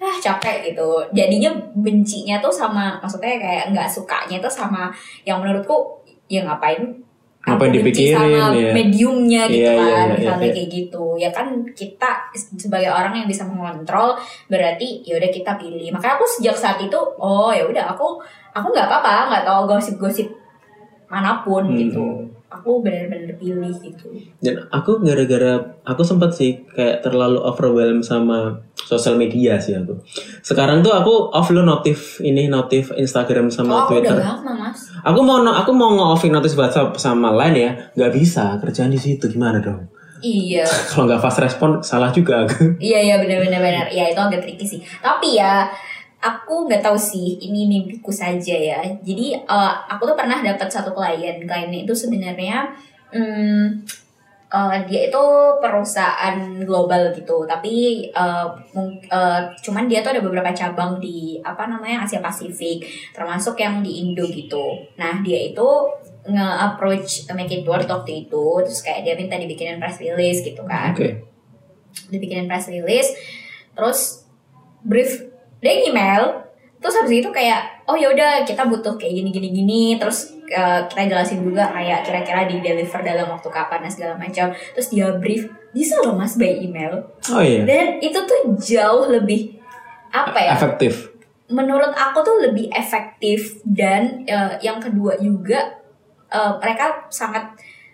[0.00, 1.02] ah capek gitu.
[1.12, 4.88] Jadinya bencinya tuh sama, maksudnya kayak nggak sukanya tuh sama
[5.26, 7.02] yang menurutku ya ngapain
[7.40, 8.70] Aku benci dipikirin, sama ya.
[8.70, 10.54] mediumnya gitu Iya, iya, kan iya, misalnya iya.
[10.60, 14.12] kayak gitu ya kan kita sebagai orang yang bisa mengontrol
[14.46, 18.20] berarti ya udah kita pilih makanya aku sejak saat itu oh ya udah aku
[18.52, 20.28] aku nggak apa-apa nggak tahu gosip-gosip
[21.08, 21.78] mana pun Hmm.
[21.80, 22.04] gitu
[22.50, 29.14] aku benar-benar pilih gitu Dan aku gara-gara aku sempat sih kayak terlalu overwhelmed sama sosial
[29.14, 30.02] media sih aku.
[30.40, 34.12] Sekarang tuh aku off lo notif ini notif Instagram sama oh Twitter.
[34.12, 38.12] udah lama mas Aku mau no- aku mau nge-offin notif WhatsApp sama lain ya, nggak
[38.12, 39.86] bisa kerjaan di situ gimana dong?
[40.20, 42.76] iya Kalau nggak fast respon salah juga aku.
[42.76, 43.86] Iya iya benar-benar benar.
[43.88, 44.80] Ya itu agak tricky sih.
[44.98, 45.64] Tapi ya
[46.20, 48.80] aku nggak tahu sih ini mimpiku saja ya.
[49.00, 51.40] Jadi eh, aku tuh pernah dapat satu klien.
[51.42, 52.68] Kliennya itu sebenarnya
[53.08, 53.88] hmm,
[54.52, 55.24] eh, dia itu
[55.64, 56.36] perusahaan
[56.68, 58.04] global gitu, tapi
[58.76, 62.84] mung- eh, cuman dia tuh ada beberapa cabang di apa namanya Asia Pasifik,
[63.16, 64.76] termasuk yang di Indo gitu.
[65.00, 65.68] Nah dia itu
[66.20, 70.92] nge-approach Make It Work waktu itu, terus kayak dia minta dibikinin press release gitu kan
[70.92, 71.24] Oke.
[72.12, 73.16] dibikinin press release
[73.72, 74.28] terus
[74.84, 75.29] brief
[75.60, 76.42] dia email
[76.80, 80.80] terus habis itu kayak oh ya udah kita butuh kayak gini gini gini terus eh,
[80.88, 85.12] kita jelasin juga kayak kira-kira di deliver dalam waktu kapan dan segala macam terus dia
[85.12, 87.68] brief bisa loh mas by email Oh iya.
[87.68, 89.60] dan itu tuh jauh lebih
[90.10, 91.12] apa ya Efektif.
[91.46, 95.76] menurut aku tuh lebih efektif dan eh, yang kedua juga
[96.32, 97.44] eh, mereka sangat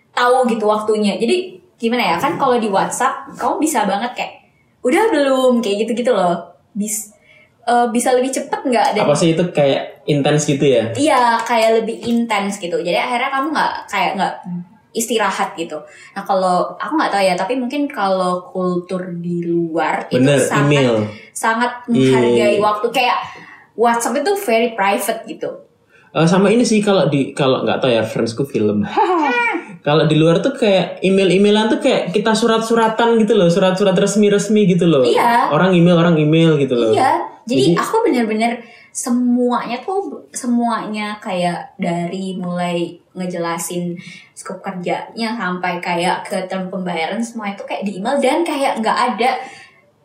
[0.09, 1.13] tahu gitu waktunya.
[1.13, 4.33] Jadi gimana ya kan kalau di WhatsApp kamu bisa banget kayak
[4.81, 6.41] udah belum kayak gitu-gitu loh.
[6.73, 7.13] Bis
[7.67, 10.87] eh, bisa lebih cepet nggak Apa sih itu kayak intens gitu ya?
[10.95, 12.79] iya kayak lebih intens gitu.
[12.79, 14.33] Jadi akhirnya kamu nggak kayak nggak
[14.95, 15.77] istirahat gitu.
[16.15, 20.71] Nah kalau aku nggak tahu ya, tapi mungkin kalau kultur di luar Bener, itu sangat
[20.73, 20.95] email.
[21.35, 23.19] sangat menghargai waktu kayak
[23.77, 25.66] WhatsApp itu very private gitu.
[26.17, 28.81] Eh, sama ini sih kalau di kalau nggak tahu ya friendsku film.
[29.87, 34.89] kalau di luar tuh kayak email-emailan tuh kayak kita surat-suratan gitu loh, surat-surat resmi-resmi gitu
[34.89, 35.05] loh.
[35.05, 35.53] Iya.
[35.53, 36.89] Orang email, orang email gitu loh.
[36.89, 38.65] Iya, jadi, Jadi- aku bener-bener
[38.97, 43.93] semuanya tuh semuanya kayak dari mulai ngejelasin
[44.33, 48.97] skop kerjanya sampai kayak ke term pembayaran semua itu kayak di email dan kayak nggak
[49.13, 49.37] ada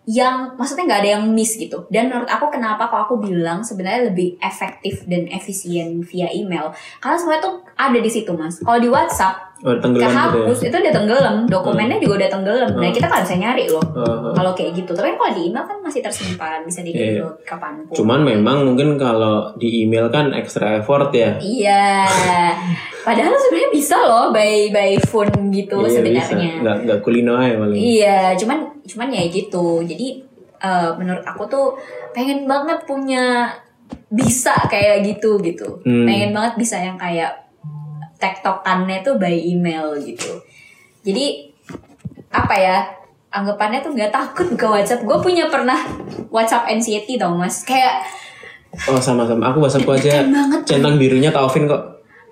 [0.03, 1.87] yang maksudnya nggak ada yang miss gitu.
[1.87, 6.75] Dan menurut aku kenapa kok aku bilang sebenarnya lebih efektif dan efisien via email?
[6.99, 10.27] Karena semua tuh ada di situ mas kalau di WhatsApp Oh, tenggelam gitu ya.
[10.43, 12.91] kehapus itu udah tenggelam dokumennya juga udah tenggelam Hmm.
[12.91, 14.35] kita nggak bisa nyari loh eh.
[14.35, 17.23] kalau kayak gitu tapi kan kalau di email kan masih tersimpan bisa di Iya.
[17.23, 21.39] download kapan pun Cuman memang mungkin kalau di email kan extra effort ya.
[21.39, 22.03] iya
[23.07, 26.53] padahal sebenarnya bisa loh by by phone gitu Iya, sebenarnya.
[26.59, 27.79] Nggak, nggak kulino aja paling.
[27.79, 30.09] iya cuman cuman ya gitu jadi
[30.59, 31.67] eh, menurut aku tuh
[32.11, 33.47] pengen banget punya
[34.09, 36.03] bisa kayak gitu gitu Hmm.
[36.03, 37.42] pengen banget bisa yang kayak
[38.23, 40.39] tektokannya tuh by email gitu.
[41.03, 41.51] Jadi
[42.31, 42.79] apa ya
[43.35, 45.03] anggapannya tuh nggak takut ke WhatsApp.
[45.03, 45.83] Gue punya pernah
[46.31, 47.67] WhatsApp anxiety tau mas.
[47.67, 48.07] Kayak
[48.89, 49.51] Oh sama-sama.
[49.51, 50.65] Aku WhatsAppku aja banget.
[50.65, 51.83] centang birunya tak offin kok.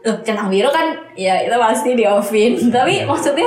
[0.01, 3.45] Loh, centang biru kan ya itu pasti di offin tapi maksudnya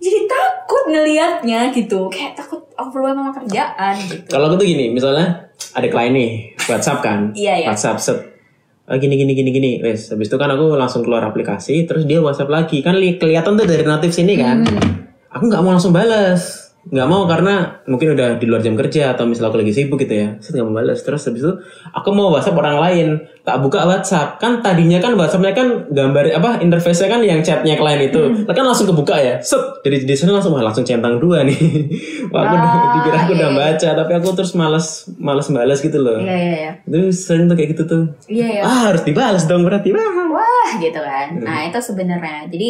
[0.00, 2.08] jadi takut ngelihatnya gitu.
[2.08, 4.28] Kayak takut overwhelm sama kerjaan gitu.
[4.32, 7.68] Kalau aku tuh gini, misalnya ada klien nih, WhatsApp kan, Iya, iya.
[7.68, 8.18] WhatsApp set,
[8.90, 12.18] oh, gini gini gini gini, wes, habis itu kan aku langsung keluar aplikasi, terus dia
[12.18, 14.82] WhatsApp lagi, kan li- kelihatan tuh dari notif sini kan, Hmm.
[15.30, 19.28] aku nggak mau langsung balas, nggak mau karena mungkin udah di luar jam kerja atau
[19.28, 21.52] misalnya aku lagi sibuk gitu ya, saya nggak mau balas, terus habis itu
[21.86, 23.08] aku mau WhatsApp orang lain,
[23.40, 28.00] tak buka WhatsApp, kan tadinya kan WhatsAppnya kan gambar apa interface-nya kan yang chatnya klien
[28.00, 28.48] itu, Hmm.
[28.48, 29.60] kan langsung kebuka ya, set.
[29.80, 31.56] Dari di sana langsung wah langsung centang dua nih,
[32.32, 33.58] wah aku udah- Ah, dikira aku iya, udah iya.
[33.60, 34.86] baca tapi aku terus males
[35.16, 36.16] males balas gitu loh.
[36.16, 36.72] Iya iya iya.
[36.82, 38.02] Itu sering tuh kayak gitu tuh.
[38.24, 38.62] Iya iya.
[38.62, 39.92] Ah harus dibalas dong berarti.
[39.92, 40.28] Wah.
[40.30, 41.36] Wah gitu kan.
[41.36, 42.46] Nah itu sebenarnya.
[42.46, 42.68] Jadi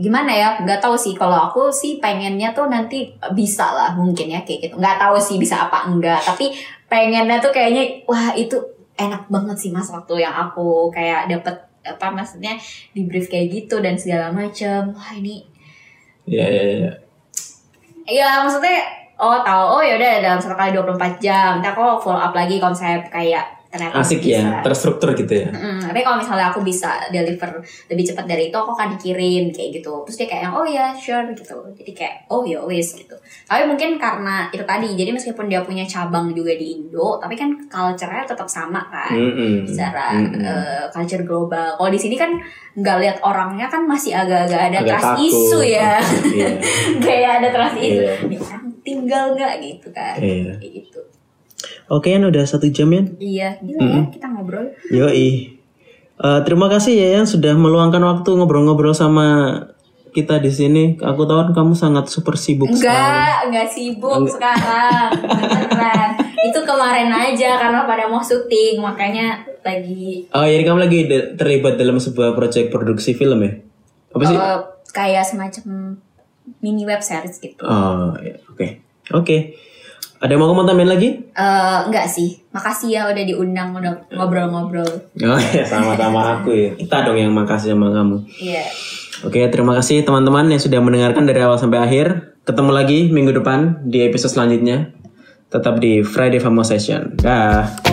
[0.00, 1.12] gimana ya nggak tahu sih.
[1.12, 4.74] Kalau aku sih pengennya tuh nanti bisa lah mungkin ya kayak gitu.
[4.80, 6.24] Nggak tahu sih bisa apa enggak.
[6.24, 6.56] Tapi
[6.88, 8.56] pengennya tuh kayaknya wah itu
[8.96, 12.56] enak banget sih mas waktu yang aku kayak dapet apa maksudnya
[12.92, 14.90] di brief kayak gitu dan segala macem.
[14.96, 15.44] Wah ini
[16.24, 16.92] ya ya ya
[18.08, 18.80] ya maksudnya
[19.20, 21.60] oh tahu oh ya udah dalam satu kali 24 jam.
[21.60, 24.34] Nanti aku follow up lagi konsep kayak ternyata asik bisa.
[24.34, 28.56] ya terstruktur gitu ya Mm, tapi kalau misalnya aku bisa deliver lebih cepat dari itu,
[28.56, 30.02] aku akan dikirim kayak gitu.
[30.02, 31.54] Terus dia kayak yang oh ya sure gitu.
[31.74, 33.12] Jadi kayak oh ya wis gitu.
[33.44, 37.50] Tapi mungkin karena itu tadi, jadi meskipun dia punya cabang juga di Indo, tapi kan
[37.66, 39.10] culture-nya tetap sama kan.
[39.12, 39.66] Mm-mm.
[39.66, 40.40] Secara Mm-mm.
[40.40, 41.74] eh, culture global.
[41.74, 42.30] Kalau di sini kan
[42.72, 45.26] nggak lihat orangnya kan masih agak-agak ada Agak trust takut.
[45.26, 45.92] issue ya.
[46.30, 46.50] Iya.
[47.04, 48.02] kayak ada trust issue.
[48.02, 48.14] Iya.
[48.24, 50.16] Ini orang tinggal nggak gitu kan.
[50.16, 50.54] Iya.
[50.56, 51.00] Kayak gitu.
[51.88, 54.66] Oke kan udah satu jam ya Iya, gila ya kita ngobrol.
[54.90, 55.60] yoi.
[56.20, 59.56] Eh, terima kasih ya yang sudah meluangkan waktu ngobrol-ngobrol sama
[60.12, 60.84] kita di sini.
[61.00, 62.92] Aku tahu kan kamu sangat super sibuk sekali.
[62.92, 63.66] Enggak, enggak.
[63.72, 65.16] sibuk sekarang.
[65.16, 66.10] Beneran.
[66.52, 71.00] Itu kemarin aja karena pada mau syuting, makanya lagi oh jadi kamu lagi
[71.36, 73.52] terlibat dalam sebuah proyek produksi film ya?
[74.12, 74.36] Apa sih?
[74.36, 74.58] Eh,
[74.92, 75.96] kayak semacam
[76.60, 77.64] mini web series gitu.
[77.64, 78.66] oh ya, oke.
[79.10, 79.36] Oke
[80.20, 82.36] ada yang mau kamu tambahin lagi Eh, enggak sih.
[82.52, 84.90] Makasih ya udah diundang udah ngobrol-ngobrol.
[85.24, 86.70] Oh ya sama-sama aku ya.
[86.76, 88.20] Kita dong yang makasih sama kamu.
[88.36, 88.64] Iya.
[89.24, 92.36] Oke, terima kasih teman-teman yang sudah mendengarkan dari awal sampai akhir.
[92.44, 94.92] Ketemu lagi minggu depan di episode selanjutnya.
[95.48, 97.16] Tetap di Friday Famo Session.
[97.16, 97.89] Dah.